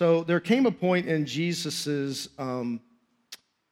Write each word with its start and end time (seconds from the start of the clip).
So 0.00 0.24
there 0.24 0.40
came 0.40 0.64
a 0.64 0.70
point 0.70 1.08
in 1.08 1.26
Jesus's 1.26 2.30
um, 2.38 2.80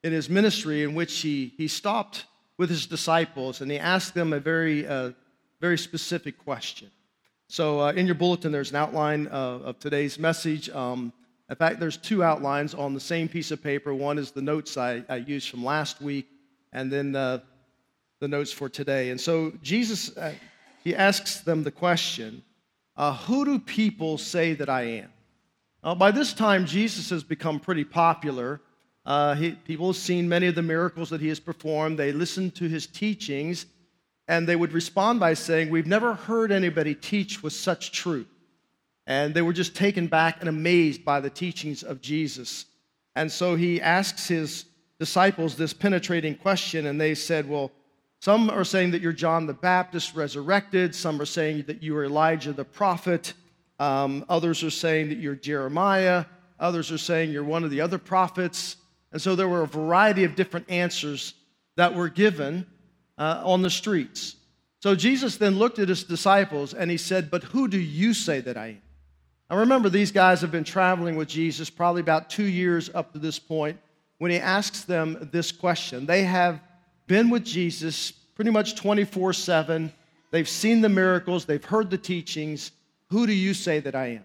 in 0.04 0.12
his 0.12 0.28
ministry 0.28 0.82
in 0.82 0.92
which 0.94 1.20
he 1.20 1.54
he 1.56 1.68
stopped 1.68 2.26
with 2.58 2.68
his 2.68 2.86
disciples 2.86 3.62
and 3.62 3.70
he 3.70 3.78
asked 3.78 4.12
them 4.12 4.34
a 4.34 4.38
very 4.38 4.86
uh, 4.86 5.12
very 5.58 5.78
specific 5.78 6.36
question. 6.36 6.90
So 7.48 7.80
uh, 7.80 7.92
in 7.92 8.04
your 8.04 8.14
bulletin, 8.14 8.52
there's 8.52 8.68
an 8.68 8.76
outline 8.76 9.28
uh, 9.28 9.68
of 9.70 9.78
today's 9.78 10.18
message. 10.18 10.68
Um, 10.68 11.14
in 11.48 11.56
fact, 11.56 11.80
there's 11.80 11.96
two 11.96 12.22
outlines 12.22 12.74
on 12.74 12.92
the 12.92 13.00
same 13.00 13.26
piece 13.26 13.50
of 13.50 13.62
paper. 13.62 13.94
One 13.94 14.18
is 14.18 14.30
the 14.30 14.42
notes 14.42 14.76
I, 14.76 15.02
I 15.08 15.16
used 15.16 15.48
from 15.48 15.64
last 15.64 16.02
week, 16.02 16.28
and 16.74 16.92
then 16.92 17.12
the 17.12 17.42
notes 18.20 18.52
for 18.52 18.68
today. 18.68 19.08
And 19.08 19.18
so 19.18 19.54
Jesus, 19.62 20.14
uh, 20.14 20.34
he 20.84 20.94
asks 20.94 21.40
them 21.40 21.62
the 21.62 21.70
question, 21.70 22.42
uh, 22.98 23.16
"Who 23.16 23.46
do 23.46 23.58
people 23.58 24.18
say 24.18 24.52
that 24.52 24.68
I 24.68 24.82
am?" 24.82 25.12
Uh, 25.82 25.94
by 25.94 26.10
this 26.10 26.32
time, 26.32 26.66
Jesus 26.66 27.10
has 27.10 27.22
become 27.22 27.60
pretty 27.60 27.84
popular. 27.84 28.60
Uh, 29.06 29.34
he, 29.34 29.52
people 29.52 29.86
have 29.86 29.96
seen 29.96 30.28
many 30.28 30.46
of 30.48 30.54
the 30.54 30.62
miracles 30.62 31.10
that 31.10 31.20
he 31.20 31.28
has 31.28 31.38
performed. 31.38 31.98
They 31.98 32.12
listen 32.12 32.50
to 32.52 32.68
his 32.68 32.86
teachings, 32.86 33.66
and 34.26 34.46
they 34.46 34.56
would 34.56 34.72
respond 34.72 35.20
by 35.20 35.34
saying, 35.34 35.70
We've 35.70 35.86
never 35.86 36.14
heard 36.14 36.50
anybody 36.50 36.94
teach 36.94 37.42
with 37.42 37.52
such 37.52 37.92
truth. 37.92 38.26
And 39.06 39.32
they 39.34 39.40
were 39.40 39.52
just 39.52 39.74
taken 39.74 40.08
back 40.08 40.38
and 40.40 40.48
amazed 40.48 41.04
by 41.04 41.20
the 41.20 41.30
teachings 41.30 41.82
of 41.82 42.02
Jesus. 42.02 42.66
And 43.14 43.32
so 43.32 43.54
he 43.54 43.80
asks 43.80 44.28
his 44.28 44.66
disciples 44.98 45.56
this 45.56 45.72
penetrating 45.72 46.34
question, 46.34 46.86
and 46.86 47.00
they 47.00 47.14
said, 47.14 47.48
Well, 47.48 47.70
some 48.20 48.50
are 48.50 48.64
saying 48.64 48.90
that 48.90 49.00
you're 49.00 49.12
John 49.12 49.46
the 49.46 49.54
Baptist 49.54 50.16
resurrected, 50.16 50.92
some 50.94 51.20
are 51.20 51.26
saying 51.26 51.64
that 51.68 51.84
you 51.84 51.96
are 51.96 52.04
Elijah 52.04 52.52
the 52.52 52.64
prophet. 52.64 53.32
Um, 53.78 54.24
others 54.28 54.62
are 54.62 54.70
saying 54.70 55.10
that 55.10 55.18
you're 55.18 55.34
Jeremiah. 55.34 56.24
Others 56.58 56.90
are 56.92 56.98
saying 56.98 57.30
you're 57.30 57.44
one 57.44 57.64
of 57.64 57.70
the 57.70 57.80
other 57.80 57.98
prophets. 57.98 58.76
And 59.12 59.22
so 59.22 59.36
there 59.36 59.48
were 59.48 59.62
a 59.62 59.66
variety 59.66 60.24
of 60.24 60.34
different 60.34 60.70
answers 60.70 61.34
that 61.76 61.94
were 61.94 62.08
given 62.08 62.66
uh, 63.16 63.42
on 63.44 63.62
the 63.62 63.70
streets. 63.70 64.36
So 64.80 64.94
Jesus 64.94 65.36
then 65.36 65.58
looked 65.58 65.78
at 65.78 65.88
his 65.88 66.04
disciples 66.04 66.74
and 66.74 66.90
he 66.90 66.96
said, 66.96 67.30
But 67.30 67.44
who 67.44 67.68
do 67.68 67.78
you 67.78 68.14
say 68.14 68.40
that 68.40 68.56
I 68.56 68.66
am? 68.66 68.82
Now 69.50 69.58
remember, 69.58 69.88
these 69.88 70.12
guys 70.12 70.40
have 70.42 70.52
been 70.52 70.64
traveling 70.64 71.16
with 71.16 71.28
Jesus 71.28 71.70
probably 71.70 72.00
about 72.00 72.30
two 72.30 72.44
years 72.44 72.90
up 72.94 73.12
to 73.12 73.18
this 73.18 73.38
point 73.38 73.78
when 74.18 74.30
he 74.30 74.38
asks 74.38 74.84
them 74.84 75.28
this 75.32 75.52
question. 75.52 76.06
They 76.06 76.24
have 76.24 76.60
been 77.06 77.30
with 77.30 77.44
Jesus 77.44 78.12
pretty 78.12 78.50
much 78.50 78.76
24 78.76 79.32
7. 79.32 79.92
They've 80.30 80.48
seen 80.48 80.82
the 80.82 80.88
miracles, 80.88 81.46
they've 81.46 81.64
heard 81.64 81.90
the 81.90 81.98
teachings, 81.98 82.72
who 83.10 83.26
do 83.26 83.32
you 83.32 83.54
say 83.54 83.80
that 83.80 83.94
I 83.94 84.06
am? 84.08 84.24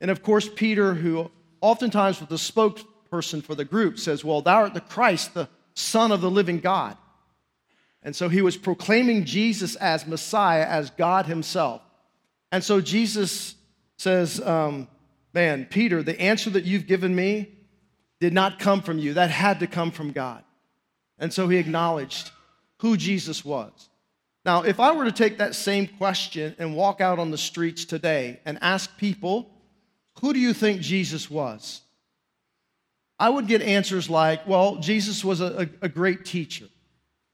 And 0.00 0.10
of 0.10 0.22
course, 0.22 0.48
Peter, 0.48 0.94
who 0.94 1.30
oftentimes 1.60 2.20
was 2.20 2.28
the 2.28 2.36
spokesperson 2.36 3.42
for 3.42 3.54
the 3.54 3.64
group, 3.64 3.98
says, 3.98 4.24
Well, 4.24 4.42
thou 4.42 4.56
art 4.56 4.74
the 4.74 4.80
Christ, 4.80 5.34
the 5.34 5.48
Son 5.74 6.12
of 6.12 6.20
the 6.20 6.30
living 6.30 6.60
God. 6.60 6.96
And 8.02 8.14
so 8.14 8.28
he 8.28 8.42
was 8.42 8.56
proclaiming 8.56 9.24
Jesus 9.24 9.76
as 9.76 10.06
Messiah, 10.06 10.66
as 10.66 10.90
God 10.90 11.26
himself. 11.26 11.80
And 12.52 12.62
so 12.62 12.80
Jesus 12.80 13.54
says, 13.96 14.40
um, 14.40 14.88
Man, 15.32 15.66
Peter, 15.68 16.02
the 16.02 16.20
answer 16.20 16.50
that 16.50 16.64
you've 16.64 16.86
given 16.86 17.14
me 17.14 17.48
did 18.20 18.32
not 18.32 18.58
come 18.58 18.82
from 18.82 18.98
you. 18.98 19.14
That 19.14 19.30
had 19.30 19.60
to 19.60 19.66
come 19.66 19.90
from 19.90 20.12
God. 20.12 20.44
And 21.18 21.32
so 21.32 21.48
he 21.48 21.58
acknowledged 21.58 22.30
who 22.78 22.96
Jesus 22.96 23.44
was. 23.44 23.88
Now, 24.44 24.62
if 24.62 24.78
I 24.78 24.92
were 24.92 25.04
to 25.04 25.12
take 25.12 25.38
that 25.38 25.54
same 25.54 25.86
question 25.86 26.54
and 26.58 26.76
walk 26.76 27.00
out 27.00 27.18
on 27.18 27.30
the 27.30 27.38
streets 27.38 27.84
today 27.84 28.40
and 28.44 28.58
ask 28.60 28.94
people, 28.98 29.50
who 30.20 30.34
do 30.34 30.38
you 30.38 30.52
think 30.52 30.80
Jesus 30.80 31.30
was? 31.30 31.80
I 33.18 33.30
would 33.30 33.46
get 33.46 33.62
answers 33.62 34.10
like, 34.10 34.46
well, 34.46 34.76
Jesus 34.76 35.24
was 35.24 35.40
a, 35.40 35.68
a, 35.80 35.88
great 35.88 36.24
teacher, 36.24 36.66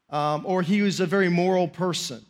um, 0.09 0.45
or 0.45 0.61
he 0.61 0.81
was 0.83 0.99
a 0.99 1.05
very 1.05 1.27
moral 1.27 1.67
person. 1.67 2.23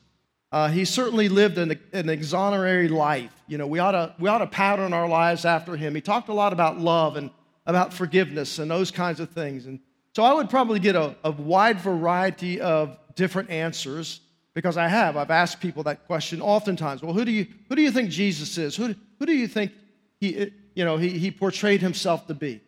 Uh, 0.52 0.70
he 0.70 0.84
certainly 0.84 1.30
lived 1.30 1.58
an, 1.58 1.80
an 1.94 2.10
exemplary 2.10 2.88
life. 2.88 3.32
You 3.48 3.58
know, 3.58 3.68
we 3.68 3.80
ought, 3.80 3.92
to, 3.92 4.16
we 4.20 4.30
ought 4.30 4.40
to 4.40 4.48
pattern 4.48 4.94
our 4.94 5.08
lives 5.08 5.46
after 5.46 5.76
him. 5.76 5.94
He 5.94 6.02
talked 6.02 6.30
a 6.30 6.34
lot 6.34 6.54
about 6.54 6.80
love 6.80 7.18
and 7.18 7.30
about 7.66 7.94
forgiveness 7.94 8.58
and 8.58 8.72
those 8.72 8.90
kinds 8.90 9.20
of 9.20 9.30
things. 9.30 9.66
And 9.66 9.80
so 10.16 10.24
I 10.24 10.34
would 10.34 10.50
probably 10.50 10.80
get 10.80 10.96
a, 10.96 11.16
a 11.24 11.32
wide 11.32 11.80
variety 11.80 12.60
of 12.60 12.98
different 13.16 13.50
answers 13.50 14.22
because 14.54 14.78
I 14.78 14.88
have. 14.88 15.18
I've 15.18 15.32
asked 15.32 15.62
people 15.62 15.84
that 15.84 16.06
question 16.08 16.42
oftentimes. 16.42 17.02
Well, 17.02 17.14
who 17.14 17.26
do 17.26 17.32
you, 17.32 17.48
who 17.70 17.76
do 17.76 17.82
you 17.82 17.92
think 17.92 18.10
Jesus 18.10 18.58
is? 18.58 18.76
Who, 18.76 18.96
who 19.20 19.26
do 19.26 19.34
you 19.34 19.48
think 19.48 19.72
he, 20.20 20.52
you 20.76 20.86
know, 20.86 20.98
he, 20.98 21.10
he 21.10 21.32
portrayed 21.32 21.82
himself 21.82 22.28
to 22.28 22.34
be? 22.34 22.62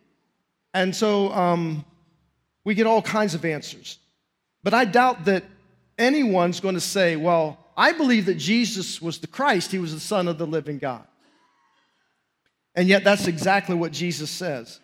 And 0.72 0.94
so 0.94 1.32
um, 1.32 1.84
we 2.64 2.74
get 2.74 2.86
all 2.86 3.02
kinds 3.02 3.34
of 3.34 3.44
answers. 3.44 3.98
But 4.62 4.74
I 4.74 4.86
doubt 4.86 5.26
that 5.26 5.44
anyone's 5.98 6.60
going 6.60 6.74
to 6.74 6.80
say, 6.80 7.16
well, 7.16 7.58
I 7.76 7.92
believe 7.92 8.26
that 8.26 8.36
Jesus 8.36 9.02
was 9.02 9.18
the 9.18 9.26
Christ, 9.26 9.70
he 9.70 9.78
was 9.78 9.92
the 9.92 10.00
Son 10.00 10.28
of 10.28 10.38
the 10.38 10.46
living 10.46 10.78
God. 10.78 11.04
And 12.74 12.88
yet, 12.88 13.04
that's 13.04 13.28
exactly 13.28 13.76
what 13.76 13.92
Jesus 13.92 14.30
says. 14.30 14.80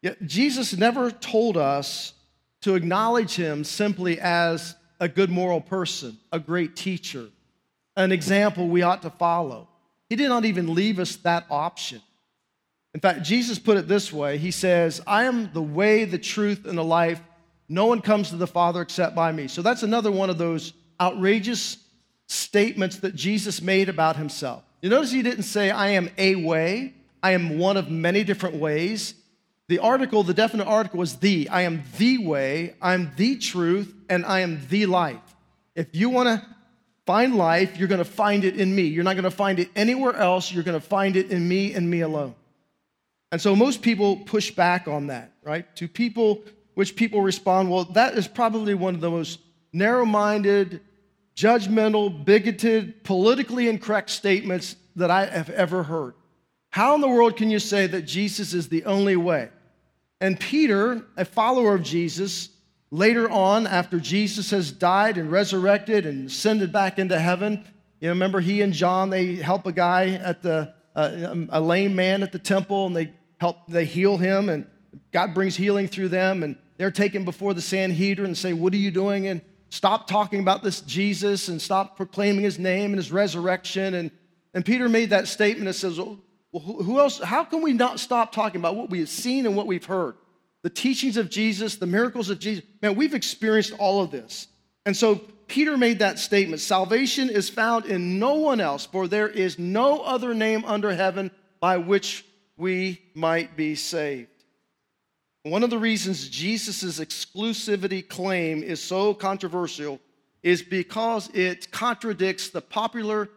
Yet, 0.00 0.24
Jesus 0.26 0.74
never 0.76 1.10
told 1.10 1.56
us 1.58 2.14
to 2.62 2.74
acknowledge 2.74 3.34
him 3.34 3.64
simply 3.64 4.18
as 4.18 4.74
a 5.02 5.08
good 5.08 5.30
moral 5.30 5.60
person, 5.60 6.16
a 6.30 6.38
great 6.38 6.76
teacher, 6.76 7.26
an 7.96 8.12
example 8.12 8.68
we 8.68 8.82
ought 8.82 9.02
to 9.02 9.10
follow. 9.10 9.66
He 10.08 10.14
did 10.14 10.28
not 10.28 10.44
even 10.44 10.74
leave 10.74 11.00
us 11.00 11.16
that 11.16 11.44
option. 11.50 12.00
In 12.94 13.00
fact, 13.00 13.24
Jesus 13.24 13.58
put 13.58 13.76
it 13.76 13.88
this 13.88 14.12
way 14.12 14.38
He 14.38 14.52
says, 14.52 15.00
I 15.04 15.24
am 15.24 15.52
the 15.52 15.60
way, 15.60 16.04
the 16.04 16.18
truth, 16.18 16.66
and 16.66 16.78
the 16.78 16.84
life. 16.84 17.20
No 17.68 17.86
one 17.86 18.00
comes 18.00 18.30
to 18.30 18.36
the 18.36 18.46
Father 18.46 18.80
except 18.80 19.16
by 19.16 19.32
me. 19.32 19.48
So 19.48 19.60
that's 19.60 19.82
another 19.82 20.12
one 20.12 20.30
of 20.30 20.38
those 20.38 20.72
outrageous 21.00 21.78
statements 22.28 22.98
that 22.98 23.16
Jesus 23.16 23.60
made 23.60 23.88
about 23.88 24.14
himself. 24.14 24.62
You 24.82 24.90
notice 24.90 25.10
he 25.10 25.22
didn't 25.22 25.44
say, 25.44 25.72
I 25.72 25.88
am 25.88 26.10
a 26.16 26.36
way, 26.36 26.94
I 27.24 27.32
am 27.32 27.58
one 27.58 27.76
of 27.76 27.90
many 27.90 28.22
different 28.22 28.54
ways. 28.54 29.14
The 29.66 29.80
article, 29.80 30.22
the 30.22 30.34
definite 30.34 30.68
article 30.68 31.00
was 31.00 31.16
the. 31.16 31.48
I 31.48 31.62
am 31.62 31.82
the 31.98 32.18
way, 32.18 32.76
I'm 32.80 33.10
the 33.16 33.36
truth, 33.36 33.94
and 34.12 34.26
I 34.26 34.40
am 34.40 34.60
the 34.68 34.84
life. 34.84 35.16
If 35.74 35.94
you 35.94 36.10
want 36.10 36.28
to 36.28 36.46
find 37.06 37.34
life, 37.34 37.78
you're 37.78 37.88
going 37.88 38.04
to 38.04 38.04
find 38.04 38.44
it 38.44 38.56
in 38.60 38.74
me. 38.74 38.82
You're 38.82 39.04
not 39.04 39.14
going 39.14 39.24
to 39.24 39.30
find 39.30 39.58
it 39.58 39.70
anywhere 39.74 40.14
else. 40.14 40.52
You're 40.52 40.64
going 40.64 40.78
to 40.78 40.86
find 40.86 41.16
it 41.16 41.30
in 41.30 41.48
me 41.48 41.72
and 41.72 41.90
me 41.90 42.02
alone. 42.02 42.34
And 43.30 43.40
so 43.40 43.56
most 43.56 43.80
people 43.80 44.18
push 44.18 44.50
back 44.50 44.86
on 44.86 45.06
that, 45.06 45.32
right? 45.42 45.64
To 45.76 45.88
people, 45.88 46.42
which 46.74 46.94
people 46.94 47.22
respond, 47.22 47.70
well, 47.70 47.84
that 47.84 48.18
is 48.18 48.28
probably 48.28 48.74
one 48.74 48.94
of 48.94 49.00
the 49.00 49.10
most 49.10 49.40
narrow 49.72 50.04
minded, 50.04 50.82
judgmental, 51.34 52.22
bigoted, 52.22 53.04
politically 53.04 53.66
incorrect 53.66 54.10
statements 54.10 54.76
that 54.96 55.10
I 55.10 55.24
have 55.24 55.48
ever 55.48 55.84
heard. 55.84 56.12
How 56.68 56.94
in 56.94 57.00
the 57.00 57.08
world 57.08 57.38
can 57.38 57.50
you 57.50 57.58
say 57.58 57.86
that 57.86 58.02
Jesus 58.02 58.52
is 58.52 58.68
the 58.68 58.84
only 58.84 59.16
way? 59.16 59.48
And 60.20 60.38
Peter, 60.38 61.02
a 61.16 61.24
follower 61.24 61.74
of 61.74 61.82
Jesus, 61.82 62.50
later 62.92 63.28
on, 63.28 63.66
after 63.66 63.98
Jesus 63.98 64.50
has 64.50 64.70
died 64.70 65.16
and 65.16 65.32
resurrected 65.32 66.06
and 66.06 66.28
ascended 66.28 66.70
back 66.72 66.98
into 66.98 67.18
heaven, 67.18 67.64
you 68.00 68.10
remember 68.10 68.38
he 68.38 68.60
and 68.60 68.72
John, 68.72 69.10
they 69.10 69.36
help 69.36 69.66
a 69.66 69.72
guy 69.72 70.10
at 70.10 70.42
the, 70.42 70.74
uh, 70.94 71.34
a 71.48 71.60
lame 71.60 71.96
man 71.96 72.22
at 72.22 72.30
the 72.32 72.38
temple 72.38 72.86
and 72.86 72.94
they 72.94 73.12
help, 73.38 73.66
they 73.66 73.86
heal 73.86 74.18
him 74.18 74.48
and 74.48 74.66
God 75.10 75.32
brings 75.32 75.56
healing 75.56 75.88
through 75.88 76.10
them 76.10 76.42
and 76.42 76.56
they're 76.76 76.90
taken 76.90 77.24
before 77.24 77.54
the 77.54 77.62
Sanhedrin 77.62 78.26
and 78.26 78.38
say, 78.38 78.52
what 78.52 78.74
are 78.74 78.78
you 78.78 78.90
doing? 78.90 79.26
And 79.26 79.40
stop 79.70 80.06
talking 80.06 80.40
about 80.40 80.62
this 80.62 80.82
Jesus 80.82 81.48
and 81.48 81.62
stop 81.62 81.96
proclaiming 81.96 82.44
his 82.44 82.58
name 82.58 82.90
and 82.90 82.96
his 82.96 83.10
resurrection. 83.10 83.94
And, 83.94 84.10
and 84.52 84.64
Peter 84.64 84.88
made 84.88 85.10
that 85.10 85.28
statement 85.28 85.64
that 85.66 85.74
says, 85.74 85.98
well, 85.98 86.18
who 86.52 86.98
else? 86.98 87.18
How 87.18 87.44
can 87.44 87.62
we 87.62 87.72
not 87.72 88.00
stop 88.00 88.32
talking 88.32 88.60
about 88.60 88.76
what 88.76 88.90
we 88.90 88.98
have 88.98 89.08
seen 89.08 89.46
and 89.46 89.56
what 89.56 89.66
we've 89.66 89.84
heard? 89.84 90.16
The 90.62 90.70
teachings 90.70 91.16
of 91.16 91.28
Jesus, 91.28 91.76
the 91.76 91.86
miracles 91.86 92.30
of 92.30 92.38
Jesus. 92.38 92.64
Man, 92.80 92.94
we've 92.94 93.14
experienced 93.14 93.72
all 93.78 94.02
of 94.02 94.10
this. 94.10 94.46
And 94.86 94.96
so 94.96 95.16
Peter 95.48 95.76
made 95.76 95.98
that 95.98 96.18
statement 96.18 96.60
Salvation 96.60 97.28
is 97.28 97.48
found 97.48 97.86
in 97.86 98.18
no 98.18 98.34
one 98.34 98.60
else, 98.60 98.86
for 98.86 99.08
there 99.08 99.28
is 99.28 99.58
no 99.58 100.00
other 100.00 100.34
name 100.34 100.64
under 100.64 100.92
heaven 100.92 101.30
by 101.60 101.76
which 101.76 102.24
we 102.56 103.00
might 103.14 103.56
be 103.56 103.74
saved. 103.74 104.28
One 105.44 105.64
of 105.64 105.70
the 105.70 105.78
reasons 105.78 106.28
Jesus' 106.28 107.00
exclusivity 107.00 108.06
claim 108.06 108.62
is 108.62 108.80
so 108.80 109.12
controversial 109.12 110.00
is 110.42 110.62
because 110.62 111.28
it 111.34 111.70
contradicts 111.70 112.50
the 112.50 112.60
popular 112.60 113.28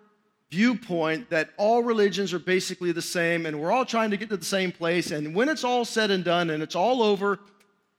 viewpoint 0.51 1.30
that 1.30 1.50
all 1.57 1.83
religions 1.83 2.33
are 2.33 2.39
basically 2.39 2.92
the 2.92 3.01
same 3.01 3.45
and 3.45 3.59
we're 3.59 3.71
all 3.71 3.86
trying 3.86 4.12
to 4.12 4.18
get 4.18 4.30
to 4.30 4.38
the 4.38 4.45
same 4.45 4.71
place. 4.71 5.12
And 5.12 5.36
when 5.36 5.50
it's 5.50 5.63
all 5.63 5.86
said 5.86 6.12
and 6.12 6.24
done 6.24 6.50
and 6.50 6.62
it's 6.62 6.75
all 6.75 7.01
over, 7.01 7.39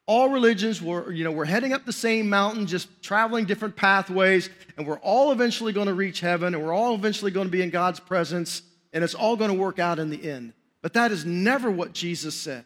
all 0.06 0.28
religions 0.28 0.80
were, 0.80 1.10
you 1.10 1.24
know, 1.24 1.32
we're 1.32 1.44
heading 1.44 1.72
up 1.72 1.84
the 1.84 1.92
same 1.92 2.28
mountain, 2.28 2.66
just 2.66 2.88
traveling 3.02 3.44
different 3.44 3.74
pathways, 3.74 4.48
and 4.76 4.86
we're 4.86 5.00
all 5.00 5.32
eventually 5.32 5.72
going 5.72 5.88
to 5.88 5.94
reach 5.94 6.20
heaven 6.20 6.54
and 6.54 6.64
we're 6.64 6.74
all 6.74 6.94
eventually 6.94 7.32
going 7.32 7.48
to 7.48 7.50
be 7.50 7.62
in 7.62 7.70
God's 7.70 7.98
presence, 7.98 8.62
and 8.92 9.02
it's 9.02 9.14
all 9.14 9.36
going 9.36 9.50
to 9.50 9.56
work 9.56 9.78
out 9.78 9.98
in 9.98 10.10
the 10.10 10.30
end. 10.30 10.52
But 10.80 10.92
that 10.92 11.10
is 11.10 11.24
never 11.24 11.70
what 11.70 11.92
Jesus 11.92 12.40
said. 12.40 12.64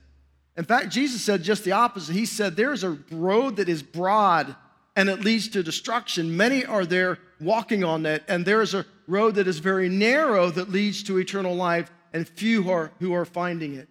In 0.57 0.65
fact, 0.65 0.91
Jesus 0.91 1.23
said 1.23 1.43
just 1.43 1.65
the 1.65 1.73
opposite. 1.73 2.13
He 2.13 2.27
said, 2.27 2.55
There's 2.55 2.85
a 2.85 2.99
road 3.11 3.57
that 3.57 3.71
is 3.71 3.83
broad 3.83 4.55
and 4.97 5.09
it 5.09 5.21
leads 5.21 5.49
to 5.49 5.63
destruction. 5.63 6.37
Many 6.37 6.65
are 6.65 6.85
there 6.85 7.19
walking 7.41 7.85
on 7.85 8.05
it, 8.05 8.23
and 8.29 8.45
there's 8.45 8.75
a 8.75 8.85
road 9.11 9.35
that 9.35 9.49
is 9.49 9.59
very 9.59 9.89
narrow 9.89 10.51
that 10.51 10.71
leads 10.71 11.03
to 11.05 11.19
eternal 11.19 11.55
life, 11.55 11.91
and 12.13 12.29
few 12.29 12.71
are 12.71 12.93
who 13.01 13.13
are 13.13 13.25
finding 13.25 13.75
it. 13.75 13.89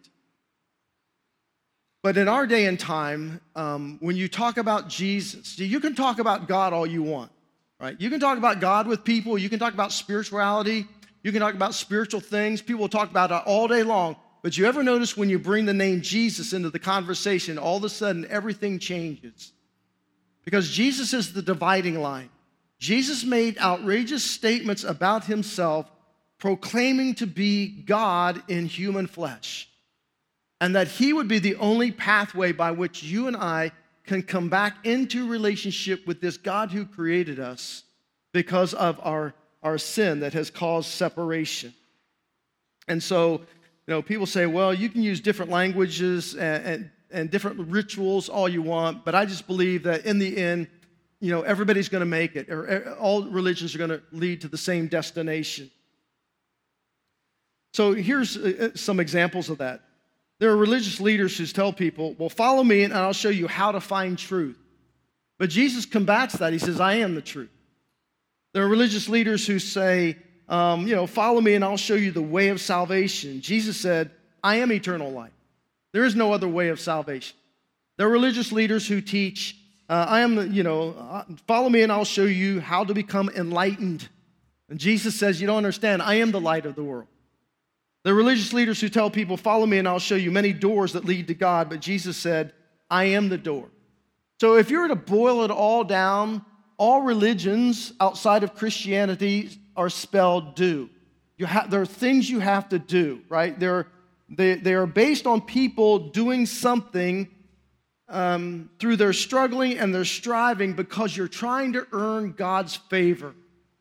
But 2.01 2.17
in 2.17 2.27
our 2.27 2.47
day 2.47 2.65
and 2.65 2.79
time, 2.79 3.41
um, 3.55 3.97
when 3.99 4.15
you 4.15 4.27
talk 4.29 4.57
about 4.57 4.87
Jesus, 4.87 5.59
you 5.59 5.79
can 5.79 5.95
talk 5.95 6.19
about 6.19 6.47
God 6.47 6.71
all 6.71 6.87
you 6.87 7.03
want, 7.03 7.31
right? 7.79 7.99
You 7.99 8.09
can 8.09 8.21
talk 8.21 8.37
about 8.37 8.61
God 8.61 8.87
with 8.87 9.03
people, 9.03 9.37
you 9.37 9.49
can 9.49 9.59
talk 9.59 9.73
about 9.73 9.91
spirituality, 9.91 10.87
you 11.23 11.31
can 11.31 11.41
talk 11.41 11.53
about 11.53 11.73
spiritual 11.73 12.21
things. 12.21 12.61
People 12.61 12.87
talk 12.87 13.09
about 13.09 13.31
it 13.31 13.43
all 13.45 13.67
day 13.67 13.83
long. 13.83 14.15
But 14.41 14.57
you 14.57 14.65
ever 14.65 14.83
notice 14.83 15.17
when 15.17 15.29
you 15.29 15.37
bring 15.37 15.65
the 15.65 15.73
name 15.73 16.01
Jesus 16.01 16.53
into 16.53 16.69
the 16.69 16.79
conversation, 16.79 17.57
all 17.57 17.77
of 17.77 17.83
a 17.83 17.89
sudden 17.89 18.25
everything 18.29 18.79
changes? 18.79 19.51
Because 20.45 20.69
Jesus 20.69 21.13
is 21.13 21.33
the 21.33 21.41
dividing 21.41 21.99
line. 22.01 22.29
Jesus 22.79 23.25
made 23.25 23.57
outrageous 23.57 24.23
statements 24.23 24.83
about 24.83 25.25
himself, 25.25 25.91
proclaiming 26.39 27.13
to 27.15 27.27
be 27.27 27.67
God 27.67 28.41
in 28.47 28.65
human 28.65 29.05
flesh, 29.05 29.69
and 30.61 30.75
that 30.75 30.87
he 30.87 31.11
would 31.11 31.27
be 31.27 31.39
the 31.39 31.55
only 31.55 31.91
pathway 31.91 32.53
by 32.53 32.71
which 32.71 33.03
you 33.03 33.27
and 33.27 33.35
I 33.35 33.71
can 34.05 34.23
come 34.23 34.49
back 34.49 34.85
into 34.85 35.29
relationship 35.29 36.07
with 36.07 36.21
this 36.21 36.37
God 36.37 36.71
who 36.71 36.85
created 36.85 37.39
us 37.39 37.83
because 38.31 38.73
of 38.73 38.99
our, 39.03 39.33
our 39.61 39.77
sin 39.77 40.21
that 40.21 40.33
has 40.33 40.49
caused 40.49 40.89
separation. 40.89 41.73
And 42.87 43.03
so, 43.03 43.33
you 43.33 43.93
know, 43.93 44.01
people 44.01 44.25
say, 44.25 44.45
well, 44.45 44.73
you 44.73 44.89
can 44.89 45.03
use 45.03 45.19
different 45.19 45.51
languages 45.51 46.33
and, 46.33 46.65
and, 46.65 46.91
and 47.11 47.29
different 47.29 47.69
rituals 47.69 48.29
all 48.29 48.47
you 48.47 48.61
want, 48.61 49.03
but 49.03 49.15
I 49.15 49.25
just 49.25 49.47
believe 49.47 49.83
that 49.83 50.05
in 50.05 50.17
the 50.17 50.37
end, 50.37 50.67
you 51.19 51.31
know, 51.31 51.41
everybody's 51.41 51.89
going 51.89 52.01
to 52.01 52.05
make 52.05 52.35
it, 52.35 52.49
or 52.49 52.93
all 52.93 53.23
religions 53.23 53.75
are 53.75 53.77
going 53.77 53.89
to 53.89 54.01
lead 54.11 54.41
to 54.41 54.47
the 54.47 54.57
same 54.57 54.87
destination. 54.87 55.69
So 57.73 57.93
here's 57.93 58.37
uh, 58.37 58.71
uh, 58.73 58.77
some 58.77 58.99
examples 58.99 59.49
of 59.49 59.59
that. 59.59 59.81
There 60.39 60.49
are 60.51 60.57
religious 60.57 60.99
leaders 61.01 61.37
who 61.37 61.45
tell 61.45 61.73
people, 61.73 62.15
well, 62.17 62.29
follow 62.29 62.63
me 62.63 62.83
and 62.83 62.93
I'll 62.93 63.13
show 63.13 63.29
you 63.29 63.47
how 63.47 63.73
to 63.73 63.81
find 63.81 64.17
truth. 64.17 64.57
But 65.37 65.49
Jesus 65.49 65.85
combats 65.85 66.35
that. 66.37 66.53
He 66.53 66.59
says, 66.59 66.79
I 66.79 66.95
am 66.95 67.15
the 67.15 67.21
truth. 67.21 67.49
There 68.53 68.63
are 68.63 68.67
religious 68.69 69.09
leaders 69.09 69.45
who 69.45 69.59
say, 69.59 70.17
um, 70.47 70.87
you 70.87 70.95
know, 70.95 71.05
follow 71.05 71.41
me 71.41 71.55
and 71.55 71.63
I'll 71.63 71.77
show 71.77 71.95
you 71.95 72.11
the 72.11 72.21
way 72.21 72.49
of 72.49 72.59
salvation. 72.59 73.41
Jesus 73.41 73.79
said, 73.79 74.11
I 74.43 74.57
am 74.57 74.71
eternal 74.71 75.11
life. 75.11 75.33
There 75.91 76.05
is 76.05 76.15
no 76.15 76.33
other 76.33 76.47
way 76.47 76.69
of 76.69 76.79
salvation. 76.79 77.35
There 77.97 78.07
are 78.07 78.11
religious 78.11 78.51
leaders 78.51 78.87
who 78.87 79.01
teach, 79.01 79.58
uh, 79.89 80.05
I 80.07 80.19
am, 80.21 80.53
you 80.53 80.61
know, 80.61 80.91
uh, 80.91 81.23
follow 81.47 81.67
me 81.67 81.81
and 81.81 81.91
I'll 81.91 82.05
show 82.05 82.25
you 82.25 82.61
how 82.61 82.83
to 82.83 82.93
become 82.93 83.29
enlightened. 83.35 84.07
And 84.69 84.79
Jesus 84.79 85.15
says, 85.15 85.41
You 85.41 85.47
don't 85.47 85.57
understand. 85.57 86.03
I 86.03 86.15
am 86.15 86.31
the 86.31 86.39
light 86.39 86.67
of 86.67 86.75
the 86.75 86.83
world. 86.83 87.07
The 88.03 88.13
religious 88.13 88.53
leaders 88.53 88.79
who 88.79 88.87
tell 88.87 89.09
people, 89.09 89.35
Follow 89.35 89.65
me 89.65 89.79
and 89.79 89.87
I'll 89.87 89.97
show 89.97 90.15
you 90.15 90.29
many 90.29 90.53
doors 90.53 90.93
that 90.93 91.05
lead 91.05 91.27
to 91.27 91.33
God. 91.33 91.69
But 91.69 91.79
Jesus 91.79 92.17
said, 92.17 92.53
I 92.89 93.05
am 93.05 93.29
the 93.29 93.37
door. 93.37 93.69
So 94.39 94.57
if 94.57 94.69
you 94.69 94.79
were 94.79 94.87
to 94.89 94.95
boil 94.95 95.43
it 95.43 95.51
all 95.51 95.83
down, 95.83 96.45
all 96.77 97.01
religions 97.01 97.91
outside 97.99 98.43
of 98.43 98.53
Christianity 98.53 99.49
are 99.75 99.89
spelled 99.89 100.55
do. 100.55 100.89
Ha- 101.43 101.67
there 101.67 101.81
are 101.81 101.85
things 101.85 102.29
you 102.29 102.39
have 102.39 102.69
to 102.69 102.79
do, 102.79 103.21
right? 103.27 103.59
There 103.59 103.73
are, 103.73 103.87
they, 104.29 104.55
they 104.55 104.75
are 104.75 104.85
based 104.85 105.25
on 105.25 105.41
people 105.41 106.09
doing 106.09 106.45
something 106.45 107.27
um, 108.09 108.69
through 108.79 108.97
their 108.97 109.13
struggling 109.13 109.77
and 109.77 109.93
their 109.93 110.05
striving 110.05 110.73
because 110.73 111.15
you're 111.15 111.27
trying 111.27 111.73
to 111.73 111.87
earn 111.91 112.33
God's 112.33 112.75
favor. 112.75 113.35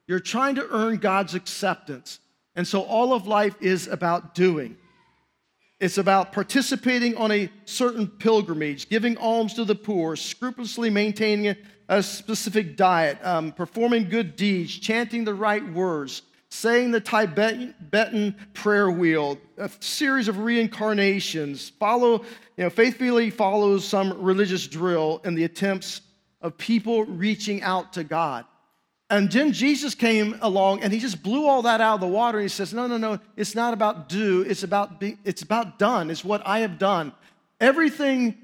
You're 0.07 0.21
trying 0.21 0.55
to 0.57 0.67
earn 0.71 0.99
God's 0.99 1.35
acceptance. 1.35 2.21
And 2.55 2.67
so 2.67 2.83
all 2.83 3.13
of 3.13 3.27
life 3.27 3.55
is 3.61 3.87
about 3.87 4.35
doing. 4.35 4.77
It's 5.81 5.99
about 5.99 6.33
participating 6.33 7.17
on 7.17 7.31
a 7.31 7.51
certain 7.65 8.09
pilgrimage, 8.09 8.89
giving 8.89 9.17
alms 9.17 9.55
to 9.55 9.65
the 9.65 9.77
poor, 9.77 10.17
scrupulously 10.17 10.91
maintaining 10.91 11.55
a, 11.89 12.03
specific 12.03 12.77
diet, 12.77 13.19
um, 13.25 13.53
performing 13.53 14.09
good 14.09 14.35
deeds, 14.35 14.77
chanting 14.77 15.25
the 15.25 15.35
right 15.35 15.65
words, 15.73 16.23
saying 16.51 16.91
the 16.91 17.01
Tibetan 17.01 18.35
prayer 18.55 18.91
wheel, 18.91 19.39
a 19.59 19.71
series 19.81 20.29
of 20.29 20.39
reincarnations, 20.39 21.69
follow, 21.69 22.25
you 22.57 22.65
know, 22.65 22.71
faithfully 22.71 23.31
follows 23.31 23.87
some 23.87 24.23
religious 24.23 24.67
drill 24.67 25.21
in 25.25 25.35
the 25.35 25.45
attempts 25.45 26.01
of 26.41 26.57
people 26.57 27.05
reaching 27.05 27.63
out 27.63 27.93
to 27.95 28.05
God. 28.05 28.45
And 29.11 29.31
then 29.33 29.53
Jesus 29.53 29.95
came 29.95 30.37
along 30.43 30.83
and 30.83 30.93
he 30.93 30.99
just 30.99 31.23
blew 31.23 31.47
all 31.47 31.63
that 31.63 31.81
out 31.81 31.95
of 31.95 32.01
the 32.01 32.07
water. 32.07 32.39
And 32.39 32.45
he 32.45 32.49
says, 32.49 32.75
No, 32.75 32.87
no, 32.87 32.99
no, 32.99 33.19
it's 33.37 33.55
not 33.55 33.73
about 33.73 34.09
do, 34.09 34.43
it's 34.43 34.63
about, 34.63 35.01
be, 35.01 35.17
it's 35.25 35.43
about 35.43 35.79
done. 35.79 36.11
It's 36.11 36.25
what 36.25 36.47
I 36.47 36.61
have 36.61 36.79
done. 36.79 37.13
Everything 37.61 38.37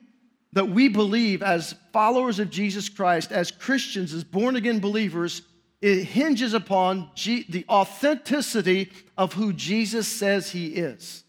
that 0.55 0.69
we 0.69 0.89
believe 0.89 1.43
as 1.43 1.75
followers 1.93 2.39
of 2.39 2.49
Jesus 2.49 2.89
Christ, 2.89 3.31
as 3.31 3.51
Christians, 3.51 4.15
as 4.15 4.25
born 4.25 4.57
again 4.57 4.79
believers, 4.79 5.43
it 5.85 6.05
hinges 6.05 6.55
upon 6.55 7.11
G- 7.15 7.45
the 7.47 7.67
authenticity 7.69 8.91
of 9.19 9.35
who 9.35 9.53
Jesus 9.53 10.09
says 10.09 10.51
he 10.51 10.69
is. 10.69 11.25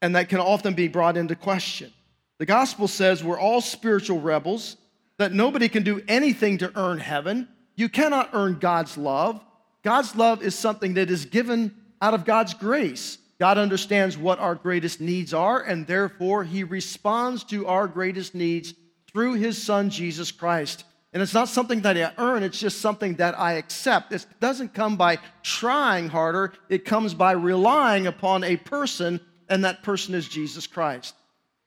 And 0.00 0.16
that 0.16 0.28
can 0.28 0.40
often 0.40 0.74
be 0.74 0.88
brought 0.88 1.16
into 1.16 1.36
question. 1.36 1.92
The 2.38 2.46
gospel 2.46 2.88
says 2.88 3.22
we're 3.22 3.38
all 3.38 3.60
spiritual 3.60 4.20
rebels, 4.20 4.78
that 5.18 5.32
nobody 5.32 5.68
can 5.68 5.84
do 5.84 6.02
anything 6.08 6.58
to 6.58 6.76
earn 6.76 6.98
heaven. 6.98 7.46
You 7.76 7.88
cannot 7.88 8.30
earn 8.32 8.58
God's 8.58 8.98
love. 8.98 9.40
God's 9.84 10.16
love 10.16 10.42
is 10.42 10.58
something 10.58 10.94
that 10.94 11.08
is 11.08 11.24
given 11.24 11.72
out 12.00 12.14
of 12.14 12.24
God's 12.24 12.52
grace. 12.52 13.16
God 13.38 13.58
understands 13.58 14.18
what 14.18 14.40
our 14.40 14.56
greatest 14.56 15.00
needs 15.00 15.32
are, 15.32 15.60
and 15.60 15.86
therefore 15.86 16.42
he 16.42 16.64
responds 16.64 17.44
to 17.44 17.68
our 17.68 17.86
greatest 17.86 18.34
needs 18.34 18.74
through 19.12 19.34
his 19.34 19.62
son, 19.62 19.88
Jesus 19.88 20.32
Christ. 20.32 20.84
And 21.12 21.22
it's 21.22 21.34
not 21.34 21.48
something 21.48 21.82
that 21.82 21.96
I 21.96 22.12
earn, 22.16 22.42
it's 22.42 22.58
just 22.58 22.80
something 22.80 23.16
that 23.16 23.38
I 23.38 23.54
accept. 23.54 24.12
It 24.12 24.24
doesn't 24.40 24.72
come 24.72 24.96
by 24.96 25.18
trying 25.42 26.08
harder, 26.08 26.54
it 26.70 26.84
comes 26.86 27.12
by 27.12 27.32
relying 27.32 28.06
upon 28.06 28.44
a 28.44 28.56
person, 28.56 29.20
and 29.48 29.64
that 29.64 29.82
person 29.82 30.14
is 30.14 30.26
Jesus 30.26 30.66
Christ. 30.66 31.14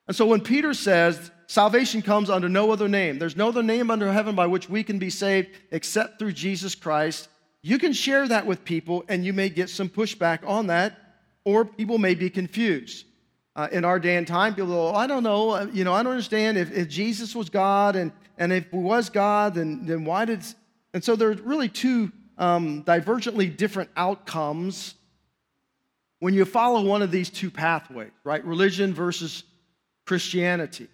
And 0.08 0.16
so 0.16 0.26
when 0.26 0.40
Peter 0.40 0.74
says, 0.74 1.30
salvation 1.46 2.02
comes 2.02 2.28
under 2.28 2.48
no 2.48 2.72
other 2.72 2.88
name, 2.88 3.18
there's 3.20 3.36
no 3.36 3.48
other 3.48 3.62
name 3.62 3.90
under 3.90 4.12
heaven 4.12 4.34
by 4.34 4.48
which 4.48 4.68
we 4.68 4.82
can 4.82 4.98
be 4.98 5.10
saved 5.10 5.48
except 5.70 6.18
through 6.18 6.32
Jesus 6.32 6.74
Christ, 6.74 7.28
you 7.62 7.78
can 7.78 7.92
share 7.92 8.26
that 8.26 8.46
with 8.46 8.64
people, 8.64 9.04
and 9.08 9.24
you 9.24 9.32
may 9.32 9.48
get 9.48 9.70
some 9.70 9.88
pushback 9.88 10.46
on 10.46 10.68
that, 10.68 10.98
or 11.44 11.64
people 11.64 11.98
may 11.98 12.14
be 12.14 12.30
confused 12.30 13.06
uh, 13.54 13.68
in 13.70 13.84
our 13.84 14.00
day 14.00 14.16
and 14.16 14.26
time. 14.26 14.54
People 14.54 14.70
go, 14.70 14.94
I 14.94 15.06
don't 15.06 15.22
know, 15.22 15.50
uh, 15.50 15.66
you 15.72 15.84
know, 15.84 15.92
I 15.92 16.02
don't 16.02 16.12
understand 16.12 16.58
if, 16.58 16.72
if 16.72 16.88
Jesus 16.88 17.34
was 17.34 17.48
God 17.48 17.94
and, 17.96 18.10
and 18.38 18.52
if 18.52 18.70
he 18.70 18.76
was 18.76 19.10
God, 19.10 19.54
then, 19.54 19.86
then 19.86 20.04
why 20.04 20.24
did. 20.24 20.44
And 20.92 21.02
so 21.02 21.16
there's 21.16 21.40
really 21.40 21.68
two 21.68 22.12
um, 22.38 22.84
divergently 22.84 23.54
different 23.56 23.90
outcomes 23.96 24.94
when 26.18 26.34
you 26.34 26.44
follow 26.44 26.82
one 26.82 27.02
of 27.02 27.10
these 27.10 27.30
two 27.30 27.50
pathways, 27.50 28.10
right? 28.24 28.44
Religion 28.44 28.94
versus 28.94 29.44
Christianity. 30.06 30.88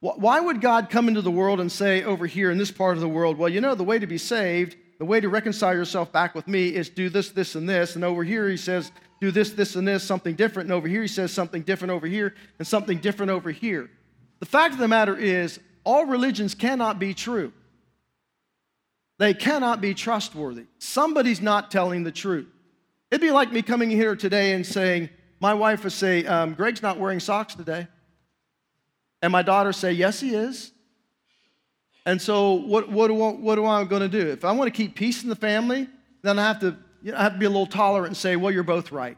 Why 0.00 0.40
would 0.40 0.62
God 0.62 0.88
come 0.88 1.08
into 1.08 1.20
the 1.20 1.30
world 1.30 1.60
and 1.60 1.70
say 1.70 2.02
over 2.04 2.26
here 2.26 2.50
in 2.50 2.56
this 2.56 2.70
part 2.70 2.96
of 2.96 3.02
the 3.02 3.08
world, 3.08 3.36
well, 3.36 3.50
you 3.50 3.60
know, 3.60 3.74
the 3.74 3.84
way 3.84 3.98
to 3.98 4.06
be 4.06 4.16
saved, 4.16 4.76
the 4.98 5.04
way 5.04 5.20
to 5.20 5.28
reconcile 5.28 5.74
yourself 5.74 6.10
back 6.10 6.34
with 6.34 6.48
me 6.48 6.74
is 6.74 6.88
do 6.88 7.10
this, 7.10 7.30
this, 7.30 7.54
and 7.54 7.68
this. 7.68 7.96
And 7.96 8.04
over 8.04 8.24
here 8.24 8.48
he 8.48 8.56
says, 8.56 8.92
do 9.20 9.30
this, 9.30 9.50
this, 9.50 9.76
and 9.76 9.86
this, 9.86 10.02
something 10.02 10.34
different. 10.34 10.68
And 10.68 10.74
over 10.74 10.88
here 10.88 11.02
he 11.02 11.08
says 11.08 11.32
something 11.32 11.62
different 11.62 11.92
over 11.92 12.06
here 12.06 12.34
and 12.58 12.66
something 12.66 12.96
different 12.96 13.30
over 13.30 13.50
here. 13.50 13.90
The 14.38 14.46
fact 14.46 14.72
of 14.72 14.80
the 14.80 14.88
matter 14.88 15.14
is, 15.14 15.60
all 15.84 16.06
religions 16.06 16.54
cannot 16.54 16.98
be 16.98 17.14
true. 17.14 17.52
They 19.18 19.34
cannot 19.34 19.80
be 19.80 19.94
trustworthy. 19.94 20.64
Somebody's 20.78 21.40
not 21.40 21.70
telling 21.70 22.04
the 22.04 22.12
truth. 22.12 22.48
It'd 23.10 23.20
be 23.20 23.30
like 23.30 23.52
me 23.52 23.62
coming 23.62 23.90
here 23.90 24.16
today 24.16 24.54
and 24.54 24.64
saying, 24.64 25.10
my 25.40 25.54
wife 25.54 25.84
would 25.84 25.92
say, 25.92 26.24
um, 26.26 26.54
Greg's 26.54 26.82
not 26.82 26.98
wearing 26.98 27.20
socks 27.20 27.54
today. 27.54 27.86
And 29.22 29.32
my 29.32 29.42
daughter 29.42 29.72
say, 29.72 29.92
yes, 29.92 30.20
he 30.20 30.34
is. 30.34 30.72
And 32.06 32.20
so 32.20 32.52
what, 32.52 32.88
what, 32.88 33.08
do, 33.08 33.14
what 33.14 33.56
do 33.56 33.66
I 33.66 33.84
going 33.84 34.02
to 34.02 34.08
do? 34.08 34.30
If 34.30 34.44
I 34.44 34.52
want 34.52 34.72
to 34.72 34.76
keep 34.76 34.94
peace 34.94 35.22
in 35.22 35.28
the 35.28 35.36
family, 35.36 35.88
then 36.22 36.38
I 36.38 36.42
have 36.44 36.60
to 36.60 36.76
you 37.02 37.12
know, 37.12 37.18
I 37.18 37.22
have 37.22 37.34
to 37.34 37.38
be 37.38 37.46
a 37.46 37.50
little 37.50 37.66
tolerant 37.66 38.08
and 38.08 38.16
say, 38.16 38.36
well, 38.36 38.52
you're 38.52 38.62
both 38.62 38.92
right. 38.92 39.16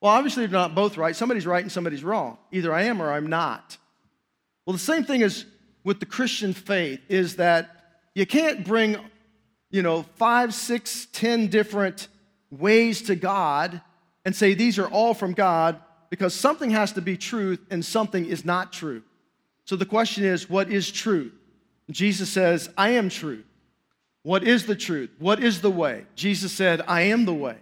Well, 0.00 0.12
obviously, 0.12 0.46
they're 0.46 0.58
not 0.58 0.74
both 0.74 0.96
right. 0.96 1.14
Somebody's 1.14 1.46
right 1.46 1.62
and 1.62 1.70
somebody's 1.70 2.02
wrong. 2.02 2.38
Either 2.50 2.74
I 2.74 2.82
am 2.82 3.00
or 3.00 3.12
I'm 3.12 3.28
not. 3.28 3.76
Well, 4.66 4.72
the 4.72 4.80
same 4.80 5.04
thing 5.04 5.20
is 5.20 5.46
with 5.84 6.00
the 6.00 6.06
Christian 6.06 6.52
faith 6.52 7.00
is 7.08 7.36
that 7.36 7.84
you 8.14 8.26
can't 8.26 8.64
bring, 8.64 8.96
you 9.70 9.82
know, 9.82 10.04
five, 10.16 10.54
six, 10.54 11.06
ten 11.12 11.48
different 11.48 12.08
ways 12.50 13.02
to 13.02 13.16
God 13.16 13.80
and 14.24 14.34
say 14.36 14.54
these 14.54 14.78
are 14.78 14.88
all 14.88 15.14
from 15.14 15.32
God 15.32 15.80
because 16.10 16.34
something 16.34 16.70
has 16.70 16.92
to 16.92 17.00
be 17.00 17.16
truth 17.16 17.60
and 17.70 17.84
something 17.84 18.26
is 18.26 18.44
not 18.44 18.72
true. 18.72 19.02
So 19.64 19.76
the 19.76 19.86
question 19.86 20.24
is, 20.24 20.50
what 20.50 20.70
is 20.70 20.90
truth? 20.90 21.32
Jesus 21.90 22.30
says, 22.30 22.68
I 22.76 22.90
am 22.90 23.08
truth. 23.08 23.46
What 24.22 24.44
is 24.44 24.66
the 24.66 24.76
truth? 24.76 25.10
What 25.18 25.42
is 25.42 25.60
the 25.60 25.70
way? 25.70 26.06
Jesus 26.14 26.52
said, 26.52 26.82
I 26.86 27.02
am 27.02 27.24
the 27.24 27.34
way. 27.34 27.56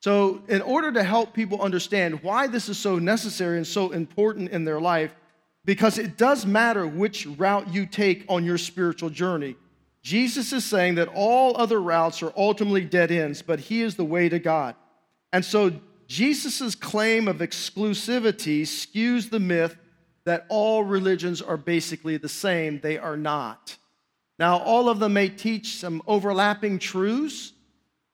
So, 0.00 0.42
in 0.48 0.62
order 0.62 0.92
to 0.92 1.02
help 1.02 1.34
people 1.34 1.60
understand 1.60 2.22
why 2.22 2.46
this 2.46 2.70
is 2.70 2.78
so 2.78 2.98
necessary 2.98 3.58
and 3.58 3.66
so 3.66 3.90
important 3.90 4.50
in 4.50 4.64
their 4.64 4.80
life, 4.80 5.14
because 5.64 5.98
it 5.98 6.16
does 6.16 6.46
matter 6.46 6.86
which 6.86 7.26
route 7.26 7.72
you 7.72 7.86
take 7.86 8.24
on 8.28 8.44
your 8.44 8.58
spiritual 8.58 9.10
journey. 9.10 9.56
Jesus 10.02 10.52
is 10.52 10.64
saying 10.64 10.94
that 10.94 11.08
all 11.14 11.56
other 11.56 11.80
routes 11.80 12.22
are 12.22 12.32
ultimately 12.36 12.84
dead 12.84 13.10
ends, 13.10 13.42
but 13.42 13.60
He 13.60 13.82
is 13.82 13.96
the 13.96 14.04
way 14.04 14.28
to 14.28 14.38
God. 14.38 14.74
And 15.32 15.44
so, 15.44 15.72
Jesus' 16.06 16.74
claim 16.74 17.28
of 17.28 17.36
exclusivity 17.38 18.62
skews 18.62 19.30
the 19.30 19.38
myth 19.38 19.76
that 20.24 20.46
all 20.48 20.82
religions 20.82 21.40
are 21.40 21.56
basically 21.56 22.16
the 22.16 22.28
same. 22.28 22.80
They 22.80 22.98
are 22.98 23.16
not. 23.16 23.76
Now, 24.38 24.58
all 24.58 24.88
of 24.88 24.98
them 24.98 25.12
may 25.12 25.28
teach 25.28 25.76
some 25.76 26.02
overlapping 26.06 26.78
truths, 26.78 27.52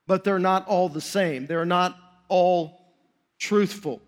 but 0.07 0.25
they're 0.25 0.39
not 0.39 0.67
all 0.67 0.89
the 0.89 1.01
same. 1.01 1.47
They're 1.47 1.65
not 1.65 1.97
all 2.29 2.95
truthful. 3.39 4.03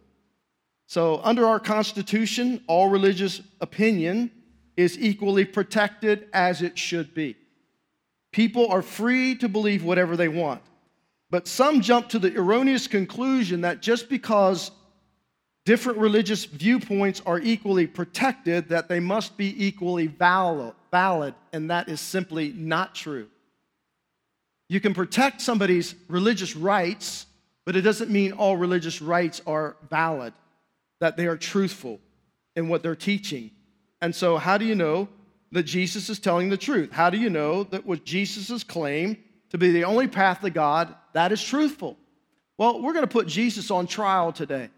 So, 0.88 1.20
under 1.22 1.44
our 1.44 1.60
Constitution, 1.60 2.64
all 2.66 2.88
religious 2.88 3.42
opinion 3.60 4.30
is 4.74 4.98
equally 4.98 5.44
protected 5.44 6.28
as 6.32 6.62
it 6.62 6.78
should 6.78 7.12
be. 7.12 7.36
People 8.32 8.68
are 8.68 8.80
free 8.80 9.34
to 9.34 9.50
believe 9.50 9.84
whatever 9.84 10.16
they 10.16 10.28
want. 10.28 10.62
But 11.30 11.46
some 11.46 11.82
jump 11.82 12.08
to 12.08 12.18
the 12.18 12.34
erroneous 12.34 12.86
conclusion 12.86 13.60
that 13.60 13.82
just 13.82 14.08
because 14.08 14.70
different 15.66 15.98
religious 15.98 16.46
viewpoints 16.46 17.20
are 17.26 17.38
equally 17.38 17.86
protected, 17.86 18.70
that 18.70 18.88
they 18.88 18.98
must 18.98 19.36
be 19.36 19.66
equally 19.66 20.06
valid, 20.06 21.34
and 21.52 21.70
that 21.70 21.90
is 21.90 22.00
simply 22.00 22.54
not 22.56 22.94
true. 22.94 23.28
You 24.70 24.80
can 24.80 24.94
protect 24.94 25.42
somebody's 25.42 25.94
religious 26.08 26.56
rights, 26.56 27.26
but 27.66 27.76
it 27.76 27.82
doesn't 27.82 28.08
mean 28.10 28.32
all 28.32 28.56
religious 28.56 29.02
rights 29.02 29.42
are 29.46 29.76
valid, 29.90 30.32
that 31.00 31.16
they 31.16 31.26
are 31.26 31.36
truthful 31.36 32.00
in 32.56 32.68
what 32.68 32.82
they're 32.82 32.96
teaching. 32.96 33.50
And 34.00 34.14
so, 34.14 34.36
how 34.36 34.58
do 34.58 34.64
you 34.64 34.74
know 34.74 35.08
that 35.52 35.64
Jesus 35.64 36.08
is 36.08 36.18
telling 36.18 36.48
the 36.48 36.56
truth? 36.56 36.92
How 36.92 37.10
do 37.10 37.18
you 37.18 37.30
know 37.30 37.64
that 37.64 37.86
what 37.86 38.04
Jesus' 38.04 38.64
claim 38.64 39.16
to 39.50 39.58
be 39.58 39.72
the 39.72 39.84
only 39.84 40.08
path 40.08 40.40
to 40.42 40.50
God, 40.50 40.94
that 41.14 41.32
is 41.32 41.42
truthful? 41.42 41.96
Well, 42.58 42.82
we're 42.82 42.92
going 42.92 43.04
to 43.04 43.10
put 43.10 43.26
Jesus 43.26 43.70
on 43.70 43.86
trial 43.86 44.32
today. 44.32 44.68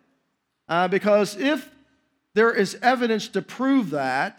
Uh, 0.68 0.86
because 0.88 1.36
if 1.36 1.68
there 2.34 2.52
is 2.52 2.78
evidence 2.82 3.28
to 3.28 3.42
prove 3.42 3.90
that, 3.90 4.38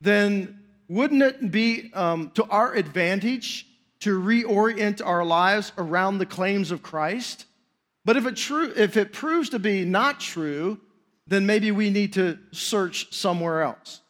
then 0.00 0.60
wouldn't 0.88 1.22
it 1.22 1.50
be 1.50 1.92
um, 1.94 2.30
to 2.34 2.44
our 2.44 2.74
advantage 2.74 3.66
to 4.02 4.20
reorient 4.20 5.00
our 5.04 5.24
lives 5.24 5.70
around 5.78 6.18
the 6.18 6.26
claims 6.26 6.72
of 6.72 6.82
Christ. 6.82 7.46
But 8.04 8.16
if 8.16 8.26
it, 8.26 8.34
true, 8.34 8.72
if 8.74 8.96
it 8.96 9.12
proves 9.12 9.50
to 9.50 9.60
be 9.60 9.84
not 9.84 10.18
true, 10.18 10.80
then 11.26 11.46
maybe 11.46 11.70
we 11.70 11.90
need 11.90 12.12
to 12.14 12.38
search 12.50 13.12
somewhere 13.14 13.62
else. 13.62 14.00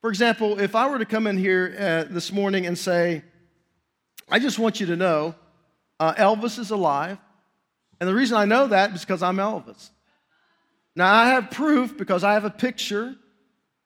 For 0.00 0.10
example, 0.10 0.58
if 0.58 0.74
I 0.74 0.88
were 0.88 0.98
to 0.98 1.04
come 1.04 1.26
in 1.26 1.36
here 1.36 1.76
uh, 1.78 2.12
this 2.12 2.32
morning 2.32 2.66
and 2.66 2.76
say, 2.76 3.22
I 4.28 4.38
just 4.38 4.58
want 4.58 4.80
you 4.80 4.86
to 4.86 4.96
know 4.96 5.34
uh, 6.00 6.14
Elvis 6.14 6.58
is 6.58 6.70
alive. 6.70 7.18
And 8.00 8.08
the 8.08 8.14
reason 8.14 8.36
I 8.36 8.46
know 8.46 8.66
that 8.66 8.92
is 8.94 9.02
because 9.02 9.22
I'm 9.22 9.36
Elvis. 9.36 9.90
Now, 10.96 11.12
I 11.14 11.26
have 11.26 11.50
proof 11.50 11.96
because 11.96 12.24
I 12.24 12.32
have 12.32 12.44
a 12.44 12.50
picture 12.50 13.14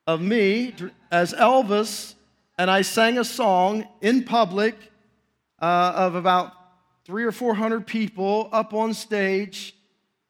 of 0.07 0.21
me 0.21 0.73
as 1.11 1.35
Elvis, 1.35 2.15
and 2.57 2.71
I 2.71 2.83
sang 2.83 3.19
a 3.19 3.25
song 3.25 3.87
in 4.01 4.25
public 4.25 4.75
uh, 5.61 5.93
of 5.95 6.15
about 6.15 6.53
three 7.05 7.25
or 7.25 7.33
four 7.33 7.55
hundred 7.55 7.87
people 7.87 8.49
up 8.53 8.73
on 8.73 8.95
stage, 8.95 9.75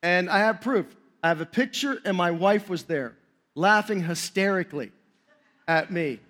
and 0.03 0.29
I 0.29 0.39
have 0.39 0.61
proof. 0.61 0.96
I 1.27 1.31
have 1.31 1.41
a 1.41 1.45
picture, 1.45 2.01
and 2.05 2.17
my 2.17 2.31
wife 2.31 2.69
was 2.69 2.85
there, 2.85 3.17
laughing 3.57 4.01
hysterically 4.01 4.93
at 5.67 5.91
me. 5.91 6.21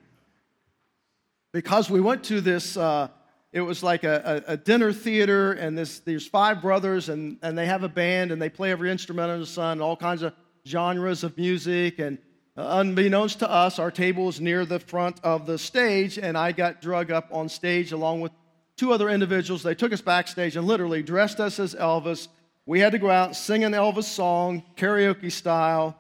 Because 1.53 1.91
we 1.91 2.01
went 2.01 2.25
to 2.25 2.41
this, 2.41 2.79
uh, 2.79 3.09
it 3.53 3.61
was 3.61 3.83
like 3.83 4.05
a, 4.05 4.43
a, 4.49 4.53
a, 4.53 4.57
dinner 4.57 4.95
theater, 4.95 5.53
and 5.53 5.77
this, 5.77 5.99
there's 5.99 6.27
five 6.27 6.63
brothers, 6.63 7.11
and, 7.11 7.37
and 7.43 7.59
they 7.59 7.67
have 7.67 7.83
a 7.83 7.91
band, 7.91 8.33
and 8.33 8.41
they 8.41 8.49
play 8.49 8.71
every 8.71 8.91
instrument 8.91 9.31
under 9.31 9.41
the 9.41 9.51
sun, 9.51 9.83
all 9.83 9.99
kinds 9.99 10.23
of 10.23 10.33
genres 10.67 11.25
of 11.25 11.37
music. 11.37 11.99
And 11.99 12.17
unbeknownst 12.57 13.41
to 13.41 13.51
us, 13.51 13.79
our 13.79 13.91
table 13.91 14.25
was 14.25 14.41
near 14.41 14.65
the 14.65 14.81
front 14.81 15.21
of 15.23 15.45
the 15.45 15.59
stage, 15.59 16.17
and 16.17 16.39
I 16.39 16.53
got 16.53 16.81
drug 16.81 17.11
up 17.11 17.29
on 17.31 17.51
stage 17.51 17.93
along 17.93 18.23
with 18.23 18.33
two 18.79 18.95
other 18.95 19.11
individuals. 19.11 19.63
They 19.63 19.75
took 19.75 19.93
us 19.93 20.01
backstage 20.01 20.57
and 20.57 20.67
literally 20.67 21.03
dressed 21.03 21.39
us 21.39 21.61
as 21.61 21.75
Elvis. 21.75 22.29
We 22.67 22.81
had 22.81 22.93
to 22.93 22.99
go 22.99 23.11
out, 23.11 23.29
and 23.29 23.37
sing 23.37 23.65
an 23.65 23.73
Elvis 23.73 24.05
song, 24.05 24.65
karaoke 24.77 25.31
style. 25.31 25.97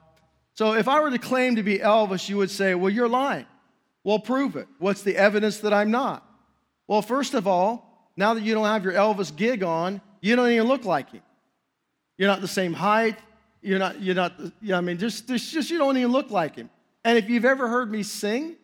So 0.55 0.75
if 0.75 0.89
I 0.89 1.01
were 1.01 1.11
to 1.11 1.19
claim 1.19 1.57
to 1.57 1.63
be 1.63 1.79
Elvis, 1.79 2.29
you 2.29 2.37
would 2.39 2.51
say, 2.51 2.75
Well, 2.75 2.93
you're 2.93 3.09
lying. 3.09 3.47
Well, 4.03 4.19
prove 4.19 4.57
it. 4.57 4.69
What's 4.79 5.03
the 5.03 5.17
evidence 5.17 5.59
that 5.59 5.73
I'm 5.73 5.91
not? 5.91 6.25
Well, 6.87 7.03
first 7.03 7.35
of 7.35 7.47
all, 7.47 8.11
now 8.17 8.35
that 8.35 8.43
you 8.43 8.55
don't 8.55 8.67
have 8.67 8.85
your 8.85 8.93
Elvis 8.93 9.35
gig 9.35 9.63
on, 9.63 10.01
you 10.21 10.37
don't 10.37 10.51
even 10.51 10.67
look 10.67 10.85
like 10.85 11.11
him. 11.11 11.23
You're 12.17 12.29
not 12.29 12.41
the 12.41 12.49
same 12.49 12.73
height. 12.73 13.19
You're 13.63 13.79
not, 13.79 14.01
you're 14.01 14.15
not, 14.15 14.33
I 14.73 14.81
mean, 14.81 14.99
just, 14.99 15.27
just, 15.27 15.53
just 15.53 15.71
you 15.71 15.79
don't 15.79 15.97
even 15.97 16.13
look 16.13 16.31
like 16.31 16.57
him. 16.57 16.71
And 17.05 17.19
if 17.19 17.29
you've 17.29 17.45
ever 17.45 17.69
heard 17.69 17.91
me 17.91 18.03
sing, 18.03 18.57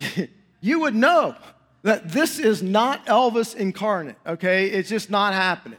you 0.60 0.80
would 0.80 0.94
know 0.94 1.34
that 1.82 2.10
this 2.10 2.38
is 2.38 2.62
not 2.62 3.06
Elvis 3.06 3.54
incarnate, 3.54 4.16
okay? 4.26 4.66
It's 4.66 4.88
just 4.88 5.10
not 5.10 5.32
happening. 5.32 5.78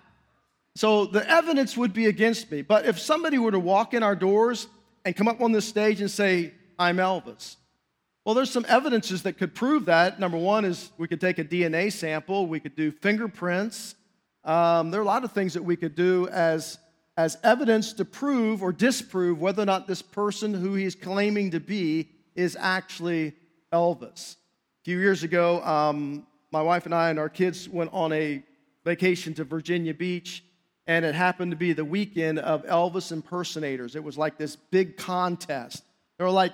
So 0.77 1.07
the 1.07 1.27
evidence 1.27 1.75
would 1.75 1.91
be 1.91 2.05
against 2.05 2.51
me. 2.51 2.61
But 2.61 2.85
if 2.85 2.99
somebody 2.99 3.39
were 3.39 3.49
to 3.49 3.59
walk 3.59 3.95
in 3.95 4.03
our 4.03 4.15
doors 4.15 4.67
and 5.05 5.15
come 5.15 5.27
up 5.27 5.41
on 5.41 5.51
this 5.51 5.67
stage 5.67 6.01
and 6.01 6.11
say, 6.11 6.53
I'm 6.77 6.97
Elvis, 6.97 7.55
well, 8.23 8.35
there's 8.35 8.51
some 8.51 8.65
evidences 8.69 9.23
that 9.23 9.39
could 9.39 9.55
prove 9.55 9.85
that. 9.85 10.19
Number 10.19 10.37
one 10.37 10.65
is 10.65 10.91
we 10.99 11.07
could 11.07 11.19
take 11.19 11.39
a 11.39 11.43
DNA 11.43 11.91
sample, 11.91 12.45
we 12.45 12.59
could 12.59 12.75
do 12.75 12.91
fingerprints. 12.91 13.95
Um, 14.43 14.91
there 14.91 15.01
are 15.01 15.03
a 15.03 15.07
lot 15.07 15.23
of 15.23 15.31
things 15.31 15.55
that 15.55 15.63
we 15.63 15.75
could 15.75 15.95
do 15.95 16.27
as, 16.27 16.77
as 17.17 17.39
evidence 17.43 17.93
to 17.93 18.05
prove 18.05 18.61
or 18.61 18.71
disprove 18.71 19.41
whether 19.41 19.63
or 19.63 19.65
not 19.65 19.87
this 19.87 20.03
person 20.03 20.53
who 20.53 20.75
he's 20.75 20.93
claiming 20.93 21.49
to 21.51 21.59
be 21.59 22.09
is 22.35 22.55
actually 22.59 23.33
Elvis 23.73 24.35
A 24.35 24.83
few 24.83 24.99
years 24.99 25.23
ago, 25.23 25.59
um, 25.63 26.27
my 26.51 26.61
wife 26.61 26.85
and 26.85 26.93
I 26.93 27.09
and 27.09 27.17
our 27.17 27.29
kids 27.29 27.67
went 27.67 27.89
on 27.93 28.13
a 28.13 28.43
vacation 28.85 29.33
to 29.33 29.43
Virginia 29.43 29.95
Beach, 29.95 30.43
and 30.87 31.03
it 31.03 31.13
happened 31.13 31.51
to 31.51 31.57
be 31.57 31.73
the 31.73 31.85
weekend 31.85 32.39
of 32.39 32.65
Elvis 32.65 33.11
impersonators. 33.11 33.95
It 33.95 34.03
was 34.03 34.17
like 34.17 34.37
this 34.37 34.55
big 34.55 34.95
contest. 34.95 35.83
There 36.17 36.25
were 36.25 36.33
like 36.33 36.53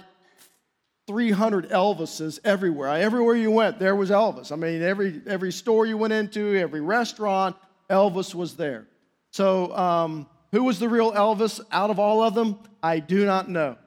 300 1.07 1.69
Elvises 1.69 2.39
everywhere. 2.43 2.89
Everywhere 2.89 3.35
you 3.35 3.51
went, 3.51 3.77
there 3.77 3.95
was 3.95 4.09
Elvis. 4.09 4.51
I 4.51 4.55
mean, 4.55 4.81
every, 4.81 5.21
every 5.27 5.51
store 5.51 5.85
you 5.85 5.97
went 5.97 6.13
into, 6.13 6.55
every 6.55 6.81
restaurant, 6.81 7.55
Elvis 7.89 8.33
was 8.33 8.55
there. 8.55 8.87
So, 9.31 9.75
um, 9.75 10.27
who 10.51 10.63
was 10.63 10.79
the 10.79 10.89
real 10.89 11.11
Elvis 11.11 11.59
out 11.71 11.89
of 11.89 11.99
all 11.99 12.23
of 12.23 12.35
them? 12.35 12.59
I 12.81 12.99
do 12.99 13.25
not 13.25 13.49
know. 13.49 13.77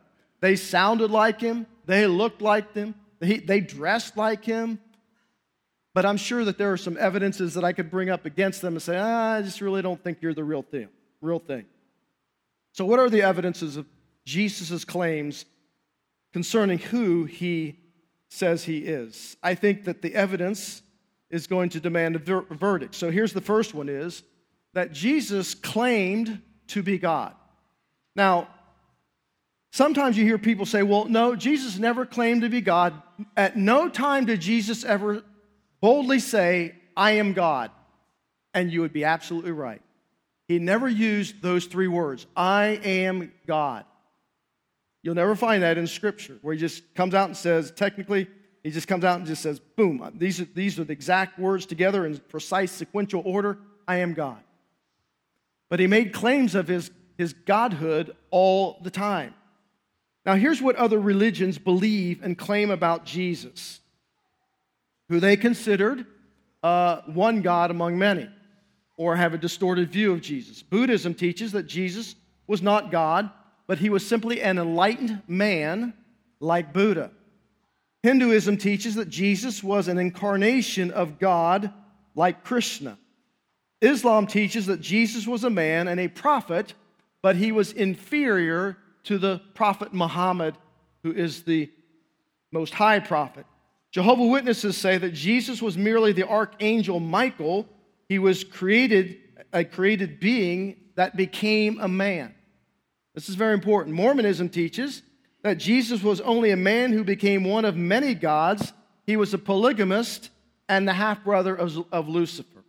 They 0.40 0.56
sounded 0.56 1.10
like 1.10 1.40
him, 1.40 1.66
they 1.86 2.06
looked 2.06 2.42
like 2.42 2.72
them, 2.72 2.94
he, 3.20 3.38
they 3.38 3.60
dressed 3.60 4.16
like 4.16 4.44
him. 4.44 4.78
But 5.96 6.04
I'm 6.04 6.18
sure 6.18 6.44
that 6.44 6.58
there 6.58 6.70
are 6.70 6.76
some 6.76 6.98
evidences 7.00 7.54
that 7.54 7.64
I 7.64 7.72
could 7.72 7.90
bring 7.90 8.10
up 8.10 8.26
against 8.26 8.60
them 8.60 8.74
and 8.74 8.82
say, 8.82 8.98
ah, 8.98 9.36
I 9.36 9.40
just 9.40 9.62
really 9.62 9.80
don't 9.80 9.98
think 9.98 10.18
you're 10.20 10.34
the 10.34 10.44
real 10.44 10.60
thing. 10.60 10.88
Real 11.22 11.38
thing. 11.38 11.64
So, 12.72 12.84
what 12.84 12.98
are 12.98 13.08
the 13.08 13.22
evidences 13.22 13.78
of 13.78 13.86
Jesus' 14.26 14.84
claims 14.84 15.46
concerning 16.34 16.76
who 16.76 17.24
he 17.24 17.78
says 18.28 18.64
he 18.64 18.80
is? 18.80 19.38
I 19.42 19.54
think 19.54 19.84
that 19.84 20.02
the 20.02 20.14
evidence 20.14 20.82
is 21.30 21.46
going 21.46 21.70
to 21.70 21.80
demand 21.80 22.16
a 22.16 22.18
ver- 22.18 22.42
verdict. 22.42 22.94
So, 22.94 23.10
here's 23.10 23.32
the 23.32 23.40
first 23.40 23.72
one 23.72 23.88
is 23.88 24.22
that 24.74 24.92
Jesus 24.92 25.54
claimed 25.54 26.42
to 26.66 26.82
be 26.82 26.98
God. 26.98 27.32
Now, 28.14 28.48
Sometimes 29.72 30.16
you 30.16 30.24
hear 30.24 30.38
people 30.38 30.64
say, 30.64 30.82
well, 30.82 31.04
no, 31.04 31.36
Jesus 31.36 31.78
never 31.78 32.06
claimed 32.06 32.40
to 32.40 32.48
be 32.48 32.62
God. 32.62 32.94
At 33.36 33.58
no 33.58 33.90
time 33.90 34.24
did 34.24 34.40
Jesus 34.40 34.84
ever 34.84 35.22
boldly 35.80 36.18
say, 36.18 36.74
I 36.96 37.12
am 37.12 37.32
God. 37.32 37.70
And 38.54 38.72
you 38.72 38.80
would 38.80 38.92
be 38.92 39.04
absolutely 39.04 39.52
right. 39.52 39.82
He 40.48 40.58
never 40.58 40.88
used 40.88 41.42
those 41.42 41.66
three 41.66 41.88
words, 41.88 42.26
I 42.36 42.80
am 42.84 43.32
God. 43.46 43.84
You'll 45.02 45.14
never 45.14 45.36
find 45.36 45.62
that 45.62 45.78
in 45.78 45.86
Scripture, 45.86 46.38
where 46.42 46.54
he 46.54 46.58
just 46.60 46.94
comes 46.94 47.14
out 47.14 47.28
and 47.28 47.36
says, 47.36 47.70
technically, 47.70 48.28
he 48.64 48.70
just 48.72 48.88
comes 48.88 49.04
out 49.04 49.18
and 49.18 49.26
just 49.26 49.42
says, 49.42 49.60
boom, 49.60 50.02
uh, 50.02 50.10
these 50.14 50.40
are, 50.40 50.46
these 50.46 50.78
are 50.80 50.84
the 50.84 50.92
exact 50.92 51.38
words 51.38 51.66
together 51.66 52.04
in 52.06 52.18
precise 52.18 52.72
sequential 52.72 53.22
order 53.24 53.58
I 53.86 53.96
am 53.98 54.14
God. 54.14 54.42
but 55.68 55.80
he 55.80 55.86
made 55.86 56.12
claims 56.12 56.54
of 56.54 56.68
his, 56.68 56.90
his 57.18 57.32
godhood 57.32 58.16
all 58.30 58.78
the 58.82 58.90
time. 58.90 59.34
Now, 60.24 60.34
here's 60.34 60.60
what 60.60 60.76
other 60.76 60.98
religions 60.98 61.58
believe 61.58 62.22
and 62.22 62.36
claim 62.36 62.70
about 62.70 63.04
Jesus, 63.04 63.80
who 65.08 65.20
they 65.20 65.36
considered 65.36 66.06
uh, 66.62 67.02
one 67.06 67.42
God 67.42 67.70
among 67.70 67.98
many, 67.98 68.28
or 68.96 69.16
have 69.16 69.34
a 69.34 69.38
distorted 69.38 69.90
view 69.90 70.12
of 70.12 70.20
Jesus. 70.20 70.62
Buddhism 70.62 71.14
teaches 71.14 71.52
that 71.52 71.66
Jesus 71.66 72.14
was 72.46 72.62
not 72.62 72.90
God, 72.90 73.30
but 73.66 73.78
he 73.78 73.90
was 73.90 74.06
simply 74.06 74.40
an 74.40 74.58
enlightened 74.58 75.22
man 75.28 75.94
like 76.40 76.72
Buddha. 76.72 77.10
Hinduism 78.02 78.56
teaches 78.56 78.94
that 78.94 79.08
Jesus 79.08 79.62
was 79.62 79.88
an 79.88 79.98
incarnation 79.98 80.90
of 80.90 81.18
God 81.18 81.72
like 82.14 82.44
Krishna. 82.44 82.98
Islam 83.80 84.26
teaches 84.26 84.66
that 84.66 84.80
Jesus 84.80 85.26
was 85.26 85.44
a 85.44 85.50
man 85.50 85.88
and 85.88 86.00
a 86.00 86.08
prophet, 86.08 86.74
but 87.20 87.36
he 87.36 87.52
was 87.52 87.72
inferior 87.72 88.76
to 89.04 89.18
the 89.18 89.40
prophet 89.54 89.92
Muhammad, 89.92 90.56
who 91.02 91.12
is 91.12 91.42
the 91.42 91.70
most 92.52 92.74
high 92.74 93.00
prophet. 93.00 93.44
Jehovah 93.96 94.26
Witnesses 94.26 94.76
say 94.76 94.98
that 94.98 95.14
Jesus 95.14 95.62
was 95.62 95.78
merely 95.78 96.12
the 96.12 96.28
archangel 96.28 97.00
Michael. 97.00 97.66
He 98.10 98.18
was 98.18 98.44
created 98.44 99.16
a 99.54 99.64
created 99.64 100.20
being 100.20 100.76
that 100.96 101.16
became 101.16 101.80
a 101.80 101.88
man. 101.88 102.34
This 103.14 103.30
is 103.30 103.36
very 103.36 103.54
important. 103.54 103.96
Mormonism 103.96 104.50
teaches 104.50 105.00
that 105.40 105.56
Jesus 105.56 106.02
was 106.02 106.20
only 106.20 106.50
a 106.50 106.58
man 106.58 106.92
who 106.92 107.04
became 107.04 107.42
one 107.42 107.64
of 107.64 107.74
many 107.74 108.12
gods. 108.12 108.74
He 109.06 109.16
was 109.16 109.32
a 109.32 109.38
polygamist 109.38 110.28
and 110.68 110.86
the 110.86 110.92
half 110.92 111.24
brother 111.24 111.56
of, 111.56 111.82
of 111.90 112.06
Lucifer. 112.06 112.64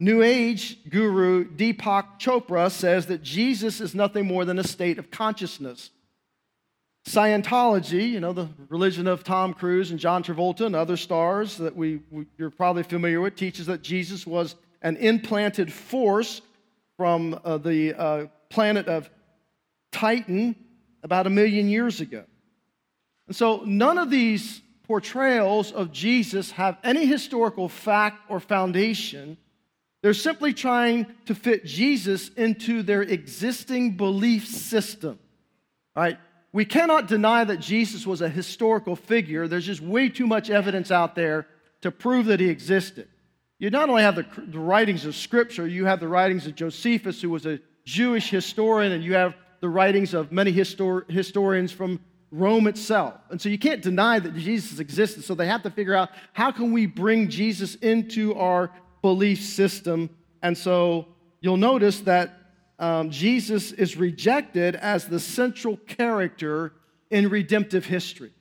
New 0.00 0.22
Age 0.22 0.78
guru 0.88 1.44
Deepak 1.44 2.18
Chopra 2.18 2.70
says 2.70 3.04
that 3.08 3.22
Jesus 3.22 3.82
is 3.82 3.94
nothing 3.94 4.24
more 4.24 4.46
than 4.46 4.58
a 4.58 4.64
state 4.64 4.98
of 4.98 5.10
consciousness. 5.10 5.90
Scientology, 7.06 8.10
you 8.10 8.18
know, 8.18 8.32
the 8.32 8.48
religion 8.68 9.06
of 9.06 9.22
Tom 9.22 9.54
Cruise 9.54 9.92
and 9.92 10.00
John 10.00 10.24
Travolta 10.24 10.66
and 10.66 10.74
other 10.74 10.96
stars 10.96 11.56
that 11.58 11.76
we, 11.76 12.00
we, 12.10 12.26
you're 12.36 12.50
probably 12.50 12.82
familiar 12.82 13.20
with, 13.20 13.36
teaches 13.36 13.66
that 13.66 13.80
Jesus 13.80 14.26
was 14.26 14.56
an 14.82 14.96
implanted 14.96 15.72
force 15.72 16.42
from 16.96 17.38
uh, 17.44 17.58
the 17.58 17.94
uh, 17.94 18.26
planet 18.48 18.88
of 18.88 19.08
Titan 19.92 20.56
about 21.04 21.28
a 21.28 21.30
million 21.30 21.68
years 21.68 22.00
ago. 22.00 22.24
And 23.28 23.36
so 23.36 23.62
none 23.64 23.98
of 23.98 24.10
these 24.10 24.60
portrayals 24.82 25.70
of 25.70 25.92
Jesus 25.92 26.50
have 26.52 26.76
any 26.82 27.06
historical 27.06 27.68
fact 27.68 28.22
or 28.28 28.40
foundation. 28.40 29.36
They're 30.02 30.12
simply 30.14 30.52
trying 30.52 31.06
to 31.26 31.36
fit 31.36 31.64
Jesus 31.64 32.30
into 32.30 32.82
their 32.82 33.02
existing 33.02 33.96
belief 33.96 34.48
system. 34.48 35.20
All 35.94 36.02
right? 36.02 36.18
We 36.56 36.64
cannot 36.64 37.06
deny 37.06 37.44
that 37.44 37.60
Jesus 37.60 38.06
was 38.06 38.22
a 38.22 38.30
historical 38.30 38.96
figure. 38.96 39.46
There's 39.46 39.66
just 39.66 39.82
way 39.82 40.08
too 40.08 40.26
much 40.26 40.48
evidence 40.48 40.90
out 40.90 41.14
there 41.14 41.46
to 41.82 41.90
prove 41.90 42.24
that 42.26 42.40
he 42.40 42.48
existed. 42.48 43.08
You 43.58 43.68
not 43.68 43.90
only 43.90 44.00
have 44.00 44.16
the, 44.16 44.24
the 44.38 44.58
writings 44.58 45.04
of 45.04 45.14
Scripture, 45.14 45.66
you 45.66 45.84
have 45.84 46.00
the 46.00 46.08
writings 46.08 46.46
of 46.46 46.54
Josephus, 46.54 47.20
who 47.20 47.28
was 47.28 47.44
a 47.44 47.60
Jewish 47.84 48.30
historian, 48.30 48.92
and 48.92 49.04
you 49.04 49.12
have 49.12 49.34
the 49.60 49.68
writings 49.68 50.14
of 50.14 50.32
many 50.32 50.50
histor- 50.50 51.06
historians 51.10 51.72
from 51.72 52.00
Rome 52.30 52.68
itself. 52.68 53.12
And 53.28 53.38
so 53.38 53.50
you 53.50 53.58
can't 53.58 53.82
deny 53.82 54.18
that 54.18 54.34
Jesus 54.34 54.78
existed. 54.78 55.24
So 55.24 55.34
they 55.34 55.48
have 55.48 55.62
to 55.64 55.70
figure 55.70 55.94
out 55.94 56.08
how 56.32 56.52
can 56.52 56.72
we 56.72 56.86
bring 56.86 57.28
Jesus 57.28 57.74
into 57.74 58.34
our 58.34 58.70
belief 59.02 59.42
system. 59.42 60.08
And 60.40 60.56
so 60.56 61.08
you'll 61.42 61.58
notice 61.58 62.00
that 62.00 62.45
um, 62.78 63.10
Jesus 63.10 63.72
is 63.72 63.96
rejected 63.96 64.76
as 64.76 65.06
the 65.06 65.20
central 65.20 65.76
character 65.76 66.72
in 67.10 67.28
redemptive 67.28 67.86
history. 67.86 68.32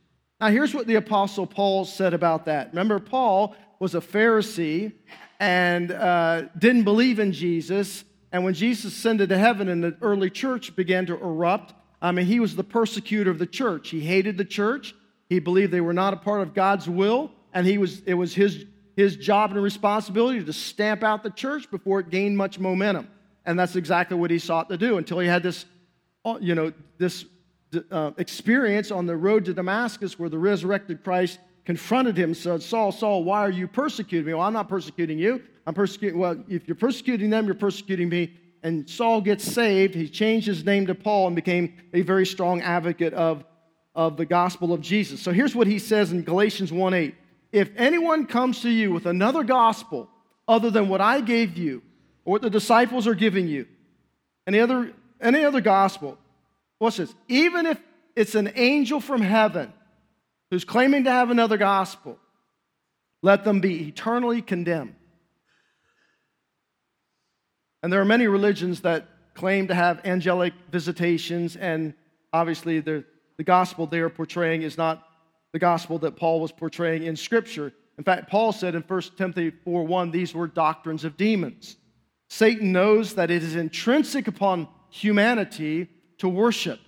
Now, 0.42 0.48
here's 0.48 0.74
what 0.74 0.88
the 0.88 0.96
Apostle 0.96 1.48
Paul 1.48 1.86
said 1.86 2.14
about 2.14 2.46
that. 2.46 2.70
Remember, 2.70 3.00
Paul 3.00 3.56
was 3.80 3.96
a 3.96 4.02
Pharisee 4.02 4.92
and 5.40 5.92
uh, 5.92 6.44
didn't 6.58 6.84
believe 6.84 7.20
in 7.20 7.32
Jesus. 7.32 8.04
And 8.32 8.44
when 8.44 8.54
Jesus 8.54 8.94
ascended 8.94 9.30
to 9.30 9.38
heaven 9.38 9.70
and 9.70 9.84
the 9.84 9.98
early 10.02 10.30
church 10.30 10.76
began 10.76 11.06
to 11.06 11.14
erupt, 11.14 11.74
I 12.02 12.12
mean, 12.12 12.26
he 12.26 12.40
was 12.40 12.56
the 12.56 12.64
persecutor 12.64 13.32
of 13.32 13.40
the 13.40 13.46
church. 13.46 13.90
He 13.90 14.02
hated 14.02 14.38
the 14.38 14.46
church. 14.46 14.94
He 15.30 15.40
believed 15.40 15.72
they 15.72 15.82
were 15.82 15.94
not 15.94 16.14
a 16.14 16.18
part 16.18 16.42
of 16.42 16.54
God's 16.54 16.88
will, 16.90 17.32
and 17.54 17.66
he 17.66 17.78
was, 17.78 18.02
it 18.06 18.14
was 18.14 18.36
his, 18.36 18.66
his 18.96 19.16
job 19.16 19.52
and 19.52 19.64
responsibility 19.64 20.44
to 20.44 20.54
stamp 20.54 21.04
out 21.04 21.24
the 21.24 21.32
church 21.32 21.72
before 21.72 22.02
it 22.02 22.10
gained 22.10 22.38
much 22.38 22.60
momentum. 22.60 23.08
And 23.46 23.58
that's 23.60 23.76
exactly 23.76 24.18
what 24.18 24.32
he 24.32 24.40
sought 24.40 24.70
to 24.70 24.78
do 24.78 24.98
until 24.98 25.20
he 25.20 25.28
had 25.28 25.44
this, 25.44 25.66
uh, 26.24 26.38
you 26.42 26.56
know, 26.56 26.74
this 26.98 27.26
uh, 27.92 28.12
experience 28.18 28.92
on 28.92 29.06
the 29.06 29.16
road 29.16 29.46
to 29.46 29.54
Damascus 29.54 30.18
where 30.18 30.30
the 30.30 30.38
resurrected 30.38 31.04
Christ 31.04 31.40
confronted 31.66 32.18
him 32.18 32.34
said, 32.34 32.62
Saul, 32.62 32.92
Saul, 32.92 33.24
why 33.24 33.40
are 33.42 33.52
you 33.52 33.68
persecuting 33.68 34.28
me? 34.28 34.34
Well, 34.34 34.44
I'm 34.44 34.54
not 34.54 34.70
persecuting 34.70 35.18
you. 35.18 35.42
I'm 35.66 35.74
persecuting, 35.74 36.20
well, 36.20 36.44
if 36.48 36.68
you're 36.68 36.76
persecuting 36.76 37.30
them, 37.30 37.46
you're 37.46 37.56
persecuting 37.56 38.08
me. 38.08 38.34
And 38.62 38.90
Saul 38.90 39.22
gets 39.22 39.44
saved. 39.44 39.96
He 39.96 40.08
changed 40.08 40.48
his 40.48 40.64
name 40.64 40.88
to 40.88 40.96
Paul 40.96 41.28
and 41.28 41.36
became 41.36 41.74
a 41.94 42.02
very 42.02 42.26
strong 42.26 42.62
advocate 42.62 43.14
of, 43.14 43.44
of 43.96 44.18
the 44.18 44.26
gospel 44.26 44.74
of 44.74 44.82
Jesus. 44.82 45.22
So 45.22 45.32
here's 45.32 45.56
what 45.56 45.68
he 45.68 45.80
says 45.80 46.12
in 46.12 46.24
Galatians 46.24 46.72
1 46.72 46.94
8. 46.94 47.16
If 47.52 47.72
anyone 47.78 48.26
comes 48.26 48.62
to 48.62 48.70
you 48.70 48.92
with 48.92 49.06
another 49.06 49.44
gospel 49.44 50.10
other 50.48 50.70
than 50.70 50.90
what 50.90 51.02
I 51.02 51.22
gave 51.22 51.58
you, 51.58 51.82
or 52.26 52.34
what 52.34 52.42
the 52.42 52.50
disciples 52.50 53.08
are 53.08 53.16
giving 53.16 53.48
you, 53.48 53.68
any 54.48 54.60
other, 54.60 54.92
any 55.22 55.46
other 55.46 55.62
gospel, 55.62 56.18
what's 56.80 56.98
this? 56.98 57.14
Even 57.28 57.66
if 57.66 57.80
it's 58.16 58.36
an 58.36 58.52
angel 58.56 59.00
from 59.00 59.22
heaven 59.22 59.72
who's 60.52 60.66
claiming 60.66 61.04
to 61.06 61.12
have 61.12 61.30
another 61.30 61.58
gospel, 61.58 62.20
let 63.22 63.44
them 63.44 63.60
be 63.60 63.88
eternally 63.88 64.42
condemned. 64.42 64.96
And 67.82 67.94
there 67.94 68.02
are 68.02 68.06
many 68.06 68.28
religions 68.28 68.82
that 68.82 69.08
claim 69.36 69.68
to 69.68 69.76
have 69.76 70.06
angelic 70.06 70.54
visitations, 70.72 71.56
and 71.56 71.94
obviously 72.34 72.80
the, 72.80 73.04
the 73.38 73.44
gospel 73.44 73.86
they 73.86 74.00
are 74.00 74.10
portraying 74.10 74.64
is 74.64 74.78
not 74.78 75.08
the 75.54 75.60
gospel 75.60 76.00
that 76.00 76.16
Paul 76.16 76.40
was 76.40 76.52
portraying 76.52 77.04
in 77.04 77.16
Scripture. 77.16 77.72
In 77.98 78.04
fact, 78.04 78.30
Paul 78.30 78.52
said 78.52 78.76
in 78.76 78.82
1 78.82 79.02
Timothy 79.18 79.52
4 79.52 79.84
1, 79.84 80.12
these 80.12 80.34
were 80.34 80.48
doctrines 80.48 81.06
of 81.06 81.16
demons. 81.16 81.78
Satan 82.28 82.72
knows 82.72 83.16
that 83.16 83.32
it 83.32 83.44
is 83.44 83.56
intrinsic 83.56 84.28
upon 84.28 84.68
humanity 84.90 85.88
to 86.18 86.30
worship, 86.30 86.80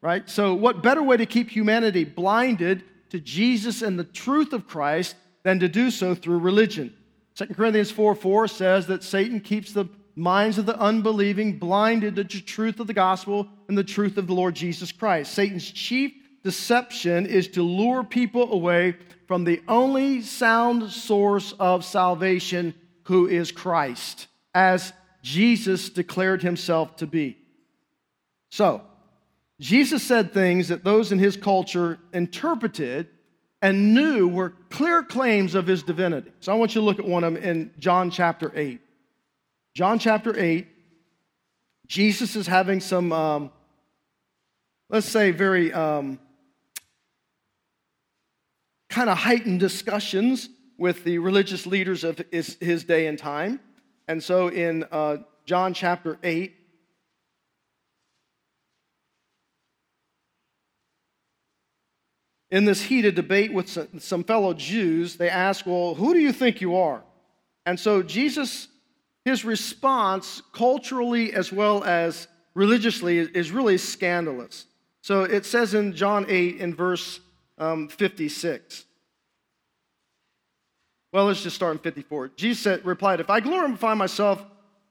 right? 0.00 0.28
So, 0.28 0.54
what 0.54 0.82
better 0.82 1.02
way 1.02 1.16
to 1.16 1.26
keep 1.26 1.50
humanity 1.50 2.04
blinded 2.04 2.84
to 3.10 3.20
Jesus 3.20 3.82
and 3.82 3.98
the 3.98 4.04
truth 4.04 4.52
of 4.52 4.66
Christ 4.66 5.16
than 5.42 5.60
to 5.60 5.68
do 5.68 5.90
so 5.90 6.14
through 6.14 6.38
religion? 6.38 6.94
2 7.36 7.46
Corinthians 7.46 7.90
4 7.90 8.14
4 8.14 8.48
says 8.48 8.86
that 8.86 9.02
Satan 9.02 9.40
keeps 9.40 9.72
the 9.72 9.86
minds 10.16 10.58
of 10.58 10.66
the 10.66 10.78
unbelieving 10.78 11.58
blinded 11.58 12.14
to 12.16 12.22
the 12.22 12.40
truth 12.40 12.78
of 12.78 12.86
the 12.86 12.94
gospel 12.94 13.48
and 13.68 13.76
the 13.76 13.82
truth 13.82 14.16
of 14.16 14.28
the 14.28 14.34
Lord 14.34 14.54
Jesus 14.54 14.92
Christ. 14.92 15.32
Satan's 15.32 15.68
chief 15.68 16.12
deception 16.44 17.26
is 17.26 17.48
to 17.48 17.62
lure 17.62 18.04
people 18.04 18.52
away 18.52 18.96
from 19.26 19.42
the 19.42 19.60
only 19.66 20.22
sound 20.22 20.92
source 20.92 21.52
of 21.58 21.84
salvation, 21.84 22.74
who 23.04 23.26
is 23.26 23.50
Christ 23.50 24.28
as 24.54 24.92
Jesus 25.22 25.90
declared 25.90 26.42
himself 26.42 26.96
to 26.96 27.06
be. 27.06 27.36
So, 28.50 28.82
Jesus 29.60 30.02
said 30.02 30.32
things 30.32 30.68
that 30.68 30.84
those 30.84 31.12
in 31.12 31.18
his 31.18 31.36
culture 31.36 31.98
interpreted 32.12 33.08
and 33.62 33.94
knew 33.94 34.28
were 34.28 34.50
clear 34.68 35.02
claims 35.02 35.54
of 35.54 35.66
his 35.66 35.82
divinity. 35.82 36.30
So 36.40 36.52
I 36.52 36.56
want 36.56 36.74
you 36.74 36.82
to 36.82 36.84
look 36.84 36.98
at 36.98 37.06
one 37.06 37.24
of 37.24 37.34
them 37.34 37.42
in 37.42 37.70
John 37.78 38.10
chapter 38.10 38.52
8. 38.54 38.80
John 39.74 39.98
chapter 39.98 40.38
8, 40.38 40.66
Jesus 41.86 42.36
is 42.36 42.46
having 42.46 42.80
some, 42.80 43.12
um, 43.12 43.50
let's 44.90 45.08
say, 45.08 45.30
very 45.30 45.72
um, 45.72 46.18
kind 48.90 49.08
of 49.08 49.16
heightened 49.16 49.60
discussions 49.60 50.48
with 50.76 51.04
the 51.04 51.18
religious 51.18 51.66
leaders 51.66 52.04
of 52.04 52.22
his, 52.30 52.56
his 52.60 52.84
day 52.84 53.06
and 53.06 53.18
time. 53.18 53.60
And 54.06 54.22
so 54.22 54.48
in 54.48 54.84
uh, 54.90 55.18
John 55.46 55.74
chapter 55.74 56.18
8, 56.22 56.54
in 62.50 62.64
this 62.64 62.82
heated 62.82 63.14
debate 63.14 63.52
with 63.52 63.68
some 64.02 64.24
fellow 64.24 64.54
Jews, 64.54 65.16
they 65.16 65.28
ask, 65.28 65.66
Well, 65.66 65.94
who 65.94 66.12
do 66.14 66.20
you 66.20 66.32
think 66.32 66.60
you 66.60 66.76
are? 66.76 67.02
And 67.66 67.80
so 67.80 68.02
Jesus, 68.02 68.68
his 69.24 69.44
response, 69.44 70.42
culturally 70.52 71.32
as 71.32 71.50
well 71.50 71.82
as 71.82 72.28
religiously, 72.54 73.18
is 73.18 73.50
really 73.50 73.78
scandalous. 73.78 74.66
So 75.00 75.22
it 75.24 75.44
says 75.44 75.74
in 75.74 75.94
John 75.94 76.26
8, 76.28 76.56
in 76.56 76.74
verse 76.74 77.20
um, 77.58 77.88
56. 77.88 78.84
Well, 81.14 81.26
let's 81.26 81.44
just 81.44 81.54
start 81.54 81.74
in 81.74 81.78
54. 81.78 82.32
Jesus 82.34 82.84
replied, 82.84 83.20
If 83.20 83.30
I 83.30 83.38
glorify 83.38 83.94
myself, 83.94 84.44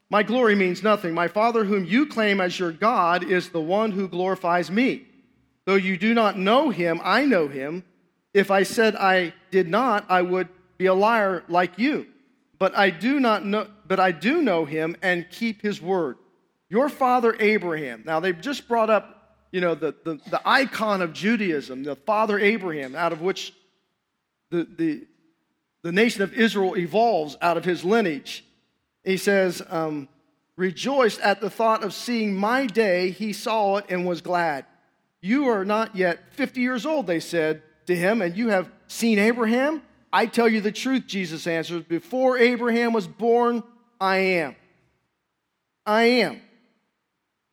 My 0.09 0.23
glory 0.23 0.53
means 0.53 0.83
nothing. 0.83 1.13
My 1.13 1.27
Father, 1.27 1.65
whom 1.65 1.85
you 1.85 2.05
claim 2.05 2.39
as 2.39 2.59
your 2.59 2.71
God, 2.71 3.23
is 3.23 3.49
the 3.49 3.59
one 3.59 3.91
who 3.91 4.07
glorifies 4.07 4.69
me. 4.69 5.07
Though 5.65 5.75
you 5.75 5.97
do 5.97 6.13
not 6.13 6.37
know 6.37 6.69
him, 6.69 7.01
I 7.03 7.25
know 7.25 7.47
him. 7.47 7.83
If 8.33 8.51
I 8.51 8.61
said 8.63 8.95
I 8.95 9.33
did 9.49 9.67
not, 9.67 10.05
I 10.09 10.21
would 10.21 10.49
be 10.77 10.85
a 10.85 10.93
liar 10.93 11.43
like 11.47 11.79
you. 11.79 12.05
But 12.59 12.77
I 12.77 12.89
do 12.91 13.19
not 13.19 13.43
know 13.45 13.67
but 13.87 13.99
I 13.99 14.11
do 14.11 14.41
know 14.41 14.65
him 14.65 14.95
and 15.01 15.29
keep 15.29 15.61
his 15.61 15.81
word. 15.81 16.17
Your 16.69 16.89
father 16.89 17.35
Abraham. 17.39 18.03
Now 18.05 18.19
they've 18.19 18.39
just 18.39 18.67
brought 18.67 18.89
up, 18.89 19.35
you 19.51 19.61
know, 19.61 19.75
the, 19.75 19.95
the, 20.05 20.21
the 20.29 20.41
icon 20.45 21.01
of 21.01 21.11
Judaism, 21.11 21.83
the 21.83 21.95
father 21.95 22.39
Abraham, 22.39 22.95
out 22.95 23.11
of 23.11 23.21
which 23.21 23.53
the, 24.51 24.67
the, 24.77 25.07
the 25.83 25.91
nation 25.91 26.23
of 26.23 26.33
Israel 26.33 26.75
evolves 26.75 27.37
out 27.41 27.57
of 27.57 27.65
his 27.65 27.83
lineage. 27.83 28.43
He 29.03 29.17
says, 29.17 29.61
um, 29.69 30.07
rejoiced 30.55 31.19
at 31.19 31.41
the 31.41 31.49
thought 31.49 31.83
of 31.83 31.93
seeing 31.93 32.35
my 32.35 32.65
day. 32.65 33.11
He 33.11 33.33
saw 33.33 33.77
it 33.77 33.85
and 33.89 34.05
was 34.05 34.21
glad. 34.21 34.65
You 35.21 35.49
are 35.49 35.65
not 35.65 35.95
yet 35.95 36.33
50 36.33 36.61
years 36.61 36.85
old, 36.85 37.07
they 37.07 37.19
said 37.19 37.61
to 37.85 37.95
him, 37.95 38.21
and 38.21 38.35
you 38.35 38.49
have 38.49 38.71
seen 38.87 39.19
Abraham? 39.19 39.81
I 40.11 40.25
tell 40.25 40.47
you 40.47 40.61
the 40.61 40.71
truth, 40.71 41.07
Jesus 41.07 41.47
answers. 41.47 41.83
Before 41.83 42.37
Abraham 42.37 42.93
was 42.93 43.07
born, 43.07 43.63
I 43.99 44.17
am. 44.17 44.55
I 45.85 46.03
am. 46.03 46.41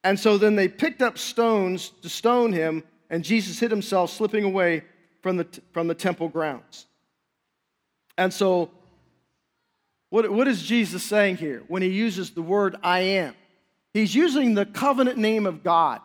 And 0.04 0.18
so 0.18 0.38
then 0.38 0.56
they 0.56 0.68
picked 0.68 1.02
up 1.02 1.18
stones 1.18 1.90
to 2.02 2.08
stone 2.08 2.52
him, 2.52 2.84
and 3.08 3.24
Jesus 3.24 3.58
hid 3.58 3.70
himself, 3.70 4.10
slipping 4.10 4.44
away 4.44 4.84
from 5.20 5.36
the, 5.36 5.46
from 5.72 5.88
the 5.88 5.94
temple 5.94 6.28
grounds. 6.28 6.86
And 8.16 8.32
so, 8.32 8.70
what, 10.10 10.30
what 10.30 10.48
is 10.48 10.62
Jesus 10.62 11.02
saying 11.02 11.36
here 11.36 11.62
when 11.68 11.82
he 11.82 11.88
uses 11.88 12.30
the 12.30 12.42
word 12.42 12.76
I 12.82 13.00
am? 13.00 13.34
He's 13.92 14.14
using 14.14 14.54
the 14.54 14.66
covenant 14.66 15.18
name 15.18 15.46
of 15.46 15.62
God. 15.62 16.00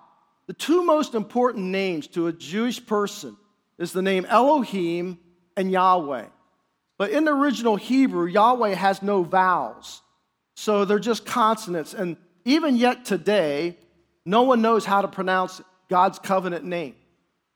The 0.47 0.53
two 0.53 0.83
most 0.83 1.15
important 1.15 1.65
names 1.65 2.07
to 2.09 2.27
a 2.27 2.33
Jewish 2.33 2.85
person 2.85 3.35
is 3.77 3.91
the 3.91 4.01
name 4.01 4.25
Elohim 4.25 5.19
and 5.57 5.71
Yahweh. 5.71 6.25
But 6.97 7.11
in 7.11 7.25
the 7.25 7.33
original 7.33 7.75
Hebrew, 7.75 8.27
Yahweh 8.27 8.73
has 8.75 9.01
no 9.01 9.23
vowels. 9.23 10.01
So 10.55 10.85
they're 10.85 10.99
just 10.99 11.25
consonants. 11.25 11.93
And 11.93 12.17
even 12.45 12.75
yet 12.75 13.05
today, 13.05 13.77
no 14.25 14.43
one 14.43 14.61
knows 14.61 14.85
how 14.85 15.01
to 15.01 15.07
pronounce 15.07 15.61
God's 15.89 16.19
covenant 16.19 16.63
name. 16.63 16.95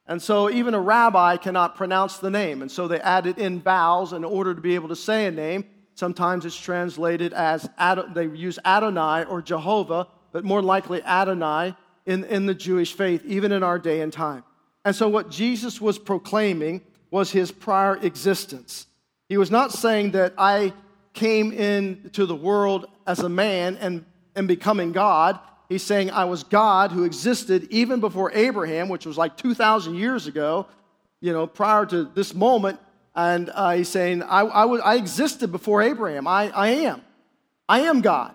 And 0.10 0.19
so 0.19 0.50
even 0.50 0.74
a 0.74 0.80
rabbi 0.82 1.38
cannot 1.38 1.76
pronounce 1.76 2.17
the 2.17 2.32
name. 2.32 2.63
And 2.63 2.72
so 2.72 2.88
they 2.88 3.00
added 3.00 3.38
in 3.38 3.62
vowels 3.62 4.12
in 4.12 4.24
order 4.24 4.56
to 4.56 4.60
be 4.60 4.74
able 4.74 4.88
to 4.88 4.95
say 4.95 5.28
a 5.28 5.32
name. 5.32 5.65
Sometimes 5.93 6.45
it's 6.45 6.60
translated 6.60 7.32
as, 7.32 7.69
Ad- 7.78 8.15
they 8.15 8.26
use 8.26 8.58
Adonai 8.65 9.26
or 9.26 9.43
Jehovah, 9.43 10.08
but 10.32 10.43
more 10.43 10.63
likely 10.63 11.04
Adonai 11.04 11.76
in, 12.08 12.24
in 12.24 12.48
the 12.48 12.56
Jewish 12.56 12.93
faith, 12.93 13.24
even 13.24 13.52
in 13.52 13.62
our 13.62 13.78
day 13.78 14.02
and 14.02 14.12
time. 14.12 14.43
And 14.84 14.95
so 14.95 15.08
what 15.08 15.30
Jesus 15.30 15.80
was 15.80 16.00
proclaiming 16.00 16.82
was 17.12 17.32
his 17.32 17.52
prior 17.52 17.95
existence. 17.98 18.88
He 19.28 19.38
was 19.38 19.52
not 19.52 19.72
saying 19.72 20.12
that 20.12 20.34
I 20.39 20.74
came 21.13 21.52
into 21.52 22.26
the 22.26 22.36
world 22.36 22.88
as 23.06 23.19
a 23.19 23.30
man 23.30 23.78
and, 23.78 24.06
and 24.36 24.48
becoming 24.48 24.91
God. 24.91 25.39
He's 25.69 25.84
saying 25.84 26.10
I 26.10 26.25
was 26.25 26.43
God 26.43 26.91
who 26.91 27.03
existed 27.03 27.67
even 27.69 27.99
before 27.99 28.32
Abraham, 28.34 28.89
which 28.89 29.05
was 29.05 29.17
like 29.17 29.38
2,000 29.38 29.93
years 29.93 30.25
ago, 30.25 30.65
you 31.21 31.32
know, 31.32 31.45
prior 31.45 31.86
to 31.86 32.05
this 32.05 32.34
moment. 32.34 32.79
And 33.15 33.51
uh, 33.53 33.71
he's 33.71 33.89
saying, 33.89 34.23
I, 34.23 34.95
existed 34.95 35.51
before 35.51 35.84
Abraham. 35.84 36.25
I, 36.25 36.49
I 36.49 36.67
am. 36.69 37.01
I 37.67 37.82
am 37.82 38.01
God. 38.01 38.34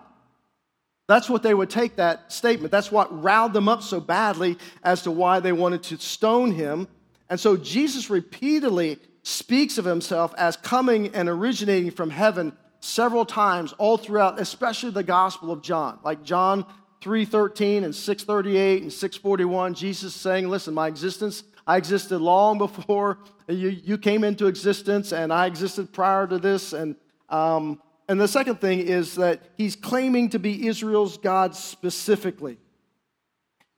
That's 1.07 1.29
what 1.29 1.43
they 1.43 1.53
would 1.53 1.69
take 1.69 1.97
that 1.97 2.31
statement. 2.31 2.71
That's 2.71 2.91
what 2.91 3.21
riled 3.21 3.53
them 3.53 3.67
up 3.67 3.83
so 3.83 3.99
badly 3.99 4.57
as 4.81 5.03
to 5.03 5.11
why 5.11 5.39
they 5.39 5.51
wanted 5.51 5.83
to 5.83 5.97
stone 5.97 6.51
him. 6.51 6.87
And 7.29 7.39
so 7.39 7.57
Jesus 7.57 8.09
repeatedly 8.09 8.97
speaks 9.23 9.77
of 9.77 9.85
himself 9.85 10.33
as 10.37 10.55
coming 10.55 11.13
and 11.13 11.27
originating 11.27 11.91
from 11.91 12.09
heaven 12.09 12.53
several 12.79 13.25
times 13.25 13.73
all 13.73 13.97
throughout, 13.97 14.39
especially 14.39 14.91
the 14.91 15.03
Gospel 15.03 15.51
of 15.51 15.61
John. 15.61 15.99
Like 16.03 16.23
John 16.23 16.65
3:13 17.01 17.83
and 17.83 17.95
638 17.95 18.83
and 18.83 18.91
641, 18.91 19.73
Jesus 19.73 20.13
saying, 20.13 20.49
Listen, 20.49 20.73
my 20.73 20.87
existence, 20.87 21.43
I 21.67 21.77
existed 21.77 22.19
long 22.19 22.57
before 22.57 23.19
you, 23.47 23.69
you 23.69 23.97
came 23.97 24.23
into 24.23 24.47
existence, 24.47 25.11
and 25.11 25.31
I 25.31 25.45
existed 25.45 25.93
prior 25.93 26.27
to 26.27 26.37
this. 26.37 26.73
And 26.73 26.95
um, 27.29 27.81
and 28.07 28.19
the 28.19 28.27
second 28.27 28.61
thing 28.61 28.79
is 28.79 29.15
that 29.15 29.41
he's 29.57 29.75
claiming 29.75 30.29
to 30.29 30.39
be 30.39 30.67
Israel's 30.67 31.17
God 31.17 31.55
specifically. 31.55 32.57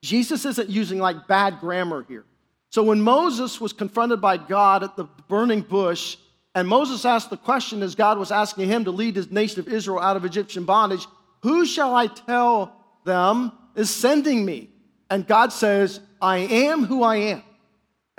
Jesus 0.01 0.45
isn't 0.45 0.69
using 0.69 0.99
like 0.99 1.27
bad 1.27 1.59
grammar 1.59 2.05
here. 2.07 2.25
So 2.69 2.83
when 2.83 3.01
Moses 3.01 3.61
was 3.61 3.73
confronted 3.73 4.19
by 4.19 4.37
God 4.37 4.83
at 4.83 4.95
the 4.95 5.05
burning 5.27 5.61
bush, 5.61 6.17
and 6.53 6.67
Moses 6.67 7.05
asked 7.05 7.29
the 7.29 7.37
question 7.37 7.81
as 7.81 7.95
God 7.95 8.17
was 8.17 8.31
asking 8.31 8.67
him 8.67 8.83
to 8.85 8.91
lead 8.91 9.15
his 9.15 9.31
nation 9.31 9.59
of 9.59 9.67
Israel 9.67 9.99
out 9.99 10.17
of 10.17 10.25
Egyptian 10.25 10.65
bondage, 10.65 11.07
Who 11.43 11.65
shall 11.65 11.95
I 11.95 12.07
tell 12.07 12.76
them 13.07 13.51
is 13.73 13.89
sending 13.89 14.45
me? 14.45 14.69
And 15.09 15.25
God 15.25 15.51
says, 15.51 15.99
I 16.21 16.37
am 16.37 16.85
who 16.85 17.01
I 17.01 17.15
am. 17.15 17.43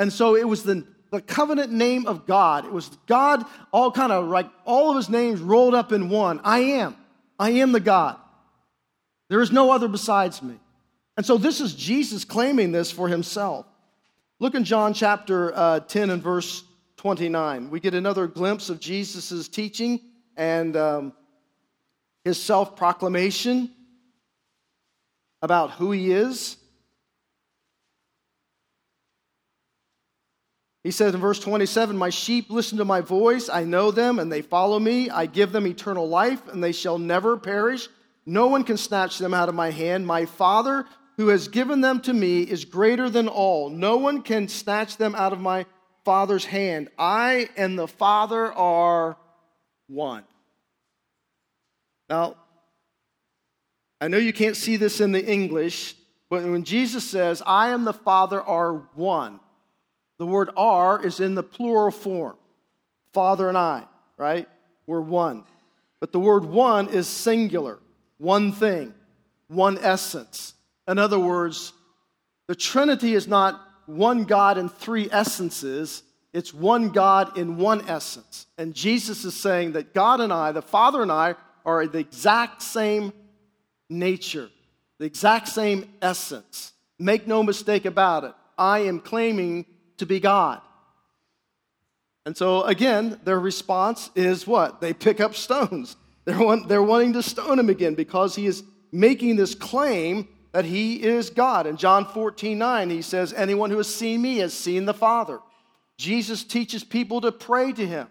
And 0.00 0.12
so 0.12 0.34
it 0.34 0.48
was 0.48 0.64
the 0.64 0.84
the 1.10 1.20
covenant 1.20 1.72
name 1.72 2.06
of 2.06 2.26
God. 2.26 2.64
It 2.64 2.72
was 2.72 2.90
God, 3.06 3.44
all 3.72 3.90
kind 3.90 4.12
of 4.12 4.28
like 4.28 4.46
all 4.64 4.90
of 4.90 4.96
his 4.96 5.08
names 5.08 5.40
rolled 5.40 5.74
up 5.74 5.92
in 5.92 6.08
one. 6.08 6.40
I 6.44 6.58
am. 6.58 6.96
I 7.38 7.50
am 7.50 7.72
the 7.72 7.80
God. 7.80 8.16
There 9.28 9.40
is 9.40 9.52
no 9.52 9.70
other 9.70 9.88
besides 9.88 10.42
me. 10.42 10.58
And 11.16 11.24
so 11.24 11.36
this 11.36 11.60
is 11.60 11.74
Jesus 11.74 12.24
claiming 12.24 12.72
this 12.72 12.90
for 12.90 13.08
himself. 13.08 13.66
Look 14.38 14.54
in 14.54 14.64
John 14.64 14.94
chapter 14.94 15.52
uh, 15.54 15.80
10 15.80 16.10
and 16.10 16.22
verse 16.22 16.62
29. 16.98 17.70
We 17.70 17.80
get 17.80 17.94
another 17.94 18.26
glimpse 18.26 18.70
of 18.70 18.78
Jesus' 18.78 19.48
teaching 19.48 20.00
and 20.36 20.76
um, 20.76 21.12
his 22.24 22.40
self 22.40 22.76
proclamation 22.76 23.70
about 25.42 25.72
who 25.72 25.92
he 25.92 26.12
is. 26.12 26.56
He 30.84 30.90
says 30.90 31.14
in 31.14 31.20
verse 31.20 31.38
27 31.40 31.96
My 31.96 32.10
sheep 32.10 32.50
listen 32.50 32.78
to 32.78 32.84
my 32.84 33.00
voice. 33.00 33.48
I 33.48 33.64
know 33.64 33.90
them, 33.90 34.18
and 34.18 34.32
they 34.32 34.42
follow 34.42 34.78
me. 34.78 35.10
I 35.10 35.26
give 35.26 35.52
them 35.52 35.66
eternal 35.66 36.08
life, 36.08 36.48
and 36.48 36.62
they 36.62 36.72
shall 36.72 36.98
never 36.98 37.36
perish. 37.36 37.88
No 38.24 38.46
one 38.46 38.64
can 38.64 38.76
snatch 38.76 39.18
them 39.18 39.34
out 39.34 39.48
of 39.48 39.54
my 39.54 39.70
hand. 39.70 40.06
My 40.06 40.24
Father, 40.24 40.86
who 41.16 41.28
has 41.28 41.48
given 41.48 41.80
them 41.80 42.00
to 42.00 42.12
me, 42.12 42.42
is 42.42 42.64
greater 42.64 43.10
than 43.10 43.28
all. 43.28 43.70
No 43.70 43.96
one 43.96 44.22
can 44.22 44.48
snatch 44.48 44.96
them 44.96 45.14
out 45.14 45.32
of 45.32 45.40
my 45.40 45.66
Father's 46.04 46.44
hand. 46.44 46.88
I 46.98 47.50
and 47.56 47.78
the 47.78 47.88
Father 47.88 48.52
are 48.52 49.16
one. 49.88 50.24
Now, 52.08 52.36
I 54.00 54.08
know 54.08 54.18
you 54.18 54.32
can't 54.32 54.56
see 54.56 54.76
this 54.76 55.00
in 55.00 55.12
the 55.12 55.24
English, 55.24 55.94
but 56.30 56.42
when 56.44 56.64
Jesus 56.64 57.08
says, 57.08 57.42
I 57.44 57.70
and 57.72 57.86
the 57.86 57.92
Father 57.92 58.40
are 58.40 58.74
one, 58.94 59.40
the 60.18 60.26
word 60.26 60.50
are 60.56 61.04
is 61.04 61.20
in 61.20 61.34
the 61.34 61.42
plural 61.42 61.90
form. 61.90 62.36
Father 63.12 63.48
and 63.48 63.58
I, 63.58 63.84
right? 64.16 64.48
We're 64.86 65.00
one. 65.00 65.44
But 66.00 66.12
the 66.12 66.20
word 66.20 66.44
one 66.44 66.88
is 66.88 67.08
singular, 67.08 67.78
one 68.18 68.52
thing, 68.52 68.94
one 69.48 69.78
essence. 69.78 70.54
In 70.86 70.98
other 70.98 71.18
words, 71.18 71.72
the 72.46 72.54
Trinity 72.54 73.14
is 73.14 73.26
not 73.26 73.60
one 73.86 74.24
God 74.24 74.58
in 74.58 74.68
three 74.68 75.08
essences, 75.10 76.02
it's 76.32 76.52
one 76.52 76.90
God 76.90 77.38
in 77.38 77.56
one 77.56 77.88
essence. 77.88 78.46
And 78.58 78.74
Jesus 78.74 79.24
is 79.24 79.34
saying 79.34 79.72
that 79.72 79.94
God 79.94 80.20
and 80.20 80.32
I, 80.32 80.52
the 80.52 80.62
Father 80.62 81.02
and 81.02 81.10
I, 81.10 81.34
are 81.64 81.86
the 81.86 81.98
exact 81.98 82.62
same 82.62 83.12
nature, 83.88 84.50
the 84.98 85.06
exact 85.06 85.48
same 85.48 85.88
essence. 86.02 86.72
Make 86.98 87.26
no 87.26 87.42
mistake 87.42 87.84
about 87.84 88.24
it. 88.24 88.32
I 88.56 88.80
am 88.80 89.00
claiming 89.00 89.66
to 89.98 90.06
be 90.06 90.20
God. 90.20 90.60
And 92.26 92.36
so, 92.36 92.62
again, 92.64 93.18
their 93.24 93.40
response 93.40 94.10
is 94.14 94.46
what? 94.46 94.80
They 94.80 94.92
pick 94.92 95.20
up 95.20 95.34
stones. 95.34 95.96
They're, 96.24 96.38
want, 96.38 96.68
they're 96.68 96.82
wanting 96.82 97.14
to 97.14 97.22
stone 97.22 97.58
him 97.58 97.70
again 97.70 97.94
because 97.94 98.36
he 98.36 98.44
is 98.44 98.62
making 98.92 99.36
this 99.36 99.54
claim 99.54 100.28
that 100.52 100.66
he 100.66 101.02
is 101.02 101.30
God. 101.30 101.66
In 101.66 101.78
John 101.78 102.04
14, 102.04 102.58
9, 102.58 102.90
he 102.90 103.00
says, 103.00 103.32
Anyone 103.32 103.70
who 103.70 103.78
has 103.78 103.94
seen 103.94 104.20
me 104.20 104.36
has 104.38 104.52
seen 104.52 104.84
the 104.84 104.92
Father. 104.92 105.40
Jesus 105.96 106.44
teaches 106.44 106.84
people 106.84 107.22
to 107.22 107.32
pray 107.32 107.72
to 107.72 107.86
him. 107.86 108.08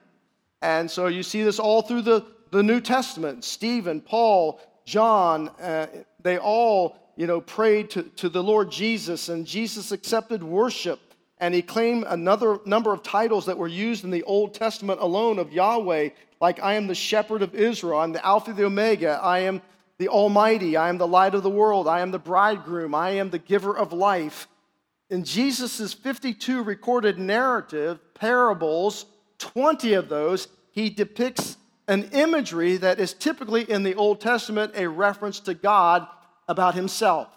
And 0.63 0.89
so 0.89 1.05
you 1.05 1.21
see 1.21 1.43
this 1.43 1.59
all 1.59 1.83
through 1.83 2.01
the, 2.01 2.25
the 2.51 2.63
New 2.63 2.81
Testament. 2.81 3.43
Stephen, 3.43 4.01
Paul, 4.01 4.59
John, 4.87 5.49
uh, 5.61 5.87
they 6.23 6.39
all, 6.39 6.97
you 7.15 7.27
know, 7.27 7.41
prayed 7.41 7.91
to, 7.91 8.03
to 8.03 8.29
the 8.29 8.41
Lord 8.41 8.71
Jesus, 8.71 9.29
and 9.29 9.45
Jesus 9.45 9.91
accepted 9.91 10.41
worship 10.41 10.99
and 11.39 11.53
he 11.53 11.61
claimed 11.61 12.03
another 12.07 12.57
number 12.65 12.91
of 12.91 13.03
titles 13.03 13.45
that 13.45 13.59
were 13.59 13.67
used 13.67 14.03
in 14.03 14.09
the 14.09 14.23
Old 14.23 14.55
Testament 14.55 14.99
alone 14.99 15.37
of 15.37 15.53
Yahweh, 15.53 16.09
like 16.41 16.59
I 16.59 16.73
am 16.73 16.87
the 16.87 16.95
shepherd 16.95 17.43
of 17.43 17.53
Israel, 17.53 17.99
I'm 17.99 18.11
the 18.11 18.25
Alpha, 18.25 18.53
the 18.53 18.65
Omega, 18.65 19.19
I 19.21 19.39
am 19.41 19.61
the 19.97 20.09
Almighty. 20.09 20.77
I 20.77 20.89
am 20.89 20.97
the 20.97 21.07
light 21.07 21.33
of 21.33 21.43
the 21.43 21.49
world. 21.49 21.87
I 21.87 22.01
am 22.01 22.11
the 22.11 22.19
bridegroom. 22.19 22.93
I 22.93 23.11
am 23.11 23.29
the 23.29 23.39
giver 23.39 23.75
of 23.75 23.93
life. 23.93 24.47
In 25.09 25.23
Jesus' 25.23 25.93
52 25.93 26.63
recorded 26.63 27.17
narrative, 27.17 27.99
parables, 28.13 29.05
20 29.39 29.93
of 29.93 30.09
those, 30.09 30.47
he 30.71 30.89
depicts 30.89 31.57
an 31.87 32.09
imagery 32.11 32.77
that 32.77 32.99
is 32.99 33.13
typically 33.13 33.69
in 33.69 33.83
the 33.83 33.95
Old 33.95 34.19
Testament 34.21 34.73
a 34.75 34.87
reference 34.87 35.39
to 35.41 35.53
God 35.53 36.07
about 36.47 36.75
himself. 36.75 37.27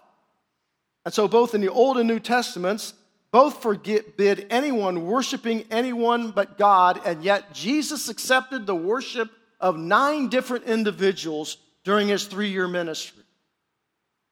And 1.04 1.14
so, 1.14 1.28
both 1.28 1.54
in 1.54 1.60
the 1.60 1.70
Old 1.70 1.98
and 1.98 2.08
New 2.08 2.20
Testaments, 2.20 2.94
both 3.32 3.62
forbid 3.62 4.46
anyone 4.50 5.06
worshiping 5.06 5.64
anyone 5.70 6.32
but 6.32 6.58
God, 6.58 7.00
and 7.04 7.22
yet 7.22 7.54
Jesus 7.54 8.08
accepted 8.08 8.66
the 8.66 8.74
worship 8.74 9.30
of 9.60 9.78
nine 9.78 10.28
different 10.28 10.64
individuals 10.64 11.56
during 11.84 12.08
his 12.08 12.24
three 12.24 12.48
year 12.48 12.66
ministry. 12.66 13.22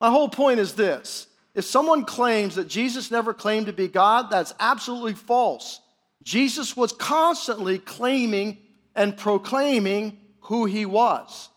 My 0.00 0.10
whole 0.10 0.28
point 0.28 0.60
is 0.60 0.74
this 0.74 1.28
if 1.54 1.64
someone 1.64 2.04
claims 2.04 2.56
that 2.56 2.68
Jesus 2.68 3.10
never 3.10 3.32
claimed 3.32 3.66
to 3.66 3.72
be 3.72 3.88
God, 3.88 4.30
that's 4.30 4.54
absolutely 4.60 5.14
false. 5.14 5.80
Jesus 6.22 6.76
was 6.76 6.92
constantly 6.92 7.78
claiming 7.78 8.58
and 8.98 9.16
proclaiming 9.16 10.18
who 10.40 10.66
he 10.66 10.84
was. 10.84 11.48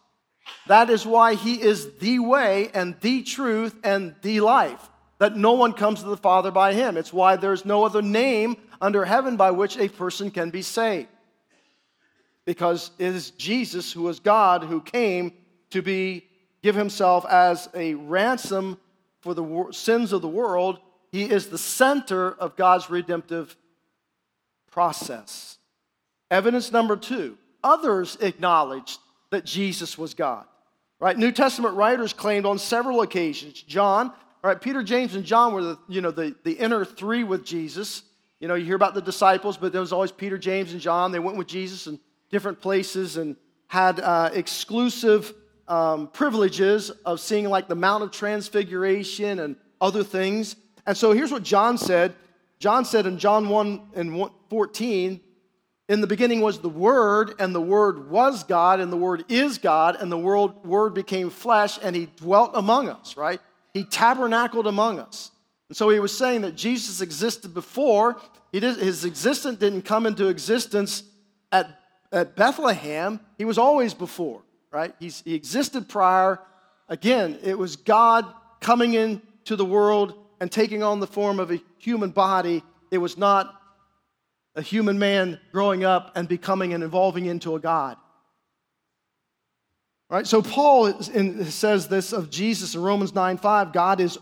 That 0.68 0.90
is 0.90 1.06
why 1.06 1.34
he 1.34 1.62
is 1.62 1.98
the 1.98 2.20
way 2.20 2.70
and 2.74 2.96
the 3.02 3.24
truth 3.24 3.76
and 3.84 4.16
the 4.22 4.42
life, 4.42 4.90
that 5.18 5.36
no 5.36 5.54
one 5.54 5.74
comes 5.74 6.02
to 6.02 6.10
the 6.10 6.18
Father 6.18 6.52
by 6.52 6.74
him. 6.74 6.98
It's 6.98 7.12
why 7.12 7.36
there's 7.36 7.66
no 7.66 7.84
other 7.84 8.02
name 8.02 8.58
under 8.80 9.04
heaven 9.06 9.38
by 9.38 9.52
which 9.52 9.78
a 9.78 9.90
person 9.90 10.32
can 10.32 10.50
be 10.50 10.62
saved. 10.62 11.10
Because 12.46 12.92
it 12.98 13.14
is 13.14 13.32
Jesus 13.32 13.92
who 13.92 14.08
is 14.08 14.20
God 14.20 14.64
who 14.64 14.82
came 14.82 15.34
to 15.72 15.82
be 15.82 16.28
give 16.62 16.76
himself 16.76 17.26
as 17.26 17.70
a 17.74 17.96
ransom 17.96 18.78
for 19.22 19.34
the 19.34 19.68
sins 19.72 20.14
of 20.14 20.22
the 20.22 20.28
world. 20.28 20.80
He 21.12 21.24
is 21.24 21.48
the 21.48 21.58
center 21.58 22.32
of 22.32 22.56
God's 22.56 22.90
redemptive 22.90 23.56
process. 24.70 25.58
Evidence 26.32 26.72
number 26.72 26.96
two 26.96 27.38
others 27.64 28.18
acknowledged 28.22 29.00
that 29.30 29.46
Jesus 29.46 29.98
was 29.98 30.16
God. 30.16 30.46
Right? 31.00 31.18
New 31.18 31.32
Testament 31.32 31.76
writers 31.76 32.14
claimed 32.14 32.46
on 32.46 32.58
several 32.58 33.02
occasions. 33.02 33.62
John, 33.62 34.12
right, 34.44 34.60
Peter, 34.60 34.82
James, 34.82 35.14
and 35.16 35.26
John 35.26 35.54
were 35.54 35.64
the, 35.64 35.80
you 35.88 36.02
know, 36.02 36.12
the, 36.12 36.36
the 36.44 36.54
inner 36.54 36.86
three 36.86 37.24
with 37.24 37.46
Jesus. 37.46 38.04
You 38.40 38.48
know, 38.48 38.56
you 38.56 38.66
hear 38.66 38.76
about 38.76 38.94
the 38.94 39.02
disciples, 39.02 39.58
but 39.58 39.72
there 39.72 39.82
was 39.82 39.94
always 39.94 40.12
Peter, 40.12 40.38
James, 40.38 40.74
and 40.74 40.82
John. 40.82 41.12
They 41.12 41.20
went 41.20 41.38
with 41.38 41.48
Jesus 41.48 41.88
in 41.88 42.00
different 42.30 42.62
places 42.62 43.18
and 43.18 43.36
had 43.68 44.00
uh, 44.00 44.30
exclusive 44.34 45.34
um, 45.68 46.08
privileges 46.08 46.90
of 47.06 47.20
seeing 47.20 47.50
like 47.50 47.68
the 47.68 47.76
Mount 47.76 48.04
of 48.04 48.12
Transfiguration 48.12 49.40
and 49.40 49.56
other 49.80 50.04
things. 50.04 50.56
And 50.86 50.96
so 50.96 51.14
here's 51.14 51.32
what 51.32 51.44
John 51.44 51.78
said. 51.78 52.14
John 52.60 52.86
said 52.86 53.06
in 53.06 53.18
John 53.18 53.50
1 53.50 53.82
and 53.96 54.30
14, 54.50 55.20
in 55.92 56.02
the 56.02 56.08
beginning 56.08 56.42
was 56.42 56.60
the 56.60 56.70
Word, 56.70 57.36
and 57.40 57.54
the 57.54 57.62
Word 57.62 58.10
was 58.10 58.44
God, 58.44 58.80
and 58.80 58.92
the 58.92 58.98
Word 58.98 59.26
is 59.30 59.58
God, 59.58 59.98
and 60.00 60.12
the 60.12 60.18
world, 60.18 60.66
Word 60.66 60.94
became 60.94 61.30
flesh, 61.30 61.78
and 61.82 61.96
He 61.96 62.08
dwelt 62.18 62.52
among 62.54 62.90
us, 62.90 63.18
right? 63.18 63.40
He 63.74 63.84
tabernacled 63.84 64.68
among 64.68 65.00
us. 65.00 65.32
And 65.70 65.78
so 65.78 65.90
he 65.90 66.00
was 66.00 66.18
saying 66.18 66.42
that 66.42 66.56
Jesus 66.56 67.00
existed 67.00 67.54
before. 67.54 68.20
Did, 68.52 68.64
his 68.64 69.06
existence 69.06 69.58
didn't 69.60 69.84
come 69.84 70.06
into 70.06 70.28
existence 70.28 71.04
at, 71.52 71.80
at 72.12 72.36
Bethlehem, 72.36 73.22
he 73.38 73.46
was 73.46 73.58
always 73.58 73.94
before 73.94 74.42
right? 74.72 74.96
He's, 75.00 75.22
he 75.22 75.36
existed 75.36 75.88
prior. 75.90 76.40
Again, 76.88 77.38
it 77.44 77.58
was 77.58 77.76
God 77.76 78.26
coming 78.60 78.94
into 78.94 79.56
the 79.56 79.66
world 79.66 80.16
and 80.40 80.52
taking 80.52 80.82
on 80.82 81.00
the 81.00 81.08
form 81.08 81.40
of 81.40 81.52
a 81.52 81.62
human 81.78 82.10
body. 82.10 82.64
It 82.90 82.98
was 82.98 83.18
not 83.18 83.61
a 84.56 84.62
human 84.62 85.00
man 85.00 85.40
growing 85.52 85.84
up 85.84 86.12
and 86.16 86.28
becoming 86.28 86.74
and 86.74 86.84
evolving 86.84 87.26
into 87.26 87.56
a 87.56 87.60
God. 87.60 87.98
Right? 90.10 90.28
So 90.28 90.42
Paul 90.42 90.88
in, 90.88 91.46
says 91.46 91.88
this 91.88 92.12
of 92.12 92.30
Jesus 92.30 92.76
in 92.76 92.82
Romans 92.82 93.16
9 93.16 93.38
5 93.38 93.72
God 93.72 94.02
is, 94.02 94.18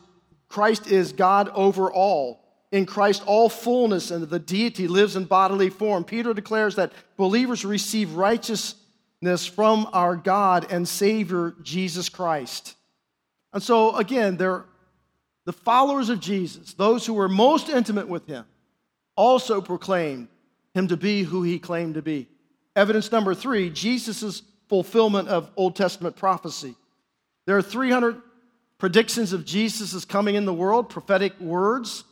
Christ 0.48 0.88
is 0.88 1.12
God 1.14 1.50
over 1.50 1.92
all. 1.92 2.46
In 2.72 2.86
Christ, 2.86 3.24
all 3.26 3.50
fullness 3.50 4.12
and 4.12 4.30
the 4.30 4.38
deity 4.38 4.88
lives 4.88 5.16
in 5.16 5.26
bodily 5.26 5.72
form. 5.72 6.04
Peter 6.04 6.36
declares 6.36 6.76
that 6.76 6.94
believers 7.18 7.66
receive 7.66 8.14
righteousness 8.14 9.48
from 9.48 9.90
our 9.92 10.16
God 10.16 10.72
and 10.72 10.88
Savior 10.88 11.56
Jesus 11.64 12.10
Christ. 12.10 12.76
And 13.52 13.64
so, 13.64 13.96
again, 13.96 14.38
they're 14.38 14.66
the 15.46 15.54
followers 15.54 16.10
of 16.10 16.20
Jesus, 16.20 16.76
those 16.76 17.08
who 17.08 17.16
were 17.16 17.28
most 17.28 17.70
intimate 17.70 18.08
with 18.08 18.28
him, 18.28 18.46
also 19.20 19.60
proclaimed 19.60 20.30
him 20.74 20.88
to 20.88 20.96
be 20.96 21.24
who 21.24 21.44
he 21.44 21.60
claimed 21.60 21.96
to 21.96 22.02
be. 22.02 22.26
Evidence 22.74 23.12
number 23.12 23.36
three 23.36 23.70
Jesus' 23.70 24.42
fulfillment 24.70 25.28
of 25.28 25.52
Old 25.58 25.76
Testament 25.76 26.16
prophecy. 26.16 26.74
There 27.46 27.58
are 27.58 27.62
300 27.62 28.22
predictions 28.78 29.34
of 29.34 29.44
Jesus' 29.44 30.06
coming 30.06 30.36
in 30.36 30.46
the 30.46 30.54
world, 30.54 30.88
prophetic 30.88 31.38
words. 31.42 32.06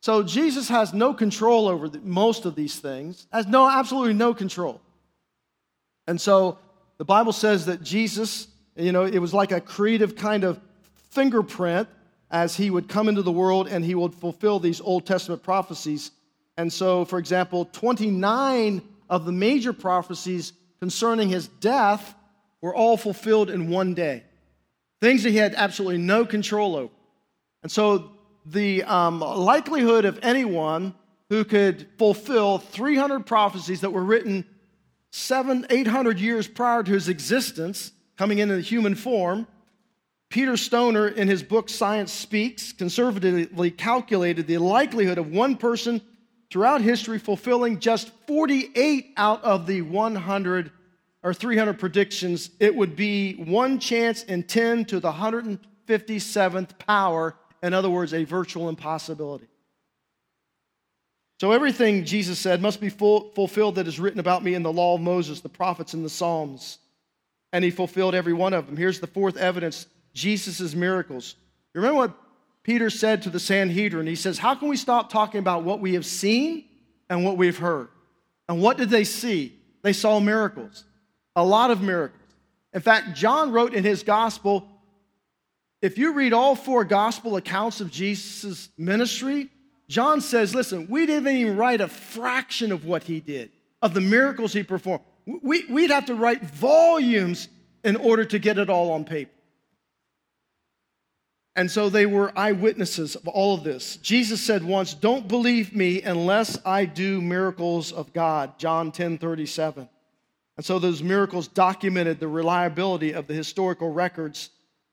So 0.00 0.22
Jesus 0.22 0.70
has 0.70 0.94
no 0.94 1.12
control 1.12 1.68
over 1.68 1.90
the, 1.90 1.98
most 1.98 2.46
of 2.46 2.54
these 2.54 2.78
things, 2.78 3.26
has 3.30 3.46
no 3.46 3.68
absolutely 3.68 4.14
no 4.14 4.32
control. 4.32 4.80
And 6.06 6.18
so 6.18 6.58
the 6.96 7.04
Bible 7.04 7.34
says 7.34 7.66
that 7.66 7.82
Jesus, 7.82 8.48
you 8.76 8.92
know, 8.92 9.04
it 9.04 9.18
was 9.18 9.34
like 9.34 9.52
a 9.52 9.60
creative 9.60 10.16
kind 10.16 10.44
of 10.44 10.58
fingerprint 11.10 11.86
as 12.30 12.56
he 12.56 12.70
would 12.70 12.88
come 12.88 13.10
into 13.10 13.20
the 13.20 13.30
world 13.30 13.68
and 13.68 13.84
he 13.84 13.94
would 13.94 14.14
fulfill 14.14 14.58
these 14.58 14.80
Old 14.80 15.04
Testament 15.04 15.42
prophecies. 15.42 16.12
And 16.60 16.70
so, 16.70 17.06
for 17.06 17.18
example, 17.18 17.64
29 17.64 18.82
of 19.08 19.24
the 19.24 19.32
major 19.32 19.72
prophecies 19.72 20.52
concerning 20.78 21.30
his 21.30 21.48
death 21.48 22.14
were 22.60 22.74
all 22.74 22.98
fulfilled 22.98 23.48
in 23.48 23.70
one 23.70 23.94
day. 23.94 24.24
Things 25.00 25.22
that 25.22 25.30
he 25.30 25.38
had 25.38 25.54
absolutely 25.54 25.96
no 25.96 26.26
control 26.26 26.76
over. 26.76 26.92
And 27.62 27.72
so, 27.72 28.12
the 28.44 28.82
um, 28.82 29.20
likelihood 29.20 30.04
of 30.04 30.18
anyone 30.22 30.94
who 31.30 31.44
could 31.44 31.86
fulfill 31.96 32.58
300 32.58 33.24
prophecies 33.24 33.80
that 33.80 33.94
were 33.94 34.04
written 34.04 34.44
seven, 35.10 35.66
eight 35.70 35.86
hundred 35.86 36.20
years 36.20 36.46
prior 36.46 36.82
to 36.82 36.92
his 36.92 37.08
existence, 37.08 37.92
coming 38.18 38.38
in 38.38 38.50
the 38.50 38.60
human 38.60 38.94
form, 38.94 39.46
Peter 40.28 40.58
Stoner, 40.58 41.08
in 41.08 41.26
his 41.26 41.42
book 41.42 41.70
Science 41.70 42.12
Speaks, 42.12 42.72
conservatively 42.72 43.70
calculated 43.70 44.46
the 44.46 44.58
likelihood 44.58 45.16
of 45.16 45.32
one 45.32 45.56
person 45.56 46.02
throughout 46.50 46.80
history 46.80 47.18
fulfilling 47.18 47.78
just 47.78 48.10
48 48.26 49.12
out 49.16 49.42
of 49.44 49.66
the 49.66 49.82
100 49.82 50.70
or 51.22 51.34
300 51.34 51.78
predictions. 51.78 52.50
It 52.58 52.74
would 52.74 52.96
be 52.96 53.34
one 53.34 53.78
chance 53.78 54.24
in 54.24 54.42
10 54.42 54.86
to 54.86 55.00
the 55.00 55.12
157th 55.12 56.78
power. 56.78 57.36
In 57.62 57.74
other 57.74 57.90
words, 57.90 58.14
a 58.14 58.24
virtual 58.24 58.68
impossibility. 58.68 59.46
So 61.40 61.52
everything 61.52 62.04
Jesus 62.04 62.38
said 62.38 62.60
must 62.60 62.80
be 62.80 62.90
full, 62.90 63.30
fulfilled 63.30 63.76
that 63.76 63.86
is 63.86 63.98
written 63.98 64.20
about 64.20 64.44
me 64.44 64.54
in 64.54 64.62
the 64.62 64.72
law 64.72 64.94
of 64.94 65.00
Moses, 65.00 65.40
the 65.40 65.48
prophets, 65.48 65.94
and 65.94 66.04
the 66.04 66.10
Psalms. 66.10 66.78
And 67.52 67.64
he 67.64 67.70
fulfilled 67.70 68.14
every 68.14 68.34
one 68.34 68.52
of 68.52 68.66
them. 68.66 68.76
Here's 68.76 69.00
the 69.00 69.06
fourth 69.06 69.36
evidence 69.36 69.86
Jesus' 70.12 70.74
miracles. 70.74 71.36
Remember 71.74 71.96
what 71.96 72.14
Peter 72.62 72.90
said 72.90 73.22
to 73.22 73.30
the 73.30 73.40
Sanhedrin? 73.40 74.06
He 74.06 74.14
says, 74.14 74.38
How 74.38 74.54
can 74.54 74.68
we 74.68 74.76
stop 74.76 75.10
talking 75.10 75.38
about 75.38 75.64
what 75.64 75.80
we 75.80 75.94
have 75.94 76.06
seen 76.06 76.64
and 77.08 77.24
what 77.24 77.36
we've 77.36 77.58
heard? 77.58 77.88
And 78.48 78.60
what 78.60 78.76
did 78.76 78.90
they 78.90 79.04
see? 79.04 79.56
They 79.82 79.92
saw 79.92 80.20
miracles, 80.20 80.84
a 81.34 81.44
lot 81.44 81.70
of 81.70 81.80
miracles. 81.80 82.18
In 82.72 82.80
fact, 82.80 83.16
John 83.16 83.52
wrote 83.52 83.74
in 83.74 83.84
his 83.84 84.02
gospel 84.02 84.68
if 85.82 85.96
you 85.96 86.12
read 86.12 86.32
all 86.32 86.54
four 86.54 86.84
gospel 86.84 87.36
accounts 87.36 87.80
of 87.80 87.90
Jesus' 87.90 88.68
ministry, 88.76 89.48
John 89.88 90.20
says, 90.20 90.54
listen, 90.54 90.86
we 90.90 91.06
didn't 91.06 91.34
even 91.34 91.56
write 91.56 91.80
a 91.80 91.88
fraction 91.88 92.70
of 92.70 92.84
what 92.84 93.04
he 93.04 93.20
did, 93.20 93.50
of 93.80 93.94
the 93.94 94.00
miracles 94.00 94.52
he 94.52 94.62
performed. 94.62 95.04
We, 95.26 95.64
would 95.68 95.90
have 95.90 96.06
to 96.06 96.14
write 96.14 96.42
volumes 96.42 97.48
in 97.82 97.96
order 97.96 98.24
to 98.26 98.38
get 98.38 98.58
it 98.58 98.68
all 98.68 98.92
on 98.92 99.04
paper. 99.04 99.30
And 101.60 101.70
so 101.70 101.90
they 101.90 102.06
were 102.06 102.32
eyewitnesses 102.38 103.16
of 103.16 103.28
all 103.28 103.52
of 103.52 103.64
this. 103.64 103.96
Jesus 103.96 104.40
said 104.40 104.64
once, 104.64 104.94
Don't 104.94 105.28
believe 105.28 105.76
me 105.76 106.00
unless 106.00 106.58
I 106.64 106.86
do 106.86 107.20
miracles 107.20 107.92
of 107.92 108.14
God, 108.14 108.58
John 108.58 108.90
10 108.90 109.18
37. 109.18 109.86
And 110.56 110.64
so 110.64 110.78
those 110.78 111.02
miracles 111.02 111.48
documented 111.48 112.18
the 112.18 112.28
reliability 112.28 113.12
of 113.12 113.26
the 113.26 113.34
historical 113.34 113.92
records 113.92 114.48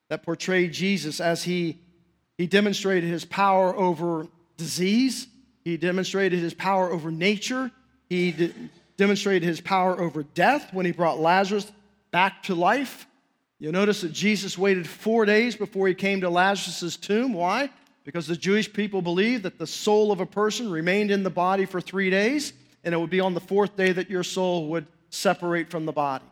that 0.10 0.24
portrayed 0.24 0.74
Jesus 0.74 1.22
as 1.22 1.42
he, 1.42 1.80
he 2.38 2.48
demonstrated 2.48 3.10
his 3.10 3.24
power 3.24 3.74
over 3.74 4.28
disease. 4.58 5.26
He 5.64 5.78
demonstrated 5.78 6.38
his 6.38 6.54
power 6.54 6.92
over 6.92 7.12
nature. 7.12 7.72
He 8.10 8.34
de- 8.34 8.54
demonstrated 8.98 9.48
his 9.48 9.62
power 9.62 9.98
over 10.02 10.22
death 10.22 10.74
when 10.74 10.86
he 10.86 10.92
brought 10.92 11.18
Lazarus 11.18 11.72
back 12.12 12.44
to 12.44 12.56
life. 12.56 13.08
You'll 13.60 13.74
notice 13.74 14.02
that 14.02 14.14
Jesus 14.14 14.58
waited 14.58 14.88
four 14.88 15.26
days 15.26 15.56
before 15.56 15.88
he 15.88 15.96
came 15.96 16.22
to 16.22 16.30
Lazarus' 16.30 16.96
tomb. 16.96 17.34
Why? 17.34 17.70
Because 18.04 18.28
the 18.28 18.36
Jewish 18.36 18.72
people 18.72 19.02
believed 19.02 19.44
that 19.44 19.58
the 19.58 19.68
soul 19.68 20.12
of 20.12 20.20
a 20.20 20.26
person 20.26 20.70
remained 20.70 21.10
in 21.10 21.24
the 21.24 21.30
body 21.30 21.66
for 21.66 21.82
three 21.82 22.10
days, 22.10 22.54
and 22.84 22.94
it 22.94 22.98
would 22.98 23.10
be 23.10 23.20
on 23.20 23.34
the 23.34 23.40
fourth 23.40 23.76
day 23.76 23.92
that 23.92 24.10
your 24.10 24.24
soul 24.24 24.68
would 24.70 24.86
separate 25.10 25.72
from 25.72 25.86
the 25.86 25.92
body. 25.92 26.26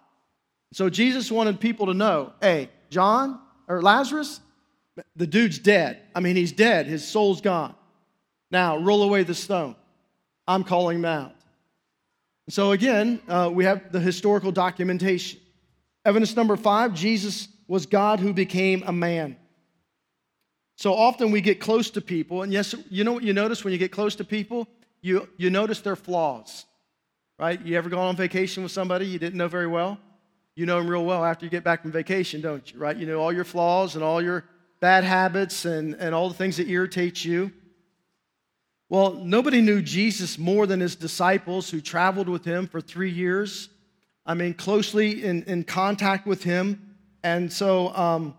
So 0.72 0.90
Jesus 0.90 1.32
wanted 1.32 1.60
people 1.60 1.88
to 1.88 1.94
know 1.94 2.34
hey, 2.42 2.70
John 2.90 3.40
or 3.68 3.82
Lazarus, 3.82 4.40
the 5.16 5.28
dude's 5.28 5.60
dead. 5.60 6.00
I 6.14 6.20
mean, 6.20 6.36
he's 6.36 6.52
dead, 6.52 6.86
his 6.86 7.06
soul's 7.06 7.42
gone. 7.42 7.76
Now, 8.52 8.78
roll 8.78 9.04
away 9.04 9.24
the 9.24 9.34
stone. 9.34 9.76
I'm 10.48 10.64
calling 10.64 11.00
him 11.00 11.06
out. 11.06 11.34
So, 12.48 12.72
again, 12.72 13.20
uh, 13.28 13.50
we 13.52 13.66
have 13.66 13.92
the 13.92 14.00
historical 14.00 14.52
documentation. 14.52 15.40
Evidence 16.06 16.36
number 16.36 16.56
five 16.56 16.94
Jesus 16.94 17.48
was 17.68 17.88
God 17.88 18.20
who 18.20 18.32
became 18.32 18.84
a 18.86 18.94
man. 18.94 19.36
So 20.78 20.94
often 20.94 21.32
we 21.32 21.42
get 21.42 21.60
close 21.60 21.90
to 21.92 22.02
people, 22.02 22.44
and 22.44 22.54
yes, 22.54 22.76
you 22.90 23.04
know 23.04 23.14
what 23.14 23.24
you 23.24 23.34
notice 23.34 23.64
when 23.64 23.74
you 23.74 23.80
get 23.80 23.92
close 23.92 24.16
to 24.18 24.24
people? 24.24 24.68
You, 25.02 25.28
you 25.38 25.50
notice 25.50 25.82
their 25.82 25.96
flaws, 25.96 26.66
right? 27.40 27.60
You 27.62 27.78
ever 27.78 27.90
gone 27.90 28.08
on 28.08 28.16
vacation 28.16 28.62
with 28.62 28.72
somebody 28.72 29.06
you 29.06 29.18
didn't 29.18 29.38
know 29.38 29.48
very 29.48 29.68
well? 29.68 29.98
You 30.56 30.66
know 30.66 30.78
them 30.78 30.88
real 30.88 31.06
well 31.06 31.24
after 31.24 31.46
you 31.46 31.50
get 31.50 31.64
back 31.64 31.82
from 31.82 31.92
vacation, 31.92 32.42
don't 32.42 32.72
you, 32.72 32.80
right? 32.80 32.96
You 32.96 33.06
know 33.06 33.20
all 33.20 33.34
your 33.34 33.44
flaws 33.44 33.96
and 33.96 34.04
all 34.04 34.22
your 34.22 34.46
bad 34.80 35.04
habits 35.04 35.66
and, 35.66 35.96
and 35.96 36.14
all 36.14 36.30
the 36.30 36.36
things 36.36 36.58
that 36.58 36.68
irritate 36.68 37.24
you. 37.24 37.52
Well, 38.90 39.14
nobody 39.14 39.62
knew 39.62 39.82
Jesus 39.82 40.38
more 40.38 40.68
than 40.68 40.80
his 40.80 40.96
disciples 40.96 41.70
who 41.70 41.82
traveled 41.82 42.30
with 42.30 42.46
him 42.46 42.68
for 42.68 42.80
three 42.82 43.12
years. 43.12 43.70
I 44.26 44.34
mean, 44.34 44.54
closely 44.54 45.24
in, 45.24 45.44
in 45.44 45.64
contact 45.64 46.26
with 46.26 46.44
him. 46.44 46.96
And 47.24 47.52
so, 47.52 47.96
um, 47.96 48.36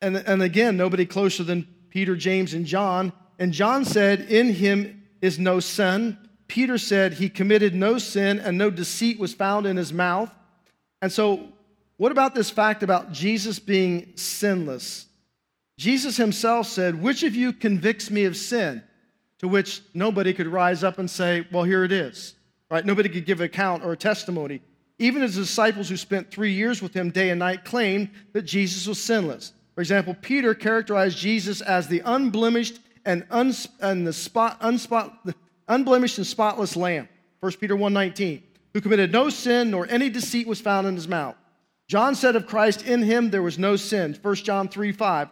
and, 0.00 0.16
and 0.16 0.42
again, 0.42 0.76
nobody 0.76 1.04
closer 1.04 1.44
than 1.44 1.66
Peter, 1.90 2.16
James, 2.16 2.54
and 2.54 2.64
John. 2.64 3.12
And 3.38 3.52
John 3.52 3.84
said, 3.84 4.20
In 4.22 4.52
him 4.52 5.04
is 5.20 5.38
no 5.38 5.60
sin. 5.60 6.16
Peter 6.46 6.78
said, 6.78 7.14
He 7.14 7.28
committed 7.28 7.74
no 7.74 7.98
sin 7.98 8.38
and 8.38 8.56
no 8.56 8.70
deceit 8.70 9.18
was 9.18 9.34
found 9.34 9.66
in 9.66 9.76
his 9.76 9.92
mouth. 9.92 10.30
And 11.02 11.12
so, 11.12 11.48
what 11.98 12.12
about 12.12 12.34
this 12.34 12.50
fact 12.50 12.82
about 12.82 13.12
Jesus 13.12 13.58
being 13.58 14.12
sinless? 14.14 15.06
Jesus 15.76 16.16
himself 16.16 16.66
said, 16.66 17.00
Which 17.00 17.22
of 17.22 17.34
you 17.34 17.52
convicts 17.52 18.10
me 18.10 18.24
of 18.24 18.36
sin? 18.36 18.82
To 19.40 19.48
which 19.48 19.82
nobody 19.94 20.32
could 20.32 20.48
rise 20.48 20.82
up 20.82 20.98
and 20.98 21.10
say, 21.10 21.46
Well, 21.52 21.64
here 21.64 21.84
it 21.84 21.92
is. 21.92 22.34
Right? 22.70 22.84
Nobody 22.84 23.08
could 23.08 23.24
give 23.24 23.40
account 23.40 23.84
or 23.84 23.92
a 23.92 23.96
testimony. 23.96 24.60
Even 24.98 25.22
his 25.22 25.36
disciples 25.36 25.88
who 25.88 25.96
spent 25.96 26.30
three 26.30 26.52
years 26.52 26.82
with 26.82 26.94
him 26.94 27.10
day 27.10 27.30
and 27.30 27.38
night 27.38 27.64
claimed 27.64 28.10
that 28.32 28.42
Jesus 28.42 28.86
was 28.86 29.00
sinless. 29.00 29.52
For 29.74 29.80
example, 29.80 30.16
Peter 30.20 30.54
characterized 30.54 31.16
Jesus 31.16 31.60
as 31.60 31.86
the 31.86 32.02
unblemished 32.04 32.80
and, 33.04 33.24
uns- 33.30 33.68
and 33.80 34.06
the 34.06 34.12
spot, 34.12 34.60
unspot, 34.60 35.12
the 35.24 35.34
unblemished 35.68 36.18
and 36.18 36.26
spotless 36.26 36.76
lamb. 36.76 37.08
1 37.40 37.52
Peter 37.52 37.76
1.19, 37.76 38.42
who 38.74 38.80
committed 38.80 39.12
no 39.12 39.30
sin 39.30 39.70
nor 39.70 39.86
any 39.88 40.10
deceit 40.10 40.48
was 40.48 40.60
found 40.60 40.86
in 40.86 40.96
his 40.96 41.06
mouth. 41.06 41.36
John 41.86 42.14
said 42.16 42.34
of 42.34 42.46
Christ, 42.46 42.82
in 42.82 43.02
him 43.02 43.30
there 43.30 43.42
was 43.42 43.58
no 43.58 43.76
sin. 43.76 44.18
1 44.20 44.34
John 44.36 44.68
3 44.68 44.92
5. 44.92 45.28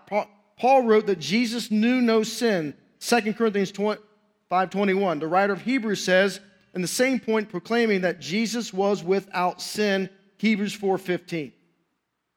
Paul 0.56 0.82
wrote 0.82 1.06
that 1.06 1.18
Jesus 1.18 1.70
knew 1.70 2.00
no 2.00 2.22
sin. 2.22 2.74
2 3.00 3.34
Corinthians 3.34 3.72
5.21. 3.72 5.20
The 5.20 5.26
writer 5.26 5.52
of 5.52 5.62
Hebrews 5.62 6.02
says, 6.02 6.40
in 6.76 6.82
the 6.82 6.88
same 6.88 7.18
point, 7.18 7.48
proclaiming 7.48 8.02
that 8.02 8.20
Jesus 8.20 8.70
was 8.70 9.02
without 9.02 9.62
sin. 9.62 10.10
Hebrews 10.36 10.76
4.15. 10.76 11.52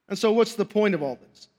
And 0.08 0.18
so 0.18 0.32
what's 0.32 0.56
the 0.56 0.64
point 0.64 0.96
of 0.96 1.04
all 1.04 1.20
this? 1.30 1.50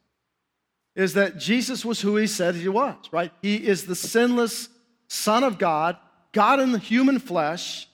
Is 0.96 1.12
that 1.12 1.36
Jesus 1.36 1.84
was 1.84 2.00
who 2.00 2.16
he 2.16 2.26
said 2.26 2.54
he 2.54 2.68
was, 2.68 2.96
right? 3.12 3.32
He 3.42 3.56
is 3.56 3.84
the 3.84 3.94
sinless 3.94 4.70
Son 5.08 5.44
of 5.44 5.58
God, 5.58 5.98
God 6.32 6.58
in 6.58 6.72
the 6.72 6.78
human 6.78 7.18
flesh. 7.18 7.86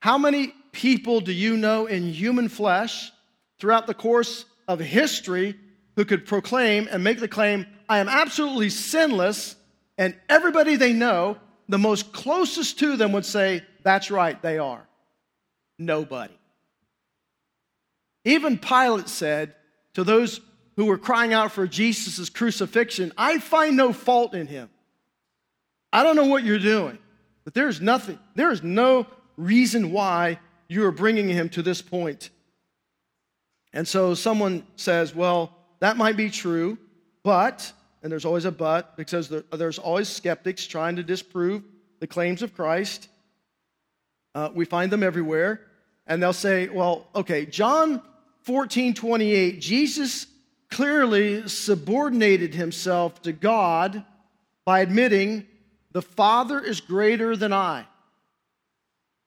How 0.00 0.16
many 0.16 0.54
people 0.72 1.20
do 1.20 1.32
you 1.32 1.58
know 1.58 1.84
in 1.84 2.10
human 2.10 2.48
flesh 2.48 3.12
throughout 3.58 3.86
the 3.86 3.92
course 3.92 4.46
of 4.66 4.80
history 4.80 5.56
who 5.96 6.06
could 6.06 6.24
proclaim 6.24 6.88
and 6.90 7.04
make 7.04 7.20
the 7.20 7.28
claim, 7.28 7.66
I 7.86 7.98
am 7.98 8.08
absolutely 8.08 8.70
sinless, 8.70 9.56
and 9.98 10.16
everybody 10.30 10.76
they 10.76 10.94
know, 10.94 11.36
the 11.68 11.76
most 11.76 12.14
closest 12.14 12.78
to 12.78 12.96
them 12.96 13.12
would 13.12 13.26
say, 13.26 13.62
That's 13.82 14.10
right, 14.10 14.40
they 14.42 14.58
are. 14.58 14.86
Nobody. 15.78 16.34
Even 18.24 18.58
Pilate 18.58 19.08
said 19.08 19.54
to 19.94 20.04
those 20.04 20.40
who 20.76 20.86
were 20.86 20.98
crying 20.98 21.32
out 21.32 21.52
for 21.52 21.66
Jesus' 21.66 22.28
crucifixion, 22.28 23.12
I 23.16 23.38
find 23.38 23.76
no 23.76 23.92
fault 23.92 24.34
in 24.34 24.46
him. 24.46 24.70
I 25.92 26.02
don't 26.02 26.16
know 26.16 26.26
what 26.26 26.44
you're 26.44 26.58
doing, 26.58 26.98
but 27.44 27.52
there's 27.52 27.80
nothing, 27.80 28.18
there 28.34 28.50
is 28.50 28.62
no 28.62 29.06
reason 29.36 29.92
why 29.92 30.38
you 30.68 30.84
are 30.86 30.92
bringing 30.92 31.28
him 31.28 31.48
to 31.50 31.62
this 31.62 31.82
point. 31.82 32.30
And 33.72 33.86
so 33.86 34.14
someone 34.14 34.66
says, 34.76 35.14
well, 35.14 35.54
that 35.80 35.96
might 35.96 36.16
be 36.16 36.30
true, 36.30 36.78
but, 37.22 37.72
and 38.02 38.10
there's 38.10 38.24
always 38.24 38.44
a 38.44 38.52
but, 38.52 38.96
because 38.96 39.32
there's 39.52 39.78
always 39.78 40.08
skeptics 40.08 40.66
trying 40.66 40.96
to 40.96 41.02
disprove 41.02 41.62
the 42.00 42.06
claims 42.06 42.42
of 42.42 42.54
Christ. 42.54 43.08
Uh, 44.34 44.50
we 44.54 44.64
find 44.64 44.90
them 44.90 45.02
everywhere. 45.02 45.60
And 46.06 46.22
they'll 46.22 46.32
say, 46.32 46.68
well, 46.68 47.06
okay, 47.14 47.46
John 47.46 48.02
14, 48.42 48.94
28, 48.94 49.60
Jesus 49.60 50.26
clearly 50.70 51.48
subordinated 51.48 52.54
himself 52.54 53.22
to 53.22 53.32
God 53.32 54.04
by 54.64 54.80
admitting, 54.80 55.46
the 55.92 56.02
Father 56.02 56.58
is 56.58 56.80
greater 56.80 57.36
than 57.36 57.52
I. 57.52 57.86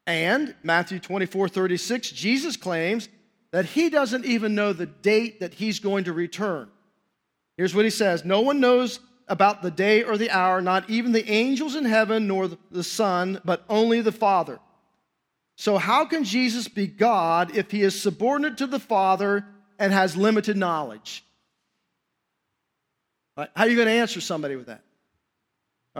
And 0.08 0.56
Matthew 0.64 1.00
24, 1.00 1.50
36, 1.50 2.12
Jesus 2.12 2.58
claims 2.58 3.10
that 3.52 3.66
he 3.66 3.90
doesn't 3.90 4.26
even 4.26 4.56
know 4.56 4.74
the 4.74 4.86
date 4.86 5.40
that 5.40 5.54
he's 5.54 5.80
going 5.80 6.04
to 6.06 6.14
return. 6.14 6.70
Here's 7.58 7.74
what 7.74 7.86
he 7.86 7.92
says 7.92 8.26
No 8.26 8.42
one 8.42 8.60
knows 8.60 9.00
about 9.28 9.62
the 9.62 9.72
day 9.72 10.04
or 10.04 10.18
the 10.18 10.30
hour, 10.30 10.62
not 10.62 10.90
even 10.90 11.12
the 11.12 11.30
angels 11.30 11.76
in 11.76 11.86
heaven 11.86 12.28
nor 12.28 12.50
the 12.70 12.84
Son, 12.84 13.40
but 13.46 13.64
only 13.70 14.02
the 14.02 14.12
Father. 14.12 14.60
So, 15.56 15.78
how 15.78 16.06
can 16.06 16.24
Jesus 16.24 16.68
be 16.68 16.88
God 16.88 17.56
if 17.56 17.72
he 17.72 17.82
is 17.82 18.00
subordinate 18.00 18.58
to 18.58 18.68
the 18.68 18.80
Father 18.80 19.46
and 19.80 19.94
has 19.94 20.18
limited 20.18 20.58
knowledge? 20.58 21.24
Right? 23.38 23.50
How 23.56 23.64
are 23.64 23.70
you 23.70 23.76
going 23.76 23.88
to 23.88 23.94
answer 23.94 24.22
somebody 24.22 24.56
with 24.56 24.68
that? 24.68 24.82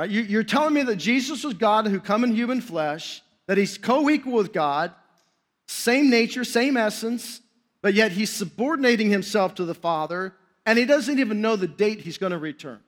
You, 0.10 0.40
are 0.40 0.44
telling 0.44 0.74
me 0.74 0.84
that 0.84 0.98
Jesus 0.98 1.44
was 1.44 1.54
God 1.54 1.88
who 1.88 2.02
come 2.02 2.26
in 2.26 2.36
human 2.36 2.60
flesh, 2.60 3.22
that 3.48 3.58
he's 3.58 3.78
co 3.78 4.10
equal 4.10 4.34
with 4.34 4.52
God, 4.52 4.92
same 5.68 6.10
nature, 6.10 6.44
same 6.44 6.76
essence, 6.76 7.40
but 7.82 7.94
yet 7.94 8.12
he's 8.12 8.30
subordinating 8.30 9.10
himself 9.10 9.56
to 9.56 9.66
the 9.66 9.74
Father, 9.74 10.34
and 10.66 10.78
he 10.78 10.86
doesn't 10.86 11.20
even 11.20 11.40
know 11.40 11.56
the 11.56 11.68
date 11.68 12.02
he's 12.02 12.18
going 12.18 12.34
to 12.34 12.38
return. 12.38 12.80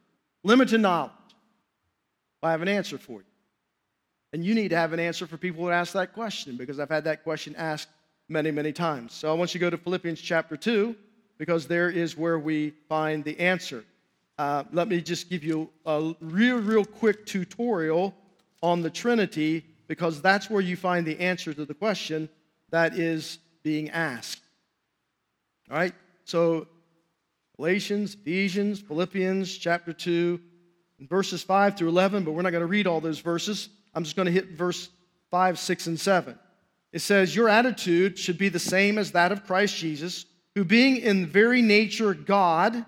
Limited 0.44 0.82
knowledge. 0.82 1.12
I 2.44 2.52
have 2.52 2.62
an 2.62 2.68
answer 2.68 2.98
for 2.98 3.20
you. 3.20 3.26
And 4.34 4.44
you 4.44 4.54
need 4.54 4.70
to 4.70 4.76
have 4.76 4.94
an 4.94 5.00
answer 5.00 5.26
for 5.26 5.38
people 5.38 5.64
who 5.64 5.72
ask 5.72 5.94
that 5.94 6.14
question 6.14 6.58
because 6.58 6.80
I've 6.80 6.90
had 6.90 7.06
that 7.06 7.24
question 7.24 7.56
asked 7.56 7.90
many, 8.30 8.52
many 8.52 8.74
times. 8.74 9.14
So 9.14 9.32
I 9.32 9.34
want 9.34 9.54
you 9.54 9.60
to 9.60 9.66
go 9.66 9.70
to 9.70 9.78
Philippians 9.78 10.20
chapter 10.20 10.58
2 10.58 10.96
because 11.38 11.68
there 11.68 11.90
is 11.90 12.18
where 12.18 12.40
we 12.40 12.72
find 12.90 13.24
the 13.24 13.40
answer. 13.40 13.86
Uh, 14.38 14.64
let 14.72 14.88
me 14.88 15.02
just 15.02 15.30
give 15.30 15.44
you 15.44 15.70
a 15.86 16.14
real, 16.20 16.58
real 16.58 16.86
quick 16.86 17.26
tutorial 17.26 18.14
on 18.62 18.82
the 18.82 18.90
Trinity 18.90 19.66
because 19.88 20.22
that's 20.22 20.50
where 20.50 20.62
you 20.62 20.76
find 20.76 21.06
the 21.06 21.20
answer 21.20 21.54
to 21.54 21.66
the 21.66 21.74
question 21.74 22.28
that 22.70 22.98
is 22.98 23.40
being 23.64 23.90
asked. 23.90 24.42
All 25.72 25.78
right? 25.78 25.94
So, 26.26 26.68
Galatians, 27.56 28.16
Ephesians, 28.16 28.80
Philippians, 28.80 29.58
chapter 29.58 29.94
2, 29.94 30.40
verses 31.10 31.42
5 31.42 31.78
through 31.78 31.90
11, 31.90 32.24
but 32.24 32.32
we're 32.32 32.42
not 32.42 32.52
going 32.52 32.62
to 32.62 32.68
read 32.68 32.86
all 32.86 33.02
those 33.02 33.20
verses. 33.20 33.70
I'm 33.98 34.04
just 34.04 34.16
going 34.16 34.28
to 34.28 34.32
hit 34.32 34.52
verse 34.52 34.90
5, 35.32 35.58
6, 35.58 35.88
and 35.88 36.00
7. 36.00 36.38
It 36.94 37.00
says, 37.00 37.36
Your 37.36 37.50
attitude 37.50 38.20
should 38.20 38.38
be 38.38 38.48
the 38.48 38.60
same 38.60 39.00
as 39.00 39.14
that 39.14 39.32
of 39.32 39.44
Christ 39.44 39.76
Jesus, 39.76 40.28
who 40.54 40.64
being 40.64 40.98
in 40.98 41.26
very 41.26 41.64
nature 41.64 42.14
God, 42.14 42.86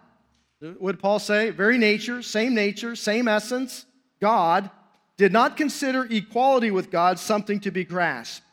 would 0.61 0.99
Paul 0.99 1.17
say? 1.17 1.49
Very 1.49 1.79
nature, 1.79 2.21
same 2.21 2.53
nature, 2.53 2.95
same 2.95 3.27
essence, 3.27 3.87
God, 4.21 4.69
did 5.17 5.33
not 5.33 5.57
consider 5.57 6.05
equality 6.11 6.69
with 6.69 6.91
God 6.91 7.17
something 7.17 7.59
to 7.61 7.71
be 7.71 7.83
grasped, 7.83 8.45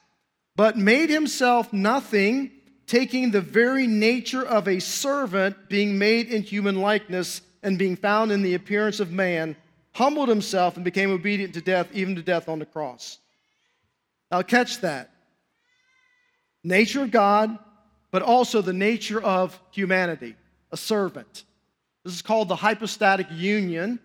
but 0.57 0.79
made 0.79 1.11
himself 1.11 1.75
nothing, 1.75 2.53
taking 2.87 3.33
the 3.33 3.43
very 3.43 3.87
nature 3.87 4.47
of 4.47 4.67
a 4.67 4.81
servant, 4.81 5.69
being 5.69 5.99
made 5.99 6.29
in 6.29 6.41
human 6.41 6.77
likeness, 6.77 7.43
and 7.63 7.79
being 7.79 7.97
found 7.97 8.33
in 8.33 8.41
the 8.41 8.55
appearance 8.55 8.99
of 8.99 9.13
man, 9.13 9.57
humbled 9.97 10.29
himself 10.29 10.77
and 10.77 10.85
became 10.85 11.11
obedient 11.11 11.55
to 11.55 11.63
death, 11.63 11.89
even 11.95 12.15
to 12.15 12.23
death 12.23 12.51
on 12.51 12.59
the 12.59 12.67
cross. 12.67 13.19
Now, 14.31 14.43
catch 14.43 14.81
that. 14.83 15.11
Nature 16.63 17.05
of 17.05 17.11
God, 17.11 17.59
but 18.11 18.21
also 18.21 18.61
the 18.61 18.75
nature 18.75 19.21
of 19.21 19.59
humanity. 19.71 20.37
a 20.73 20.77
servant. 20.77 21.45
This 22.05 22.13
is 22.13 22.23
called 22.23 22.49
the 22.49 22.57
hypostatic 22.57 23.29
union 23.31 24.01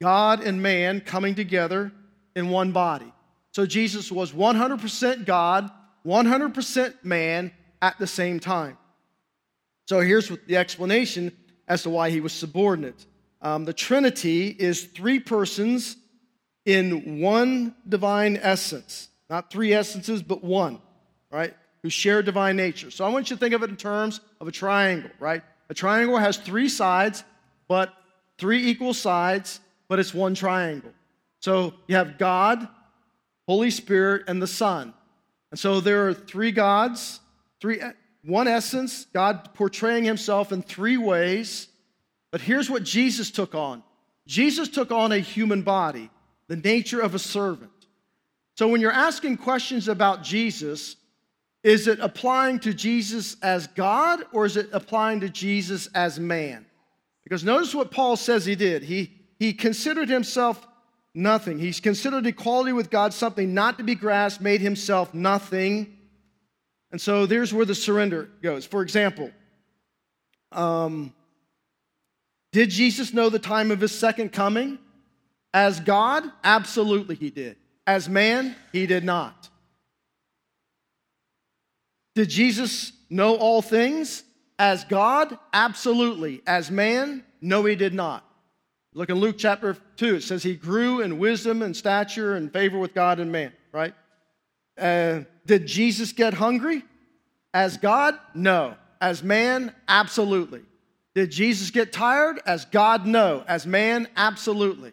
God 0.00 0.42
and 0.42 0.60
man 0.60 1.00
coming 1.00 1.36
together 1.36 1.92
in 2.34 2.50
one 2.50 2.72
body. 2.72 3.12
So 3.52 3.64
Jesus 3.66 4.10
was 4.10 4.32
100% 4.32 5.24
God, 5.24 5.70
100% 6.04 7.04
man 7.04 7.52
at 7.80 7.98
the 7.98 8.06
same 8.06 8.40
time. 8.40 8.76
So 9.88 10.00
here's 10.00 10.28
the 10.28 10.56
explanation 10.56 11.32
as 11.68 11.84
to 11.84 11.90
why 11.90 12.10
he 12.10 12.20
was 12.20 12.32
subordinate. 12.32 13.06
Um, 13.42 13.64
the 13.64 13.72
Trinity 13.72 14.46
is 14.48 14.84
three 14.84 15.18
persons 15.18 15.96
in 16.64 17.20
one 17.20 17.74
divine 17.88 18.38
essence, 18.40 19.08
not 19.28 19.50
three 19.50 19.72
essences, 19.72 20.22
but 20.22 20.44
one, 20.44 20.80
right? 21.30 21.54
Who 21.82 21.90
share 21.90 22.22
divine 22.22 22.56
nature. 22.56 22.92
So 22.92 23.04
I 23.04 23.08
want 23.08 23.28
you 23.28 23.36
to 23.36 23.40
think 23.40 23.52
of 23.52 23.64
it 23.64 23.70
in 23.70 23.76
terms 23.76 24.20
of 24.40 24.46
a 24.46 24.52
triangle, 24.52 25.10
right? 25.18 25.42
A 25.68 25.74
triangle 25.74 26.18
has 26.18 26.36
three 26.36 26.68
sides, 26.68 27.24
but 27.66 27.92
three 28.38 28.68
equal 28.68 28.94
sides, 28.94 29.58
but 29.88 29.98
it's 29.98 30.14
one 30.14 30.34
triangle. 30.34 30.92
So 31.40 31.74
you 31.88 31.96
have 31.96 32.18
God, 32.18 32.68
Holy 33.48 33.70
Spirit, 33.70 34.22
and 34.28 34.40
the 34.40 34.46
Son. 34.46 34.94
And 35.50 35.58
so 35.58 35.80
there 35.80 36.06
are 36.06 36.14
three 36.14 36.52
gods, 36.52 37.18
three 37.60 37.80
one 38.24 38.46
essence, 38.46 39.06
God 39.12 39.52
portraying 39.54 40.04
himself 40.04 40.52
in 40.52 40.62
three 40.62 40.96
ways. 40.96 41.66
But 42.32 42.40
here's 42.40 42.68
what 42.68 42.82
Jesus 42.82 43.30
took 43.30 43.54
on 43.54 43.84
Jesus 44.26 44.68
took 44.68 44.90
on 44.90 45.12
a 45.12 45.18
human 45.18 45.62
body, 45.62 46.10
the 46.48 46.56
nature 46.56 47.00
of 47.00 47.14
a 47.14 47.18
servant. 47.18 47.70
So 48.56 48.66
when 48.66 48.80
you're 48.80 48.90
asking 48.90 49.36
questions 49.36 49.86
about 49.86 50.24
Jesus, 50.24 50.96
is 51.62 51.86
it 51.86 52.00
applying 52.00 52.58
to 52.60 52.74
Jesus 52.74 53.36
as 53.40 53.68
God 53.68 54.24
or 54.32 54.44
is 54.44 54.56
it 54.56 54.68
applying 54.72 55.20
to 55.20 55.28
Jesus 55.28 55.86
as 55.94 56.18
man? 56.18 56.66
Because 57.22 57.44
notice 57.44 57.74
what 57.74 57.92
Paul 57.92 58.16
says 58.16 58.44
he 58.44 58.56
did. 58.56 58.82
He, 58.82 59.12
he 59.38 59.54
considered 59.54 60.08
himself 60.08 60.66
nothing. 61.14 61.58
He's 61.58 61.80
considered 61.80 62.26
equality 62.26 62.72
with 62.72 62.90
God 62.90 63.14
something 63.14 63.54
not 63.54 63.78
to 63.78 63.84
be 63.84 63.94
grasped, 63.94 64.42
made 64.42 64.60
himself 64.60 65.14
nothing 65.14 65.96
and 66.92 67.00
so 67.00 67.24
there's 67.24 67.52
where 67.54 67.64
the 67.64 67.74
surrender 67.74 68.28
goes. 68.42 68.66
For 68.66 68.82
example, 68.82 69.30
um, 70.52 71.14
did 72.52 72.70
Jesus 72.70 73.12
know 73.12 73.28
the 73.28 73.38
time 73.38 73.70
of 73.70 73.80
his 73.80 73.98
second 73.98 74.32
coming? 74.32 74.78
As 75.54 75.80
God? 75.80 76.24
Absolutely, 76.44 77.14
he 77.14 77.30
did. 77.30 77.56
As 77.86 78.08
man? 78.08 78.54
He 78.72 78.86
did 78.86 79.04
not. 79.04 79.48
Did 82.14 82.28
Jesus 82.28 82.92
know 83.10 83.36
all 83.36 83.62
things? 83.62 84.22
As 84.58 84.84
God? 84.84 85.36
Absolutely. 85.52 86.42
As 86.46 86.70
man? 86.70 87.24
No, 87.40 87.64
he 87.64 87.74
did 87.74 87.94
not. 87.94 88.24
Look 88.94 89.08
in 89.08 89.16
Luke 89.16 89.36
chapter 89.38 89.76
2. 89.96 90.16
It 90.16 90.22
says 90.22 90.42
he 90.42 90.54
grew 90.54 91.00
in 91.00 91.18
wisdom 91.18 91.62
and 91.62 91.74
stature 91.74 92.36
and 92.36 92.52
favor 92.52 92.78
with 92.78 92.92
God 92.92 93.20
and 93.20 93.32
man, 93.32 93.52
right? 93.72 93.94
Uh, 94.78 95.20
did 95.46 95.66
Jesus 95.66 96.12
get 96.12 96.34
hungry? 96.34 96.84
As 97.54 97.78
God? 97.78 98.18
No. 98.34 98.74
As 99.00 99.22
man? 99.22 99.74
Absolutely. 99.88 100.62
Did 101.14 101.30
Jesus 101.30 101.70
get 101.70 101.92
tired? 101.92 102.40
As 102.46 102.64
God? 102.64 103.06
No. 103.06 103.44
As 103.46 103.66
man? 103.66 104.08
Absolutely. 104.16 104.92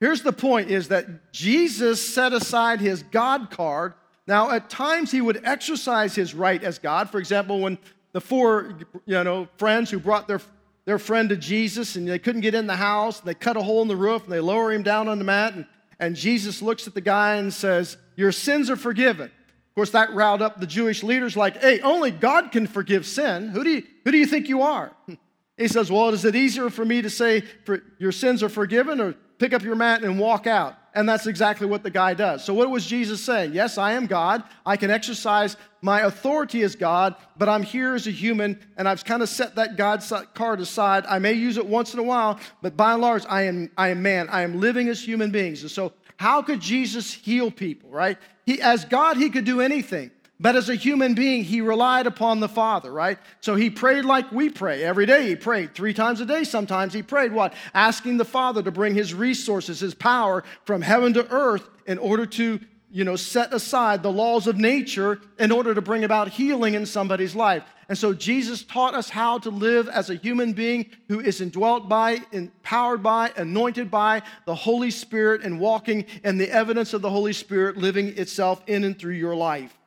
Here's 0.00 0.22
the 0.22 0.32
point 0.32 0.70
is 0.70 0.88
that 0.88 1.32
Jesus 1.32 2.14
set 2.14 2.32
aside 2.32 2.80
his 2.80 3.02
God 3.02 3.50
card. 3.50 3.94
Now, 4.26 4.50
at 4.50 4.70
times 4.70 5.10
he 5.10 5.20
would 5.20 5.40
exercise 5.44 6.14
his 6.14 6.34
right 6.34 6.62
as 6.62 6.78
God. 6.78 7.10
For 7.10 7.18
example, 7.18 7.60
when 7.60 7.78
the 8.12 8.20
four 8.20 8.78
you 9.06 9.24
know, 9.24 9.48
friends 9.56 9.90
who 9.90 9.98
brought 9.98 10.28
their, 10.28 10.40
their 10.84 10.98
friend 10.98 11.28
to 11.30 11.36
Jesus 11.36 11.96
and 11.96 12.06
they 12.06 12.18
couldn't 12.18 12.42
get 12.42 12.54
in 12.54 12.66
the 12.66 12.76
house, 12.76 13.18
and 13.18 13.28
they 13.28 13.34
cut 13.34 13.56
a 13.56 13.62
hole 13.62 13.82
in 13.82 13.88
the 13.88 13.96
roof 13.96 14.24
and 14.24 14.32
they 14.32 14.40
lower 14.40 14.72
him 14.72 14.82
down 14.82 15.08
on 15.08 15.18
the 15.18 15.24
mat, 15.24 15.54
and, 15.54 15.66
and 15.98 16.14
Jesus 16.14 16.62
looks 16.62 16.86
at 16.86 16.94
the 16.94 17.00
guy 17.00 17.36
and 17.36 17.52
says, 17.52 17.96
Your 18.16 18.30
sins 18.30 18.70
are 18.70 18.76
forgiven 18.76 19.26
Of 19.26 19.74
course, 19.74 19.90
that 19.90 20.12
riled 20.14 20.42
up 20.42 20.60
the 20.60 20.66
Jewish 20.66 21.02
leaders 21.02 21.36
like, 21.36 21.60
hey, 21.60 21.80
only 21.80 22.12
God 22.12 22.52
can 22.52 22.66
forgive 22.68 23.04
sin. 23.04 23.48
Who 23.48 23.64
do 23.64 23.70
you, 23.70 23.82
who 24.04 24.12
do 24.12 24.18
you 24.18 24.26
think 24.26 24.48
you 24.48 24.62
are? 24.62 24.92
He 25.58 25.66
says, 25.66 25.90
well, 25.90 26.08
is 26.10 26.24
it 26.24 26.36
easier 26.36 26.70
for 26.70 26.84
me 26.84 27.02
to 27.02 27.10
say 27.10 27.40
for, 27.40 27.82
your 27.98 28.12
sins 28.12 28.42
are 28.44 28.48
forgiven 28.48 29.00
or 29.00 29.14
pick 29.38 29.52
up 29.52 29.62
your 29.62 29.74
mat 29.74 30.04
and 30.04 30.18
walk 30.18 30.46
out? 30.46 30.76
And 30.94 31.08
that's 31.08 31.26
exactly 31.26 31.66
what 31.66 31.82
the 31.82 31.90
guy 31.90 32.14
does. 32.14 32.44
So, 32.44 32.54
what 32.54 32.70
was 32.70 32.86
Jesus 32.86 33.22
saying? 33.22 33.52
Yes, 33.52 33.76
I 33.76 33.92
am 33.92 34.06
God. 34.06 34.42
I 34.64 34.76
can 34.76 34.90
exercise 34.90 35.56
my 35.80 36.00
authority 36.00 36.62
as 36.62 36.74
God, 36.74 37.14
but 37.36 37.48
I'm 37.48 37.62
here 37.62 37.94
as 37.94 38.06
a 38.06 38.10
human, 38.10 38.58
and 38.76 38.88
I've 38.88 39.04
kind 39.04 39.22
of 39.22 39.28
set 39.28 39.54
that 39.56 39.76
God 39.76 40.02
card 40.34 40.60
aside. 40.60 41.04
I 41.06 41.18
may 41.18 41.34
use 41.34 41.56
it 41.56 41.66
once 41.66 41.92
in 41.92 42.00
a 42.00 42.02
while, 42.02 42.40
but 42.62 42.76
by 42.76 42.94
and 42.94 43.02
large, 43.02 43.24
I 43.28 43.42
am, 43.42 43.70
I 43.76 43.88
am 43.88 44.02
man. 44.02 44.28
I 44.28 44.42
am 44.42 44.60
living 44.60 44.88
as 44.88 45.00
human 45.00 45.30
beings. 45.30 45.62
And 45.62 45.70
so, 45.70 45.92
how 46.16 46.42
could 46.42 46.60
Jesus 46.60 47.12
heal 47.12 47.50
people, 47.50 47.90
right? 47.90 48.18
He, 48.44 48.60
as 48.60 48.84
God, 48.84 49.18
he 49.18 49.30
could 49.30 49.44
do 49.44 49.60
anything. 49.60 50.10
But 50.40 50.54
as 50.54 50.68
a 50.68 50.76
human 50.76 51.14
being, 51.14 51.42
he 51.42 51.60
relied 51.60 52.06
upon 52.06 52.38
the 52.38 52.48
Father, 52.48 52.92
right? 52.92 53.18
So 53.40 53.56
he 53.56 53.70
prayed 53.70 54.04
like 54.04 54.30
we 54.30 54.50
pray. 54.50 54.84
Every 54.84 55.04
day 55.04 55.28
he 55.28 55.34
prayed. 55.34 55.74
Three 55.74 55.92
times 55.92 56.20
a 56.20 56.26
day 56.26 56.44
sometimes 56.44 56.94
he 56.94 57.02
prayed. 57.02 57.32
What? 57.32 57.54
Asking 57.74 58.18
the 58.18 58.24
Father 58.24 58.62
to 58.62 58.70
bring 58.70 58.94
his 58.94 59.12
resources, 59.12 59.80
his 59.80 59.94
power 59.94 60.44
from 60.64 60.80
heaven 60.80 61.12
to 61.14 61.28
earth 61.30 61.68
in 61.86 61.98
order 61.98 62.24
to 62.24 62.60
you 62.90 63.04
know, 63.04 63.16
set 63.16 63.52
aside 63.52 64.02
the 64.02 64.12
laws 64.12 64.46
of 64.46 64.56
nature 64.56 65.20
in 65.38 65.52
order 65.52 65.74
to 65.74 65.82
bring 65.82 66.04
about 66.04 66.28
healing 66.28 66.74
in 66.74 66.86
somebody's 66.86 67.34
life. 67.34 67.62
And 67.88 67.96
so 67.96 68.14
Jesus 68.14 68.62
taught 68.62 68.94
us 68.94 69.10
how 69.10 69.38
to 69.38 69.50
live 69.50 69.88
as 69.88 70.10
a 70.10 70.14
human 70.14 70.52
being 70.52 70.90
who 71.08 71.20
is 71.20 71.40
indwelt 71.40 71.88
by, 71.88 72.22
empowered 72.32 73.02
by, 73.02 73.32
anointed 73.36 73.90
by 73.90 74.22
the 74.46 74.54
Holy 74.54 74.90
Spirit 74.90 75.42
and 75.42 75.60
walking 75.60 76.06
in 76.24 76.38
the 76.38 76.50
evidence 76.50 76.94
of 76.94 77.02
the 77.02 77.10
Holy 77.10 77.32
Spirit 77.32 77.76
living 77.76 78.08
itself 78.18 78.62
in 78.66 78.84
and 78.84 78.98
through 78.98 79.14
your 79.14 79.34
life. 79.34 79.77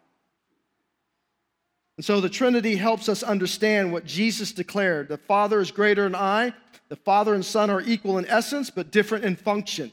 And 1.97 2.05
so 2.05 2.21
the 2.21 2.29
Trinity 2.29 2.75
helps 2.75 3.09
us 3.09 3.21
understand 3.21 3.91
what 3.91 4.05
Jesus 4.05 4.51
declared. 4.51 5.07
The 5.09 5.17
Father 5.17 5.59
is 5.59 5.71
greater 5.71 6.03
than 6.03 6.15
I. 6.15 6.53
The 6.89 6.95
Father 6.95 7.33
and 7.33 7.45
Son 7.45 7.69
are 7.69 7.81
equal 7.81 8.17
in 8.17 8.25
essence, 8.25 8.69
but 8.69 8.91
different 8.91 9.25
in 9.25 9.35
function. 9.35 9.91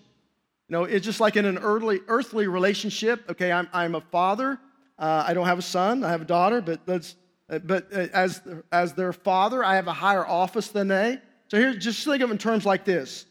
You 0.68 0.72
know, 0.72 0.84
it's 0.84 1.04
just 1.04 1.20
like 1.20 1.36
in 1.36 1.44
an 1.44 1.58
earthly, 1.58 2.00
earthly 2.08 2.46
relationship. 2.46 3.28
Okay, 3.30 3.50
I'm, 3.50 3.68
I'm 3.72 3.94
a 3.94 4.00
father. 4.00 4.58
Uh, 4.98 5.24
I 5.26 5.32
don't 5.32 5.46
have 5.46 5.58
a 5.58 5.62
son. 5.62 6.04
I 6.04 6.10
have 6.10 6.22
a 6.22 6.26
daughter, 6.26 6.60
but 6.60 6.84
that's, 6.84 7.14
but 7.48 7.86
uh, 7.92 8.08
as, 8.12 8.42
as 8.70 8.92
their 8.92 9.12
father, 9.12 9.64
I 9.64 9.76
have 9.76 9.86
a 9.86 9.92
higher 9.92 10.26
office 10.26 10.68
than 10.68 10.88
they. 10.88 11.18
So 11.48 11.56
here, 11.56 11.74
just 11.74 12.04
think 12.04 12.22
of 12.22 12.28
it 12.28 12.32
in 12.32 12.38
terms 12.38 12.66
like 12.66 12.84
this. 12.84 13.24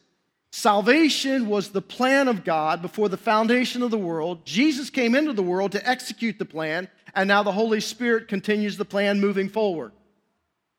Salvation 0.51 1.47
was 1.47 1.69
the 1.69 1.81
plan 1.81 2.27
of 2.27 2.43
God 2.43 2.81
before 2.81 3.09
the 3.09 3.17
foundation 3.17 3.83
of 3.83 3.91
the 3.91 3.97
world. 3.97 4.45
Jesus 4.45 4.89
came 4.89 5.13
into 5.13 5.33
the 5.33 5.43
world 5.43 5.73
to 5.73 5.87
execute 5.87 6.39
the 6.39 6.45
plan, 6.45 6.87
and 7.17 7.27
now 7.27 7.41
the 7.41 7.51
Holy 7.51 7.81
Spirit 7.81 8.27
continues 8.27 8.77
the 8.77 8.85
plan 8.85 9.19
moving 9.19 9.49
forward. 9.49 9.91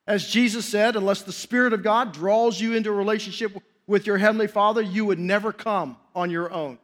As 0.07 0.27
Jesus 0.27 0.65
said, 0.65 0.95
unless 0.95 1.23
the 1.23 1.33
Spirit 1.33 1.73
of 1.73 1.83
God 1.83 2.13
draws 2.13 2.61
you 2.61 2.75
into 2.75 2.91
a 2.91 2.95
relationship 2.95 3.53
with 3.89 4.07
your 4.07 4.19
Heavenly 4.19 4.47
Father, 4.47 4.81
you 4.81 5.05
would 5.05 5.19
never 5.19 5.53
come 5.53 5.97
on 6.15 6.31
your 6.31 6.51
own 6.53 6.79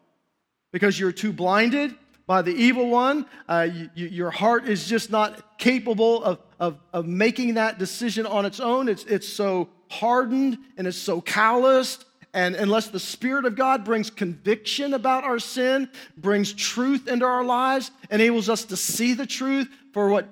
because 0.72 0.98
you're 0.98 1.12
too 1.12 1.32
blinded 1.32 1.94
by 2.26 2.42
the 2.42 2.50
evil 2.50 2.88
one. 2.88 3.26
Uh, 3.48 3.68
you, 3.94 4.08
your 4.08 4.30
heart 4.32 4.68
is 4.68 4.88
just 4.88 5.10
not 5.10 5.56
capable 5.56 6.24
of, 6.24 6.40
of, 6.58 6.78
of 6.92 7.06
making 7.06 7.54
that 7.54 7.78
decision 7.78 8.26
on 8.26 8.44
its 8.44 8.58
own. 8.58 8.88
It's, 8.88 9.04
it's 9.04 9.28
so 9.28 9.68
hardened 9.88 10.58
and 10.76 10.88
it's 10.88 10.98
so 10.98 11.20
calloused. 11.20 12.04
And 12.34 12.56
unless 12.56 12.88
the 12.88 12.98
Spirit 12.98 13.44
of 13.44 13.54
God 13.54 13.84
brings 13.84 14.10
conviction 14.10 14.92
about 14.92 15.22
our 15.22 15.38
sin, 15.38 15.88
brings 16.16 16.52
truth 16.52 17.06
into 17.06 17.24
our 17.24 17.44
lives, 17.44 17.92
enables 18.10 18.48
us 18.48 18.64
to 18.66 18.76
see 18.76 19.14
the 19.14 19.24
truth 19.24 19.68
for 19.92 20.08
what 20.08 20.26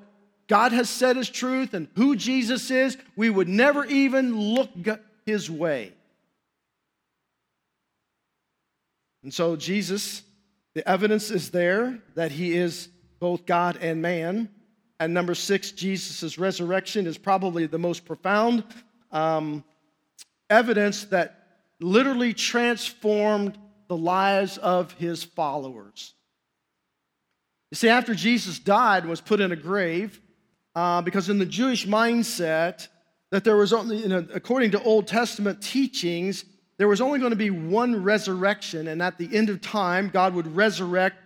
God 0.49 0.73
has 0.73 0.91
said 0.91 1.17
is 1.17 1.31
truth 1.31 1.75
and 1.75 1.87
who 1.95 2.17
Jesus 2.17 2.73
is, 2.73 2.99
we 3.15 3.31
would 3.31 3.49
never 3.49 3.85
even 3.85 4.37
look 4.37 4.71
his 5.25 5.49
way. 5.49 5.93
And 9.23 9.33
so, 9.33 9.55
Jesus, 9.55 10.23
the 10.75 10.87
evidence 10.89 11.31
is 11.31 11.53
there 11.53 12.01
that 12.17 12.33
he 12.33 12.55
is 12.55 12.89
both 13.21 13.47
God 13.47 13.79
and 13.81 14.03
man. 14.03 14.49
And 14.99 15.15
number 15.15 15.37
six, 15.37 15.71
Jesus' 15.71 16.37
resurrection 16.37 17.07
is 17.07 17.17
probably 17.17 17.67
the 17.67 17.79
most 17.79 18.05
profound 18.05 18.65
um, 19.13 19.63
evidence 20.51 21.05
that 21.05 21.42
literally 21.83 22.33
transformed 22.33 23.59
the 23.89 23.97
lives 23.97 24.59
of 24.59 24.93
his 24.93 25.25
followers. 25.25 26.15
You 27.71 27.77
see, 27.77 27.89
after 27.89 28.15
Jesus 28.15 28.59
died 28.59 29.03
and 29.03 29.11
was 29.11 29.21
put 29.21 29.41
in 29.41 29.53
a 29.53 29.57
grave, 29.57 30.21
uh, 30.75 31.03
because 31.03 31.29
in 31.29 31.39
the 31.39 31.47
Jewish 31.47 31.87
mindset, 31.87 32.89
that 33.31 33.45
there 33.45 33.57
was 33.57 33.73
only, 33.73 33.97
you 33.99 34.09
know, 34.09 34.27
according 34.35 34.73
to 34.73 34.83
Old 34.83 35.07
Testament 35.07 35.63
teachings, 35.63 36.45
there 36.77 36.89
was 36.89 37.01
only 37.01 37.19
going 37.19 37.31
to 37.31 37.37
be 37.37 37.51
one 37.51 38.03
resurrection, 38.03 38.89
and 38.89 39.03
at 39.03 39.19
the 39.19 39.35
end 39.35 39.49
of 39.49 39.61
time, 39.61 40.11
God 40.11 40.35
would 40.35 40.55
resurrect 40.55 41.17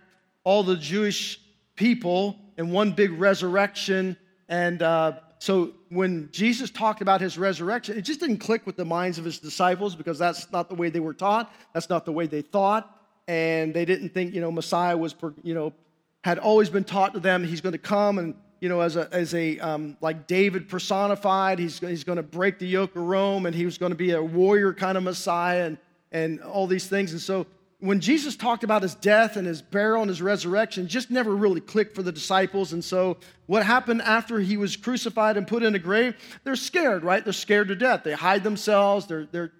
all 0.43 0.63
the 0.63 0.77
Jewish 0.77 1.39
people 1.75 2.39
in 2.57 2.71
one 2.71 2.91
big 2.91 3.11
resurrection, 3.11 4.15
and 4.47 4.81
uh, 4.81 5.13
so 5.39 5.73
when 5.89 6.29
Jesus 6.31 6.69
talked 6.69 7.01
about 7.01 7.21
his 7.21 7.37
resurrection, 7.37 7.97
it 7.97 8.01
just 8.01 8.19
didn't 8.19 8.39
click 8.39 8.65
with 8.65 8.75
the 8.75 8.85
minds 8.85 9.17
of 9.17 9.25
his 9.25 9.39
disciples 9.39 9.95
because 9.95 10.17
that's 10.17 10.51
not 10.51 10.69
the 10.69 10.75
way 10.75 10.89
they 10.89 10.99
were 10.99 11.13
taught. 11.13 11.53
That's 11.73 11.89
not 11.89 12.05
the 12.05 12.11
way 12.11 12.27
they 12.27 12.41
thought. 12.41 12.93
And 13.27 13.73
they 13.73 13.85
didn't 13.85 14.09
think, 14.09 14.33
you 14.33 14.41
know, 14.41 14.51
Messiah 14.51 14.97
was, 14.97 15.13
you 15.43 15.53
know, 15.53 15.73
had 16.23 16.39
always 16.39 16.69
been 16.69 16.83
taught 16.83 17.13
to 17.13 17.19
them 17.19 17.43
he's 17.43 17.61
going 17.61 17.73
to 17.73 17.79
come 17.79 18.17
and, 18.19 18.35
you 18.59 18.69
know, 18.69 18.81
as 18.81 18.95
a, 18.95 19.07
as 19.11 19.35
a 19.35 19.59
um, 19.59 19.97
like 20.01 20.25
David 20.25 20.67
personified, 20.67 21.59
he's, 21.59 21.79
he's 21.79 22.03
going 22.03 22.15
to 22.15 22.23
break 22.23 22.57
the 22.57 22.67
yoke 22.67 22.95
of 22.95 23.03
Rome 23.03 23.45
and 23.45 23.55
he 23.55 23.65
was 23.65 23.77
going 23.77 23.91
to 23.91 23.97
be 23.97 24.11
a 24.11 24.23
warrior 24.23 24.73
kind 24.73 24.97
of 24.97 25.03
Messiah 25.03 25.67
and, 25.67 25.77
and 26.11 26.41
all 26.41 26.65
these 26.65 26.87
things. 26.87 27.11
And 27.11 27.21
so 27.21 27.45
when 27.79 27.99
Jesus 27.99 28.35
talked 28.35 28.63
about 28.63 28.81
his 28.81 28.95
death 28.95 29.37
and 29.37 29.45
his 29.45 29.61
burial 29.61 30.01
and 30.01 30.09
his 30.09 30.21
resurrection, 30.21 30.87
just 30.87 31.11
never 31.11 31.35
really 31.35 31.61
clicked 31.61 31.95
for 31.95 32.01
the 32.01 32.11
disciples. 32.11 32.73
And 32.73 32.83
so, 32.83 33.17
what 33.45 33.63
happened 33.63 34.01
after 34.01 34.39
he 34.39 34.57
was 34.57 34.75
crucified 34.75 35.37
and 35.37 35.47
put 35.47 35.61
in 35.61 35.75
a 35.75 35.79
grave? 35.79 36.15
They're 36.43 36.55
scared, 36.55 37.03
right? 37.03 37.23
They're 37.23 37.33
scared 37.33 37.67
to 37.67 37.75
death. 37.75 38.03
They 38.03 38.13
hide 38.13 38.43
themselves, 38.43 39.05
they're, 39.05 39.27
they're 39.31 39.51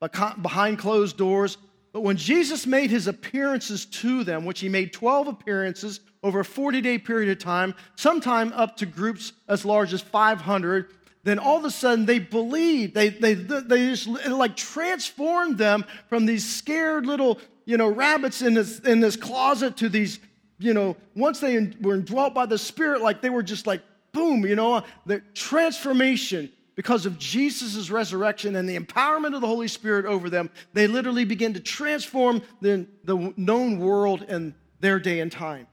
behind 0.00 0.78
closed 0.78 1.16
doors. 1.16 1.58
But 1.92 2.02
when 2.02 2.16
Jesus 2.16 2.66
made 2.66 2.90
his 2.90 3.08
appearances 3.08 3.84
to 3.86 4.22
them, 4.22 4.44
which 4.44 4.60
he 4.60 4.68
made 4.68 4.92
12 4.92 5.26
appearances 5.26 6.00
over 6.22 6.40
a 6.40 6.44
40 6.44 6.80
day 6.80 6.98
period 6.98 7.30
of 7.30 7.38
time, 7.38 7.74
sometime 7.96 8.52
up 8.54 8.76
to 8.76 8.86
groups 8.86 9.32
as 9.48 9.64
large 9.64 9.92
as 9.92 10.00
500, 10.00 10.92
then 11.22 11.38
all 11.38 11.58
of 11.58 11.64
a 11.64 11.70
sudden 11.70 12.06
they 12.06 12.18
believed. 12.18 12.94
They, 12.94 13.10
they, 13.10 13.34
they 13.34 13.86
just 13.88 14.06
like 14.06 14.56
transformed 14.56 15.58
them 15.58 15.84
from 16.08 16.26
these 16.26 16.48
scared 16.48 17.06
little, 17.06 17.38
you 17.64 17.76
know, 17.76 17.88
rabbits 17.88 18.42
in 18.42 18.54
this, 18.54 18.80
in 18.80 19.00
this 19.00 19.16
closet 19.16 19.76
to 19.78 19.88
these, 19.88 20.18
you 20.58 20.74
know, 20.74 20.96
once 21.14 21.40
they 21.40 21.72
were 21.80 21.94
indwelt 21.94 22.34
by 22.34 22.46
the 22.46 22.58
Spirit, 22.58 23.02
like 23.02 23.20
they 23.20 23.30
were 23.30 23.42
just 23.42 23.66
like, 23.66 23.82
boom, 24.12 24.44
you 24.46 24.56
know, 24.56 24.82
the 25.06 25.20
transformation 25.34 26.50
because 26.74 27.04
of 27.04 27.18
Jesus' 27.18 27.90
resurrection 27.90 28.56
and 28.56 28.66
the 28.66 28.78
empowerment 28.78 29.34
of 29.34 29.42
the 29.42 29.46
Holy 29.46 29.68
Spirit 29.68 30.06
over 30.06 30.30
them, 30.30 30.48
they 30.72 30.86
literally 30.86 31.26
begin 31.26 31.52
to 31.52 31.60
transform 31.60 32.40
the, 32.62 32.86
the 33.04 33.34
known 33.36 33.78
world 33.78 34.22
in 34.22 34.54
their 34.80 34.98
day 34.98 35.20
and 35.20 35.30
time. 35.30 35.66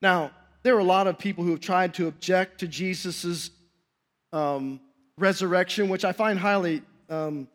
Now, 0.00 0.30
there 0.62 0.76
are 0.76 0.80
a 0.80 0.84
lot 0.84 1.08
of 1.08 1.18
people 1.18 1.42
who 1.42 1.50
have 1.50 1.60
tried 1.60 1.94
to 1.94 2.06
object 2.06 2.60
to 2.60 2.68
Jesus' 2.68 3.50
um, 4.32 4.80
resurrection, 5.18 5.88
which 5.88 6.04
I 6.04 6.12
find 6.12 6.38
highly 6.38 6.82
um, 7.08 7.48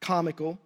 comical. 0.00 0.58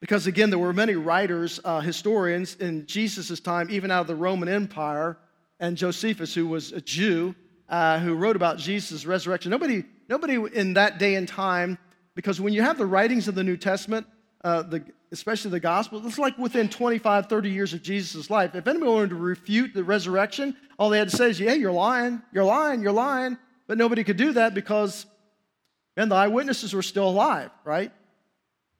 Because 0.00 0.26
again, 0.26 0.50
there 0.50 0.58
were 0.58 0.72
many 0.72 0.94
writers, 0.94 1.60
uh, 1.64 1.80
historians 1.80 2.56
in 2.56 2.86
Jesus' 2.86 3.38
time, 3.38 3.68
even 3.70 3.90
out 3.90 4.02
of 4.02 4.06
the 4.08 4.16
Roman 4.16 4.48
Empire, 4.48 5.16
and 5.60 5.76
Josephus, 5.76 6.34
who 6.34 6.48
was 6.48 6.72
a 6.72 6.80
Jew, 6.80 7.34
uh, 7.68 8.00
who 8.00 8.14
wrote 8.14 8.34
about 8.34 8.58
Jesus' 8.58 9.06
resurrection. 9.06 9.50
Nobody, 9.50 9.84
nobody 10.08 10.44
in 10.54 10.74
that 10.74 10.98
day 10.98 11.14
and 11.14 11.28
time, 11.28 11.78
because 12.14 12.40
when 12.40 12.52
you 12.52 12.62
have 12.62 12.78
the 12.78 12.86
writings 12.86 13.28
of 13.28 13.36
the 13.36 13.44
New 13.44 13.56
Testament, 13.56 14.06
uh, 14.42 14.62
the, 14.62 14.84
especially 15.12 15.52
the 15.52 15.60
gospel, 15.60 16.04
it's 16.04 16.18
like 16.18 16.36
within 16.36 16.68
25, 16.68 17.28
30 17.28 17.50
years 17.50 17.72
of 17.72 17.82
Jesus' 17.82 18.28
life. 18.28 18.56
If 18.56 18.66
anybody 18.66 18.90
wanted 18.90 19.10
to 19.10 19.16
refute 19.16 19.72
the 19.72 19.84
resurrection, 19.84 20.56
all 20.78 20.90
they 20.90 20.98
had 20.98 21.10
to 21.10 21.16
say 21.16 21.30
is, 21.30 21.38
Yeah, 21.38 21.52
you're 21.52 21.70
lying, 21.70 22.20
you're 22.32 22.44
lying, 22.44 22.82
you're 22.82 22.92
lying. 22.92 23.38
But 23.66 23.78
nobody 23.78 24.04
could 24.04 24.16
do 24.16 24.32
that 24.32 24.54
because, 24.54 25.06
man, 25.96 26.08
the 26.08 26.14
eyewitnesses 26.14 26.74
were 26.74 26.82
still 26.82 27.08
alive, 27.08 27.50
right? 27.64 27.92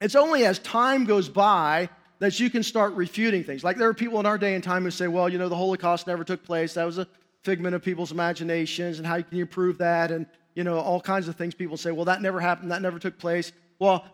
It's 0.01 0.17
only 0.17 0.45
as 0.45 0.59
time 0.59 1.05
goes 1.05 1.29
by 1.29 1.89
that 2.19 2.39
you 2.39 2.51
can 2.51 2.63
start 2.63 2.95
refuting 2.95 3.45
things. 3.45 3.65
Like 3.65 3.77
there 3.77 3.89
are 3.89 3.95
people 3.95 4.21
in 4.21 4.27
our 4.27 4.39
day 4.39 4.55
and 4.55 4.63
time 4.63 4.85
who 4.85 4.91
say, 4.91 5.09
well, 5.09 5.29
you 5.29 5.39
know, 5.39 5.49
the 5.49 5.57
Holocaust 5.57 6.07
never 6.07 6.25
took 6.25 6.45
place. 6.45 6.75
That 6.75 6.85
was 6.85 6.99
a 6.99 7.07
figment 7.43 7.75
of 7.75 7.83
people's 7.83 8.13
imaginations, 8.13 8.99
and 8.99 9.07
how 9.07 9.21
can 9.21 9.37
you 9.37 9.47
prove 9.47 9.79
that? 9.79 10.13
And, 10.13 10.27
you 10.55 10.63
know, 10.63 10.79
all 10.79 11.01
kinds 11.01 11.27
of 11.27 11.35
things 11.35 11.55
people 11.55 11.77
say, 11.77 11.91
well, 11.91 12.05
that 12.05 12.23
never 12.23 12.39
happened, 12.39 12.71
that 12.71 12.83
never 12.83 12.99
took 12.99 13.19
place. 13.19 13.51
Well, 13.81 14.05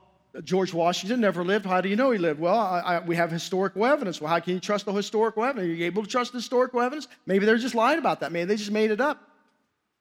George 0.45 0.73
Washington 0.73 1.21
never 1.21 1.45
lived. 1.45 1.67
How 1.67 1.81
do 1.81 1.89
you 1.89 1.97
know 1.97 2.11
he 2.11 2.19
lived? 2.19 2.41
Well, 2.41 2.57
I, 2.57 2.81
I, 2.81 3.01
we 3.01 3.17
have 3.17 3.31
historical 3.31 3.85
evidence. 3.85 4.21
Well, 4.21 4.31
how 4.31 4.41
can 4.41 4.55
you 4.55 4.61
trust 4.61 4.87
the 4.87 4.93
historical 4.93 5.45
evidence? 5.45 5.71
Are 5.71 5.75
you 5.75 5.85
able 5.85 6.03
to 6.03 6.09
trust 6.09 6.33
the 6.33 6.39
historical 6.39 6.81
evidence? 6.81 7.09
Maybe 7.27 7.45
they're 7.45 7.59
just 7.59 7.75
lying 7.75 7.99
about 7.99 8.21
that. 8.21 8.33
Maybe 8.33 8.47
they 8.47 8.57
just 8.57 8.71
made 8.71 8.91
it 8.91 9.01
up. 9.01 9.28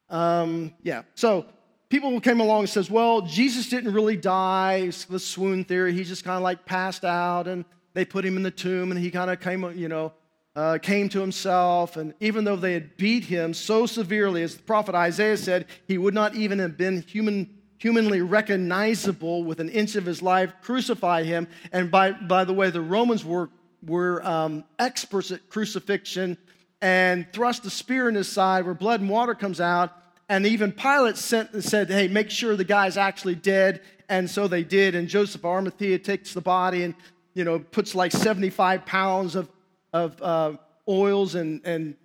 Um, 0.10 0.74
yeah. 0.84 1.04
So 1.16 1.46
people 1.90 2.20
came 2.20 2.40
along 2.40 2.62
and 2.62 2.70
says, 2.70 2.90
well, 2.90 3.22
Jesus 3.22 3.70
didn't 3.70 3.94
really 3.94 4.18
die. 4.18 4.86
It's 4.88 5.06
the 5.06 5.20
swoon 5.20 5.64
theory. 5.64 5.94
He 5.94 6.04
just 6.04 6.24
kind 6.24 6.38
of 6.38 6.44
like 6.44 6.66
passed 6.66 7.06
out 7.06 7.48
and 7.48 7.66
they 7.94 8.06
put 8.06 8.26
him 8.26 8.38
in 8.38 8.44
the 8.44 8.52
tomb 8.52 8.92
and 8.92 9.00
he 9.00 9.10
kind 9.10 9.32
of 9.32 9.40
came, 9.40 9.64
you 9.78 9.88
know, 9.88 10.14
uh, 10.56 10.78
came 10.80 11.08
to 11.10 11.20
himself. 11.20 11.98
And 11.98 12.14
even 12.20 12.44
though 12.44 12.56
they 12.56 12.74
had 12.74 12.98
beat 12.98 13.24
him 13.26 13.54
so 13.54 13.86
severely, 13.86 14.44
as 14.44 14.56
the 14.56 14.64
prophet 14.64 14.96
Isaiah 14.96 15.38
said, 15.38 15.68
he 15.88 15.98
would 15.98 16.14
not 16.14 16.36
even 16.36 16.60
have 16.60 16.78
been 16.78 17.02
human, 17.02 17.58
humanly 17.78 18.22
recognizable 18.22 19.44
with 19.44 19.60
an 19.60 19.70
inch 19.70 19.96
of 19.96 20.06
his 20.06 20.22
life, 20.22 20.52
crucify 20.62 21.24
him. 21.24 21.48
And 21.72 21.92
by, 21.92 22.12
by 22.12 22.44
the 22.44 22.54
way, 22.54 22.70
the 22.70 22.82
Romans 22.82 23.24
were, 23.24 23.50
were 23.86 24.26
um, 24.26 24.64
experts 24.80 25.32
at 25.32 25.48
crucifixion 25.50 26.38
and 26.82 27.32
thrust 27.34 27.66
a 27.66 27.70
spear 27.70 28.08
in 28.08 28.16
his 28.16 28.28
side 28.28 28.66
where 28.66 28.74
blood 28.74 29.02
and 29.02 29.10
water 29.10 29.34
comes 29.34 29.60
out. 29.60 29.92
And 30.30 30.46
even 30.46 30.72
Pilate 30.72 31.18
sent 31.18 31.54
and 31.54 31.64
said, 31.64 31.90
Hey, 31.90 32.08
make 32.08 32.30
sure 32.30 32.56
the 32.56 32.64
guy's 32.64 32.98
actually 32.98 33.36
dead. 33.36 33.82
And 34.10 34.30
so 34.30 34.48
they 34.48 34.64
did. 34.64 34.96
And 34.96 35.08
Joseph 35.08 35.44
Arimathea 35.44 36.00
takes 36.00 36.34
the 36.34 36.42
body 36.42 36.84
and, 36.84 36.96
you 37.34 37.44
know, 37.44 37.60
puts 37.60 37.96
like 37.96 38.12
75 38.12 38.86
pounds 38.86 39.36
of, 39.36 39.50
of 39.94 40.22
uh, 40.22 40.54
oils 40.88 41.36
and, 41.36 41.62
and 41.66 41.96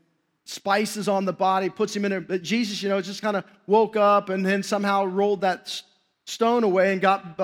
spices 0.45 1.09
on 1.09 1.25
the 1.25 1.33
body, 1.33 1.69
puts 1.69 1.95
him 1.95 2.05
in 2.05 2.13
it. 2.13 2.29
But 2.29 2.43
Jesus, 2.43 2.83
you 2.83 2.89
know, 2.89 3.01
just 3.01 3.23
kind 3.23 3.37
of 3.37 3.45
woke 3.67 3.97
up 3.97 4.29
and 4.29 4.45
then 4.45 4.63
somehow 4.63 5.05
rolled 5.05 5.43
that 5.43 5.83
stone 6.27 6.65
away 6.65 6.93
and 6.93 7.01
got 7.01 7.39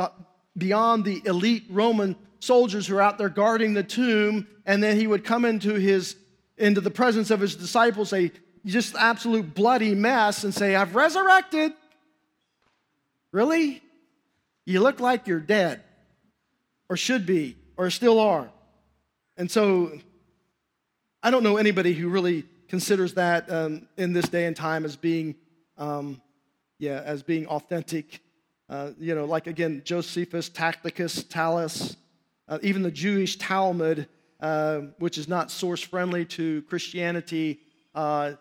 beyond 0.56 1.04
the 1.04 1.22
elite 1.24 1.64
Roman 1.70 2.16
soldiers 2.40 2.86
who 2.86 2.96
are 2.96 3.02
out 3.02 3.18
there 3.18 3.28
guarding 3.28 3.74
the 3.74 3.82
tomb. 3.82 4.46
And 4.66 4.82
then 4.82 4.96
he 4.96 5.06
would 5.06 5.24
come 5.24 5.44
into 5.44 5.74
his 5.74 6.16
into 6.58 6.80
the 6.80 6.90
presence 6.90 7.30
of 7.30 7.40
his 7.40 7.56
disciples, 7.56 8.12
a 8.12 8.30
just 8.64 8.94
absolute 8.96 9.54
bloody 9.54 9.94
mess, 9.94 10.44
and 10.44 10.52
say, 10.52 10.74
I've 10.74 10.94
resurrected. 10.94 11.72
Really? 13.32 13.82
You 14.66 14.80
look 14.80 15.00
like 15.00 15.26
you're 15.26 15.40
dead, 15.40 15.82
or 16.88 16.96
should 16.96 17.24
be, 17.24 17.56
or 17.76 17.90
still 17.90 18.18
are. 18.18 18.48
And 19.36 19.50
so, 19.50 19.98
I 21.22 21.30
don't 21.30 21.42
know 21.42 21.56
anybody 21.56 21.94
who 21.94 22.08
really 22.08 22.44
considers 22.68 23.14
that 23.14 23.50
um, 23.50 23.88
in 23.96 24.12
this 24.12 24.28
day 24.28 24.46
and 24.46 24.54
time 24.54 24.84
as 24.84 24.96
being, 24.96 25.34
um, 25.78 26.20
yeah, 26.78 27.02
as 27.04 27.22
being 27.22 27.46
authentic. 27.46 28.20
Uh, 28.68 28.90
you 28.98 29.14
know, 29.14 29.24
like 29.24 29.46
again, 29.46 29.80
Josephus, 29.84 30.48
Tacitus, 30.48 31.24
Thallus, 31.24 31.96
uh, 32.48 32.58
even 32.62 32.82
the 32.82 32.90
Jewish 32.90 33.36
Talmud 33.36 34.08
uh, 34.40 34.80
which 34.98 35.18
is 35.18 35.28
not 35.28 35.50
source 35.50 35.82
friendly 35.82 36.24
to 36.24 36.62
Christianity, 36.62 37.60
uh, 37.94 38.32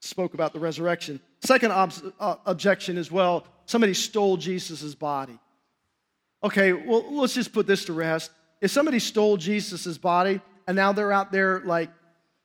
spoke 0.00 0.34
about 0.34 0.52
the 0.52 0.60
resurrection. 0.60 1.20
Second 1.40 1.72
ob- 1.72 2.14
uh, 2.20 2.36
objection 2.46 2.98
is 2.98 3.10
well, 3.10 3.46
somebody 3.66 3.94
stole 3.94 4.36
Jesus' 4.36 4.94
body. 4.94 5.38
Okay, 6.44 6.72
well, 6.72 7.04
let's 7.14 7.34
just 7.34 7.52
put 7.52 7.66
this 7.66 7.84
to 7.86 7.92
rest. 7.92 8.30
If 8.60 8.70
somebody 8.70 8.98
stole 8.98 9.36
Jesus' 9.36 9.96
body 9.98 10.40
and 10.66 10.76
now 10.76 10.92
they're 10.92 11.12
out 11.12 11.32
there 11.32 11.60
like 11.60 11.90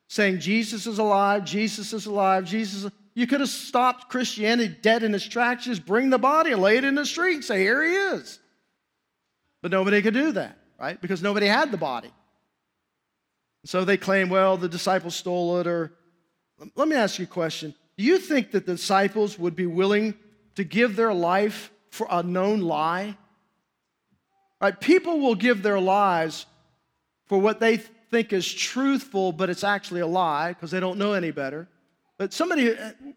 saying 0.08 0.38
Jesus 0.38 0.86
is 0.86 0.98
alive, 0.98 1.44
Jesus 1.44 1.92
is 1.92 2.06
alive, 2.06 2.44
Jesus, 2.44 2.90
you 3.14 3.26
could 3.26 3.40
have 3.40 3.48
stopped 3.48 4.08
Christianity 4.08 4.74
dead 4.80 5.02
in 5.02 5.14
its 5.14 5.26
tracks, 5.26 5.64
just 5.64 5.84
bring 5.84 6.10
the 6.10 6.18
body 6.18 6.54
lay 6.54 6.76
it 6.76 6.84
in 6.84 6.94
the 6.94 7.04
street 7.04 7.44
say, 7.44 7.60
here 7.60 7.84
he 7.84 7.92
is. 7.92 8.38
But 9.60 9.72
nobody 9.72 10.00
could 10.00 10.14
do 10.14 10.32
that 10.32 10.57
right? 10.78 11.00
Because 11.00 11.22
nobody 11.22 11.46
had 11.46 11.70
the 11.70 11.76
body. 11.76 12.10
So 13.64 13.84
they 13.84 13.96
claim, 13.96 14.28
well, 14.28 14.56
the 14.56 14.68
disciples 14.68 15.16
stole 15.16 15.58
it, 15.58 15.66
or 15.66 15.92
let 16.76 16.88
me 16.88 16.96
ask 16.96 17.18
you 17.18 17.24
a 17.24 17.28
question. 17.28 17.74
Do 17.96 18.04
you 18.04 18.18
think 18.18 18.52
that 18.52 18.66
the 18.66 18.72
disciples 18.72 19.38
would 19.38 19.56
be 19.56 19.66
willing 19.66 20.14
to 20.54 20.64
give 20.64 20.96
their 20.96 21.12
life 21.12 21.70
for 21.90 22.06
a 22.10 22.22
known 22.22 22.60
lie? 22.60 23.16
Right? 24.60 24.78
People 24.80 25.20
will 25.20 25.34
give 25.34 25.62
their 25.62 25.80
lives 25.80 26.46
for 27.26 27.38
what 27.38 27.60
they 27.60 27.76
think 27.76 28.32
is 28.32 28.52
truthful, 28.52 29.32
but 29.32 29.50
it's 29.50 29.64
actually 29.64 30.00
a 30.00 30.06
lie 30.06 30.52
because 30.52 30.70
they 30.70 30.80
don't 30.80 30.98
know 30.98 31.12
any 31.12 31.30
better. 31.30 31.68
But 32.16 32.32
somebody, 32.32 32.74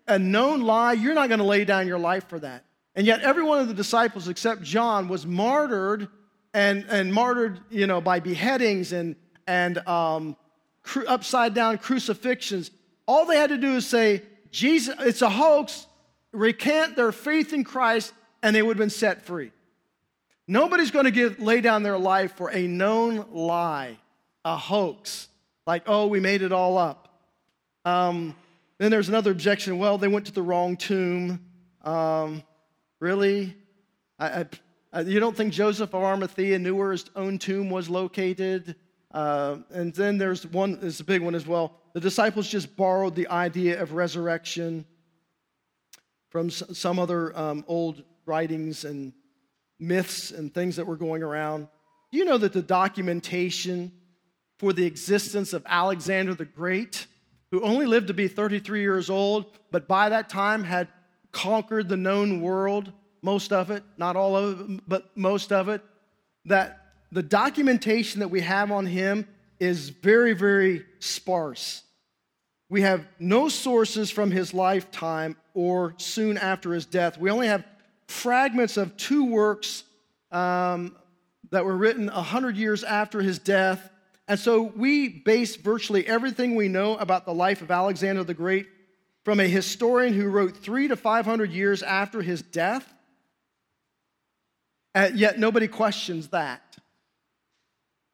a 0.08 0.20
known 0.20 0.62
lie, 0.62 0.94
you're 0.94 1.14
not 1.14 1.30
going 1.30 1.40
to 1.40 1.46
lay 1.46 1.66
down 1.66 1.88
your 1.88 2.00
life 2.00 2.28
for 2.28 2.40
that. 2.40 2.66
And 2.94 3.08
yet, 3.08 3.22
every 3.22 3.44
one 3.44 3.60
of 3.60 3.68
the 3.68 3.74
disciples 3.74 4.28
except 4.28 4.64
John 4.64 5.08
was 5.08 5.26
martyred 5.26 6.10
and, 6.54 6.86
and 6.90 7.14
martyred, 7.14 7.60
you 7.70 7.88
know, 7.88 8.02
by 8.02 8.20
beheadings 8.20 8.92
and, 8.92 9.16
and 9.48 9.78
um, 9.88 10.36
cru- 10.84 11.06
upside 11.08 11.54
down 11.54 11.78
crucifixions. 11.78 12.72
All 13.08 13.26
they 13.26 13.38
had 13.38 13.50
to 13.50 13.58
do 13.58 13.76
is 13.76 13.88
say, 13.88 14.24
Jesus, 14.52 14.96
it's 15.00 15.22
a 15.22 15.30
hoax, 15.30 15.88
recant 16.32 16.96
their 16.96 17.12
faith 17.12 17.54
in 17.54 17.64
Christ, 17.64 18.14
and 18.44 18.56
they 18.56 18.62
would 18.62 18.78
have 18.78 18.82
been 18.82 18.90
set 18.90 19.26
free. 19.26 19.52
Nobody's 20.48 20.92
going 20.92 21.06
to 21.06 21.12
give, 21.12 21.40
lay 21.40 21.62
down 21.62 21.84
their 21.84 21.98
life 21.98 22.36
for 22.36 22.52
a 22.52 22.68
known 22.68 23.26
lie, 23.32 23.98
a 24.44 24.58
hoax, 24.58 25.30
like, 25.66 25.84
oh, 25.88 26.08
we 26.08 26.20
made 26.20 26.42
it 26.42 26.52
all 26.52 26.78
up. 26.78 27.08
Um, 27.86 28.36
then 28.78 28.92
there's 28.92 29.10
another 29.10 29.32
objection. 29.32 29.78
Well, 29.78 29.98
they 29.98 30.08
went 30.08 30.26
to 30.26 30.32
the 30.32 30.42
wrong 30.42 30.76
tomb. 30.76 31.40
Um, 31.84 32.44
really? 33.00 33.56
I, 34.20 34.42
I, 34.42 34.46
you 35.06 35.20
don't 35.20 35.36
think 35.36 35.54
Joseph 35.54 35.94
of 35.94 36.04
Arimathea 36.04 36.60
knew 36.60 36.76
where 36.76 36.92
his 36.92 37.06
own 37.16 37.38
tomb 37.38 37.70
was 37.70 37.90
located? 37.90 38.76
Uh, 39.12 39.58
and 39.72 39.94
then 39.94 40.18
there's 40.18 40.46
one, 40.48 40.80
is 40.82 41.00
a 41.00 41.04
big 41.04 41.22
one 41.22 41.36
as 41.36 41.48
well. 41.48 41.78
The 41.94 42.00
disciples 42.00 42.48
just 42.48 42.76
borrowed 42.76 43.16
the 43.16 43.28
idea 43.28 43.82
of 43.82 43.94
resurrection 43.94 44.86
from 46.30 46.50
some 46.50 46.98
other 46.98 47.38
um, 47.38 47.66
old 47.68 48.04
writings 48.26 48.86
and 48.86 49.14
myths 49.80 50.32
and 50.32 50.54
things 50.54 50.78
that 50.78 50.88
were 50.88 50.96
going 50.96 51.24
around. 51.24 51.68
You 52.12 52.26
know 52.26 52.38
that 52.38 52.54
the 52.54 52.62
documentation 52.62 53.92
for 54.60 54.74
the 54.74 54.86
existence 54.86 55.54
of 55.54 55.64
Alexander 55.66 56.34
the 56.34 56.46
Great, 56.46 57.08
who 57.50 57.62
only 57.64 57.86
lived 57.86 58.08
to 58.08 58.14
be 58.14 58.28
33 58.28 58.82
years 58.82 59.10
old, 59.10 59.58
but 59.72 59.88
by 59.88 60.10
that 60.10 60.30
time 60.30 60.64
had 60.64 60.88
conquered 61.32 61.90
the 61.90 61.98
known 61.98 62.42
world, 62.42 62.92
most 63.22 63.54
of 63.54 63.72
it, 63.72 63.84
not 63.98 64.16
all 64.16 64.36
of 64.36 64.60
it, 64.62 64.82
but 64.88 65.16
most 65.16 65.52
of 65.52 65.70
it, 65.70 65.82
that 66.46 66.80
the 67.12 67.24
documentation 67.24 68.20
that 68.20 68.30
we 68.30 68.42
have 68.42 68.72
on 68.72 68.86
him 68.86 69.28
is 69.60 69.90
very, 69.90 70.34
very 70.34 70.86
sparse. 71.00 71.84
We 72.70 72.82
have 72.82 73.06
no 73.20 73.50
sources 73.50 74.10
from 74.10 74.32
his 74.32 74.54
lifetime 74.54 75.36
or 75.54 75.94
soon 75.98 76.38
after 76.38 76.74
his 76.74 76.86
death. 76.86 77.18
We 77.18 77.30
only 77.30 77.48
have 77.48 77.66
fragments 78.08 78.78
of 78.78 78.96
two 78.98 79.26
works 79.26 79.84
um, 80.32 80.96
that 81.52 81.66
were 81.66 81.76
written 81.76 82.08
100 82.08 82.56
years 82.56 82.84
after 82.84 83.22
his 83.22 83.40
death. 83.40 83.90
And 84.28 84.40
so 84.40 84.62
we 84.62 85.10
base 85.10 85.58
virtually 85.58 86.08
everything 86.08 86.56
we 86.56 86.70
know 86.70 86.96
about 86.96 87.26
the 87.26 87.34
life 87.34 87.62
of 87.62 87.70
Alexander 87.70 88.24
the 88.24 88.34
Great 88.34 88.68
from 89.24 89.40
a 89.40 89.48
historian 89.48 90.14
who 90.14 90.30
wrote 90.30 90.58
three 90.58 90.88
to 90.88 90.96
500 90.96 91.52
years 91.52 91.84
after 91.84 92.22
his 92.22 92.42
death. 92.42 92.94
And 94.94 95.18
yet 95.18 95.40
nobody 95.40 95.68
questions 95.68 96.30
that. 96.30 96.62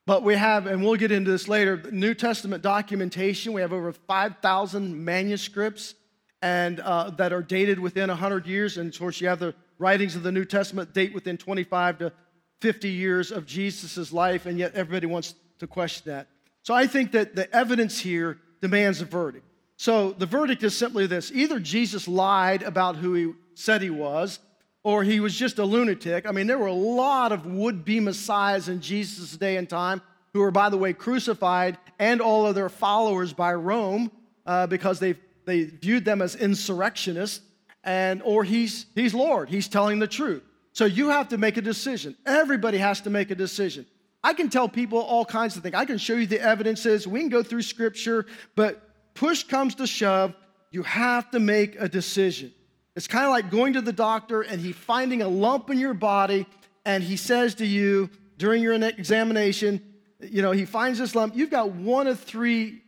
But 0.05 0.23
we 0.23 0.35
have, 0.35 0.67
and 0.67 0.83
we'll 0.83 0.95
get 0.95 1.11
into 1.11 1.31
this 1.31 1.47
later, 1.49 1.81
New 1.91 2.13
Testament 2.13 2.63
documentation. 2.63 3.51
We 3.51 3.61
have 3.61 3.73
over 3.73 3.91
5,000 3.91 5.03
manuscripts 5.03 5.95
and 6.41 6.79
uh, 6.79 7.09
that 7.11 7.33
are 7.33 7.41
dated 7.41 7.79
within 7.79 8.09
100 8.09 8.45
years. 8.45 8.77
And 8.77 8.93
of 8.93 8.97
course, 8.97 9.19
you 9.19 9.27
have 9.27 9.39
the 9.39 9.53
writings 9.79 10.15
of 10.15 10.23
the 10.23 10.31
New 10.31 10.45
Testament 10.45 10.93
date 10.93 11.13
within 11.13 11.37
25 11.37 11.97
to 11.99 12.13
50 12.61 12.89
years 12.89 13.31
of 13.31 13.45
Jesus' 13.45 14.13
life, 14.13 14.45
and 14.45 14.57
yet 14.57 14.73
everybody 14.75 15.07
wants 15.07 15.35
to 15.59 15.67
question 15.67 16.11
that. 16.11 16.27
So 16.63 16.73
I 16.73 16.87
think 16.87 17.11
that 17.11 17.35
the 17.35 17.53
evidence 17.53 17.99
here 17.99 18.39
demands 18.61 19.01
a 19.01 19.05
verdict. 19.05 19.45
So 19.77 20.11
the 20.11 20.25
verdict 20.25 20.63
is 20.63 20.75
simply 20.75 21.05
this 21.05 21.31
either 21.31 21.59
Jesus 21.59 22.07
lied 22.07 22.63
about 22.63 22.95
who 22.95 23.13
he 23.13 23.33
said 23.53 23.81
he 23.81 23.89
was, 23.89 24.39
or 24.87 25.03
he 25.03 25.19
was 25.19 25.35
just 25.35 25.59
a 25.59 25.65
lunatic. 25.65 26.25
I 26.25 26.31
mean, 26.31 26.47
there 26.47 26.57
were 26.57 26.67
a 26.67 26.71
lot 26.71 27.33
of 27.33 27.45
would 27.45 27.83
be 27.83 27.99
messiahs 27.99 28.69
in 28.69 28.79
Jesus' 28.79 29.35
day 29.35 29.57
and 29.57 29.69
time 29.69 30.01
who 30.31 30.39
were, 30.39 30.49
by 30.49 30.69
the 30.69 30.77
way, 30.77 30.93
crucified 30.93 31.77
and 31.99 32.21
all 32.21 32.47
of 32.47 32.55
their 32.55 32.69
followers 32.69 33.33
by 33.33 33.53
Rome 33.53 34.09
uh, 34.45 34.65
because 34.67 35.01
they, 35.01 35.15
they 35.43 35.65
viewed 35.65 36.05
them 36.05 36.21
as 36.21 36.37
insurrectionists, 36.37 37.41
and, 37.83 38.21
or 38.23 38.45
he's, 38.45 38.85
he's 38.95 39.13
Lord, 39.13 39.49
he's 39.49 39.67
telling 39.67 39.99
the 39.99 40.07
truth. 40.07 40.41
So 40.71 40.85
you 40.85 41.09
have 41.09 41.27
to 41.29 41.37
make 41.37 41.57
a 41.57 41.61
decision. 41.61 42.15
Everybody 42.25 42.77
has 42.77 43.01
to 43.01 43.09
make 43.09 43.29
a 43.29 43.35
decision. 43.35 43.85
I 44.23 44.31
can 44.31 44.47
tell 44.47 44.69
people 44.69 44.99
all 44.99 45.25
kinds 45.25 45.57
of 45.57 45.63
things. 45.63 45.75
I 45.75 45.83
can 45.83 45.97
show 45.97 46.13
you 46.13 46.27
the 46.27 46.39
evidences. 46.39 47.05
We 47.05 47.19
can 47.19 47.27
go 47.27 47.43
through 47.43 47.63
scripture, 47.63 48.25
but 48.55 49.13
push 49.15 49.43
comes 49.43 49.75
to 49.75 49.85
shove, 49.85 50.33
you 50.71 50.83
have 50.83 51.29
to 51.31 51.41
make 51.41 51.75
a 51.77 51.89
decision. 51.89 52.53
It's 52.97 53.07
kind 53.07 53.25
of 53.25 53.29
like 53.29 53.51
going 53.51 53.73
to 53.73 53.81
the 53.81 53.93
doctor 53.93 54.41
and 54.41 54.59
he 54.59 54.71
finding 54.71 55.21
a 55.21 55.27
lump 55.27 55.69
in 55.69 55.77
your 55.77 55.93
body 55.93 56.47
and 56.83 57.03
he 57.03 57.15
says 57.15 57.53
to 57.55 57.65
you 57.65 58.09
during 58.39 58.63
your 58.63 58.73
examination, 58.73 59.83
you 60.19 60.41
know, 60.41 60.51
he 60.51 60.65
finds 60.65 60.97
this 60.97 61.13
lump. 61.13 61.35
You've 61.35 61.51
got 61.51 61.69
one 61.73 62.07
of 62.07 62.19
three 62.19 62.81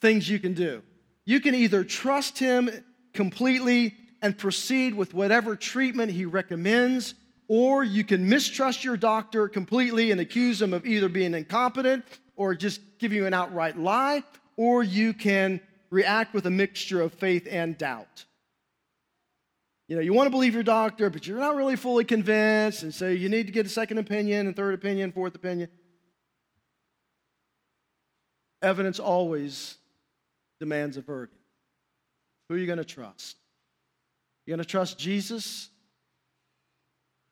things 0.00 0.30
you 0.30 0.38
can 0.38 0.54
do. 0.54 0.82
You 1.24 1.40
can 1.40 1.56
either 1.56 1.82
trust 1.82 2.38
him 2.38 2.70
completely 3.12 3.96
and 4.22 4.38
proceed 4.38 4.94
with 4.94 5.12
whatever 5.12 5.56
treatment 5.56 6.12
he 6.12 6.24
recommends, 6.24 7.14
or 7.48 7.82
you 7.82 8.04
can 8.04 8.28
mistrust 8.28 8.84
your 8.84 8.96
doctor 8.96 9.48
completely 9.48 10.12
and 10.12 10.20
accuse 10.20 10.62
him 10.62 10.72
of 10.72 10.86
either 10.86 11.08
being 11.08 11.34
incompetent 11.34 12.04
or 12.36 12.54
just 12.54 12.80
give 13.00 13.12
you 13.12 13.26
an 13.26 13.34
outright 13.34 13.76
lie, 13.76 14.22
or 14.56 14.84
you 14.84 15.12
can 15.12 15.60
react 15.90 16.32
with 16.32 16.46
a 16.46 16.50
mixture 16.50 17.00
of 17.00 17.12
faith 17.12 17.48
and 17.50 17.76
doubt. 17.76 18.24
You 19.90 19.96
know, 19.96 20.02
you 20.02 20.12
want 20.12 20.28
to 20.28 20.30
believe 20.30 20.54
your 20.54 20.62
doctor, 20.62 21.10
but 21.10 21.26
you're 21.26 21.40
not 21.40 21.56
really 21.56 21.74
fully 21.74 22.04
convinced, 22.04 22.84
and 22.84 22.94
so 22.94 23.08
you 23.08 23.28
need 23.28 23.48
to 23.48 23.52
get 23.52 23.66
a 23.66 23.68
second 23.68 23.98
opinion 23.98 24.46
and 24.46 24.54
third 24.54 24.72
opinion, 24.72 25.10
fourth 25.10 25.34
opinion. 25.34 25.68
Evidence 28.62 29.00
always 29.00 29.78
demands 30.60 30.96
a 30.96 31.00
verdict. 31.00 31.36
Who 32.48 32.54
are 32.54 32.58
you 32.58 32.66
going 32.66 32.78
to 32.78 32.84
trust? 32.84 33.36
You're 34.46 34.56
going 34.56 34.64
to 34.64 34.70
trust 34.70 34.96
Jesus, 34.96 35.70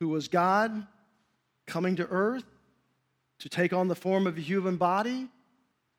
who 0.01 0.09
was 0.09 0.27
God 0.27 0.85
coming 1.69 1.95
to 1.95 2.09
earth 2.09 2.45
to 3.39 3.49
take 3.49 3.73
on 3.73 3.87
the 3.87 3.95
form 3.95 4.27
of 4.27 4.37
a 4.37 4.41
human 4.41 4.79
body, 4.79 5.29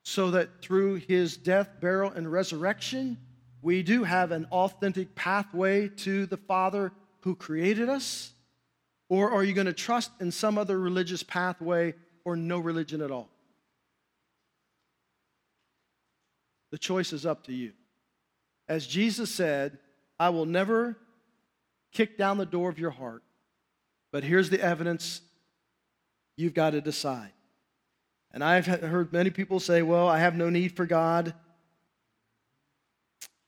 so 0.04 0.32
that 0.32 0.62
through 0.62 0.96
his 0.96 1.38
death, 1.38 1.70
burial, 1.80 2.12
and 2.12 2.30
resurrection, 2.30 3.18
we 3.62 3.84
do 3.84 4.04
have 4.04 4.32
an 4.32 4.48
authentic 4.52 5.16
pathway 5.16 5.90
to 5.90 6.26
the 6.26 6.38
Father 6.38 6.92
who 7.22 7.36
created 7.36 7.90
us? 7.90 8.34
Or 9.10 9.32
are 9.32 9.44
you 9.44 9.54
going 9.54 9.68
to 9.68 9.74
trust 9.74 10.12
in 10.20 10.32
some 10.32 10.58
other 10.58 10.80
religious 10.80 11.24
pathway 11.24 11.96
or 12.24 12.36
no 12.36 12.60
religion 12.60 13.02
at 13.02 13.12
all? 13.12 13.30
The 16.72 16.78
choice 16.78 17.12
is 17.14 17.26
up 17.26 17.46
to 17.46 17.54
you. 17.54 17.74
As 18.68 18.86
Jesus 18.86 19.34
said, 19.34 19.80
I 20.20 20.30
will 20.30 20.46
never 20.46 20.98
kick 21.92 22.18
down 22.18 22.38
the 22.38 22.46
door 22.46 22.70
of 22.70 22.78
your 22.78 22.92
heart, 22.92 23.24
but 24.12 24.24
here's 24.24 24.52
the 24.52 24.62
evidence 24.62 25.22
you've 26.38 26.54
got 26.54 26.72
to 26.72 26.82
decide. 26.82 27.32
And 28.32 28.44
I've 28.44 28.68
heard 28.68 29.12
many 29.12 29.32
people 29.32 29.60
say, 29.60 29.82
well, 29.82 30.08
I 30.08 30.20
have 30.20 30.36
no 30.36 30.52
need 30.52 30.76
for 30.76 30.86
God. 30.86 31.34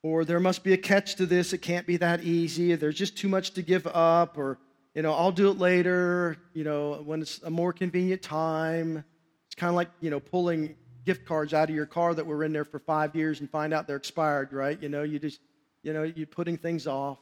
Or 0.04 0.26
there 0.26 0.40
must 0.40 0.64
be 0.64 0.74
a 0.74 0.78
catch 0.78 1.16
to 1.16 1.26
this. 1.26 1.54
It 1.54 1.60
can't 1.60 1.86
be 1.86 1.98
that 1.98 2.24
easy. 2.24 2.74
There's 2.76 2.98
just 2.98 3.18
too 3.18 3.28
much 3.28 3.52
to 3.52 3.62
give 3.62 3.86
up. 3.88 4.38
Or, 4.38 4.58
you 4.96 5.02
know, 5.04 5.14
I'll 5.14 5.32
do 5.32 5.50
it 5.52 5.58
later, 5.60 6.38
you 6.54 6.64
know, 6.64 7.02
when 7.06 7.22
it's 7.22 7.42
a 7.44 7.50
more 7.50 7.72
convenient 7.72 8.22
time. 8.22 9.04
It's 9.48 9.56
kind 9.56 9.70
of 9.70 9.76
like, 9.76 9.90
you 10.00 10.10
know, 10.10 10.20
pulling 10.20 10.76
gift 11.06 11.26
cards 11.26 11.54
out 11.54 11.70
of 11.70 11.76
your 11.76 11.86
car 11.86 12.14
that 12.14 12.26
were 12.26 12.44
in 12.44 12.52
there 12.54 12.66
for 12.66 12.80
five 12.80 13.16
years 13.16 13.40
and 13.40 13.50
find 13.50 13.74
out 13.74 13.88
they're 13.88 13.96
expired, 13.96 14.54
right? 14.54 14.82
You 14.82 14.90
know, 14.90 15.04
you 15.04 15.20
just, 15.20 15.40
you 15.84 15.94
know, 15.94 16.04
you're 16.04 16.28
putting 16.28 16.58
things 16.58 16.88
off. 16.88 17.20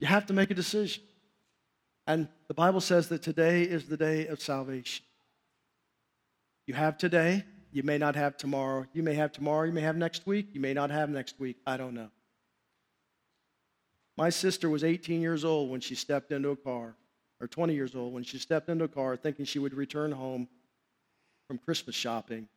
You 0.00 0.06
have 0.06 0.26
to 0.26 0.32
make 0.32 0.50
a 0.50 0.54
decision. 0.54 1.02
And 2.06 2.28
the 2.46 2.54
Bible 2.54 2.80
says 2.80 3.08
that 3.08 3.22
today 3.22 3.62
is 3.62 3.86
the 3.86 3.96
day 3.96 4.26
of 4.28 4.40
salvation. 4.40 5.04
You 6.66 6.74
have 6.74 6.96
today, 6.96 7.44
you 7.72 7.82
may 7.82 7.98
not 7.98 8.16
have 8.16 8.36
tomorrow. 8.36 8.86
You 8.92 9.02
may 9.02 9.14
have 9.14 9.32
tomorrow, 9.32 9.64
you 9.64 9.72
may 9.72 9.82
have 9.82 9.96
next 9.96 10.26
week, 10.26 10.48
you 10.52 10.60
may 10.60 10.74
not 10.74 10.90
have 10.90 11.10
next 11.10 11.38
week. 11.38 11.56
I 11.66 11.76
don't 11.76 11.94
know. 11.94 12.10
My 14.16 14.30
sister 14.30 14.68
was 14.68 14.82
18 14.82 15.20
years 15.20 15.44
old 15.44 15.70
when 15.70 15.80
she 15.80 15.94
stepped 15.94 16.32
into 16.32 16.50
a 16.50 16.56
car, 16.56 16.96
or 17.40 17.46
20 17.46 17.74
years 17.74 17.94
old 17.94 18.12
when 18.12 18.24
she 18.24 18.38
stepped 18.38 18.68
into 18.68 18.84
a 18.84 18.88
car 18.88 19.16
thinking 19.16 19.44
she 19.44 19.58
would 19.58 19.74
return 19.74 20.10
home 20.10 20.48
from 21.46 21.58
Christmas 21.58 21.94
shopping 21.94 22.48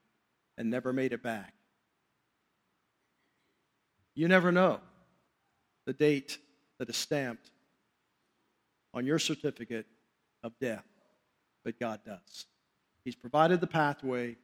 and 0.57 0.69
never 0.69 0.91
made 0.91 1.13
it 1.13 1.21
back. 1.21 1.53
You 4.15 4.27
never 4.27 4.51
know 4.51 4.79
the 5.85 5.93
date 5.93 6.37
that 6.79 6.89
is 6.89 6.97
stamped 6.97 7.51
on 8.93 9.05
your 9.05 9.19
certificate 9.19 9.85
of 10.43 10.53
death, 10.59 10.85
but 11.63 11.79
God 11.79 12.01
does. 12.05 12.45
He's 13.05 13.15
provided 13.15 13.61
the 13.61 13.67
pathway, 13.67 14.35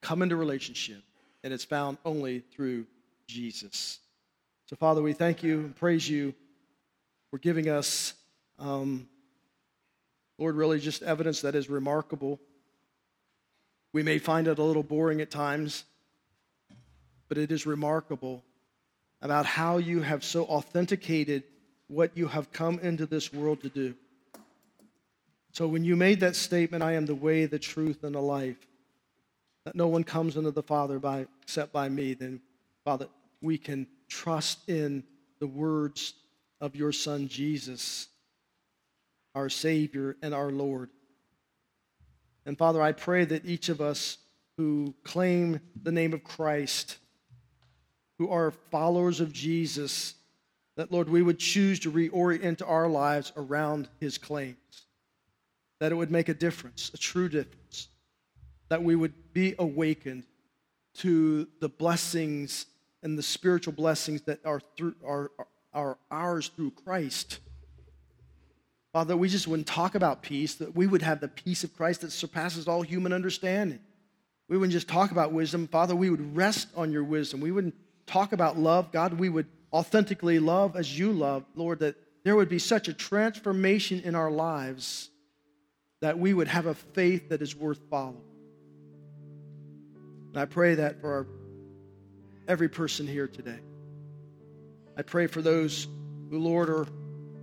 come 0.00 0.22
into 0.22 0.36
relationship, 0.36 1.02
and 1.42 1.52
it's 1.52 1.64
found 1.64 1.98
only 2.04 2.40
through 2.54 2.86
Jesus. 3.26 3.98
So, 4.66 4.76
Father, 4.76 5.02
we 5.02 5.12
thank 5.12 5.42
you 5.42 5.60
and 5.60 5.76
praise 5.76 6.08
you 6.08 6.34
for 7.30 7.38
giving 7.38 7.68
us, 7.68 8.14
um, 8.58 9.08
Lord, 10.38 10.56
really 10.56 10.80
just 10.80 11.02
evidence 11.02 11.42
that 11.42 11.54
is 11.54 11.68
remarkable 11.68 12.40
we 13.92 14.02
may 14.02 14.18
find 14.18 14.46
it 14.46 14.58
a 14.58 14.62
little 14.62 14.82
boring 14.82 15.20
at 15.20 15.30
times, 15.30 15.84
but 17.28 17.38
it 17.38 17.50
is 17.50 17.66
remarkable 17.66 18.44
about 19.20 19.46
how 19.46 19.78
you 19.78 20.00
have 20.02 20.24
so 20.24 20.44
authenticated 20.44 21.42
what 21.88 22.16
you 22.16 22.28
have 22.28 22.52
come 22.52 22.78
into 22.78 23.04
this 23.04 23.32
world 23.32 23.62
to 23.62 23.68
do. 23.68 23.94
So 25.52 25.66
when 25.66 25.84
you 25.84 25.96
made 25.96 26.20
that 26.20 26.36
statement, 26.36 26.84
I 26.84 26.92
am 26.92 27.06
the 27.06 27.14
way, 27.14 27.46
the 27.46 27.58
truth, 27.58 28.04
and 28.04 28.14
the 28.14 28.20
life, 28.20 28.64
that 29.64 29.74
no 29.74 29.88
one 29.88 30.04
comes 30.04 30.36
into 30.36 30.50
the 30.50 30.62
Father 30.62 30.98
by 30.98 31.26
except 31.42 31.72
by 31.72 31.88
me, 31.88 32.14
then 32.14 32.40
Father, 32.84 33.08
we 33.42 33.58
can 33.58 33.86
trust 34.08 34.68
in 34.68 35.04
the 35.38 35.46
words 35.46 36.14
of 36.60 36.76
your 36.76 36.92
Son 36.92 37.28
Jesus, 37.28 38.08
our 39.34 39.48
Savior 39.48 40.16
and 40.22 40.34
our 40.34 40.50
Lord. 40.50 40.90
And 42.46 42.56
Father, 42.56 42.82
I 42.82 42.92
pray 42.92 43.24
that 43.24 43.46
each 43.46 43.68
of 43.68 43.80
us 43.80 44.18
who 44.56 44.94
claim 45.04 45.60
the 45.82 45.92
name 45.92 46.12
of 46.12 46.24
Christ, 46.24 46.98
who 48.18 48.28
are 48.30 48.50
followers 48.70 49.20
of 49.20 49.32
Jesus, 49.32 50.14
that, 50.76 50.92
Lord, 50.92 51.08
we 51.08 51.22
would 51.22 51.38
choose 51.38 51.80
to 51.80 51.90
reorient 51.90 52.62
our 52.66 52.88
lives 52.88 53.32
around 53.36 53.88
his 54.00 54.18
claims, 54.18 54.56
that 55.78 55.92
it 55.92 55.94
would 55.94 56.10
make 56.10 56.28
a 56.28 56.34
difference, 56.34 56.90
a 56.92 56.98
true 56.98 57.28
difference, 57.28 57.88
that 58.70 58.82
we 58.82 58.96
would 58.96 59.32
be 59.34 59.54
awakened 59.58 60.24
to 60.94 61.46
the 61.60 61.68
blessings 61.68 62.66
and 63.02 63.18
the 63.18 63.22
spiritual 63.22 63.72
blessings 63.72 64.22
that 64.22 64.38
are, 64.44 64.60
through, 64.76 64.94
are, 65.04 65.30
are 65.74 65.98
ours 66.10 66.50
through 66.54 66.70
Christ. 66.70 67.40
Father, 68.92 69.16
we 69.16 69.28
just 69.28 69.46
wouldn't 69.46 69.68
talk 69.68 69.94
about 69.94 70.22
peace, 70.22 70.54
that 70.54 70.74
we 70.74 70.86
would 70.86 71.02
have 71.02 71.20
the 71.20 71.28
peace 71.28 71.62
of 71.64 71.76
Christ 71.76 72.00
that 72.00 72.10
surpasses 72.10 72.66
all 72.66 72.82
human 72.82 73.12
understanding. 73.12 73.80
We 74.48 74.56
wouldn't 74.56 74.72
just 74.72 74.88
talk 74.88 75.12
about 75.12 75.32
wisdom. 75.32 75.68
Father, 75.68 75.94
we 75.94 76.10
would 76.10 76.36
rest 76.36 76.68
on 76.76 76.90
your 76.90 77.04
wisdom. 77.04 77.40
We 77.40 77.52
wouldn't 77.52 77.74
talk 78.06 78.32
about 78.32 78.58
love. 78.58 78.90
God, 78.90 79.14
we 79.14 79.28
would 79.28 79.46
authentically 79.72 80.40
love 80.40 80.74
as 80.74 80.98
you 80.98 81.12
love, 81.12 81.44
Lord, 81.54 81.78
that 81.80 81.94
there 82.24 82.34
would 82.34 82.48
be 82.48 82.58
such 82.58 82.88
a 82.88 82.92
transformation 82.92 84.00
in 84.00 84.14
our 84.14 84.30
lives 84.30 85.08
that 86.00 86.18
we 86.18 86.34
would 86.34 86.48
have 86.48 86.66
a 86.66 86.74
faith 86.74 87.28
that 87.28 87.42
is 87.42 87.54
worth 87.54 87.80
following. 87.88 88.29
And 90.32 90.40
I 90.40 90.44
pray 90.44 90.76
that 90.76 91.00
for 91.00 91.12
our, 91.12 91.26
every 92.48 92.68
person 92.68 93.06
here 93.06 93.28
today. 93.28 93.58
I 94.96 95.02
pray 95.02 95.26
for 95.26 95.42
those 95.42 95.88
who, 96.30 96.38
Lord, 96.38 96.70
are 96.70 96.86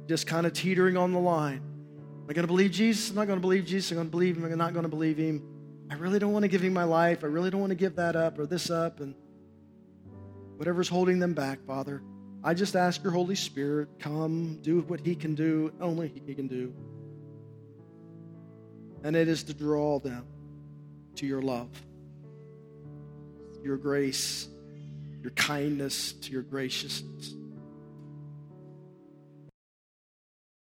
just 0.08 0.28
kind 0.28 0.46
of 0.46 0.54
teetering 0.54 0.98
on 0.98 1.12
the 1.12 1.20
line. 1.20 1.58
Am 1.58 2.26
I 2.30 2.34
going 2.34 2.44
to 2.44 2.48
believe 2.48 2.72
Jesus? 2.72 3.10
I'm 3.10 3.16
not 3.16 3.28
going 3.28 3.38
to 3.38 3.42
believe 3.42 3.66
Jesus. 3.66 3.92
I'm 3.92 3.98
going 3.98 4.08
to 4.08 4.12
believe 4.12 4.38
him. 4.38 4.46
I'm 4.46 4.58
not 4.58 4.74
going 4.74 4.84
to 4.84 4.90
believe 4.90 5.18
him. 5.18 5.42
I 5.90 5.96
really 5.96 6.20
don't 6.20 6.34
want 6.34 6.44
to 6.44 6.50
give 6.50 6.62
him 6.62 6.74
my 6.74 6.84
life. 6.84 7.24
I 7.24 7.28
really 7.28 7.50
don't 7.50 7.62
want 7.62 7.72
to 7.72 7.76
give 7.76 7.96
that 7.96 8.16
up 8.16 8.38
or 8.38 8.46
this 8.46 8.70
up 8.70 9.00
and 9.00 9.16
whatever's 10.58 10.90
holding 10.90 11.20
them 11.20 11.34
back, 11.34 11.64
Father. 11.66 12.02
I 12.44 12.54
just 12.54 12.76
ask 12.76 13.04
your 13.04 13.14
Holy 13.14 13.36
Spirit, 13.36 13.90
come, 14.00 14.60
do 14.62 14.82
what 14.82 15.00
He 15.00 15.16
can 15.16 15.36
do, 15.36 15.72
only 15.80 16.12
He 16.26 16.34
can 16.34 16.48
do. 16.48 16.74
And 19.04 19.16
it 19.16 19.28
is 19.28 19.44
to 19.44 19.54
draw 19.54 20.00
them 20.00 20.26
to 21.16 21.26
your 21.26 21.42
love, 21.42 21.70
your 23.64 23.78
grace, 23.78 24.48
your 25.22 25.32
kindness, 25.32 26.14
to 26.14 26.32
your 26.32 26.44
graciousness. 26.44 27.34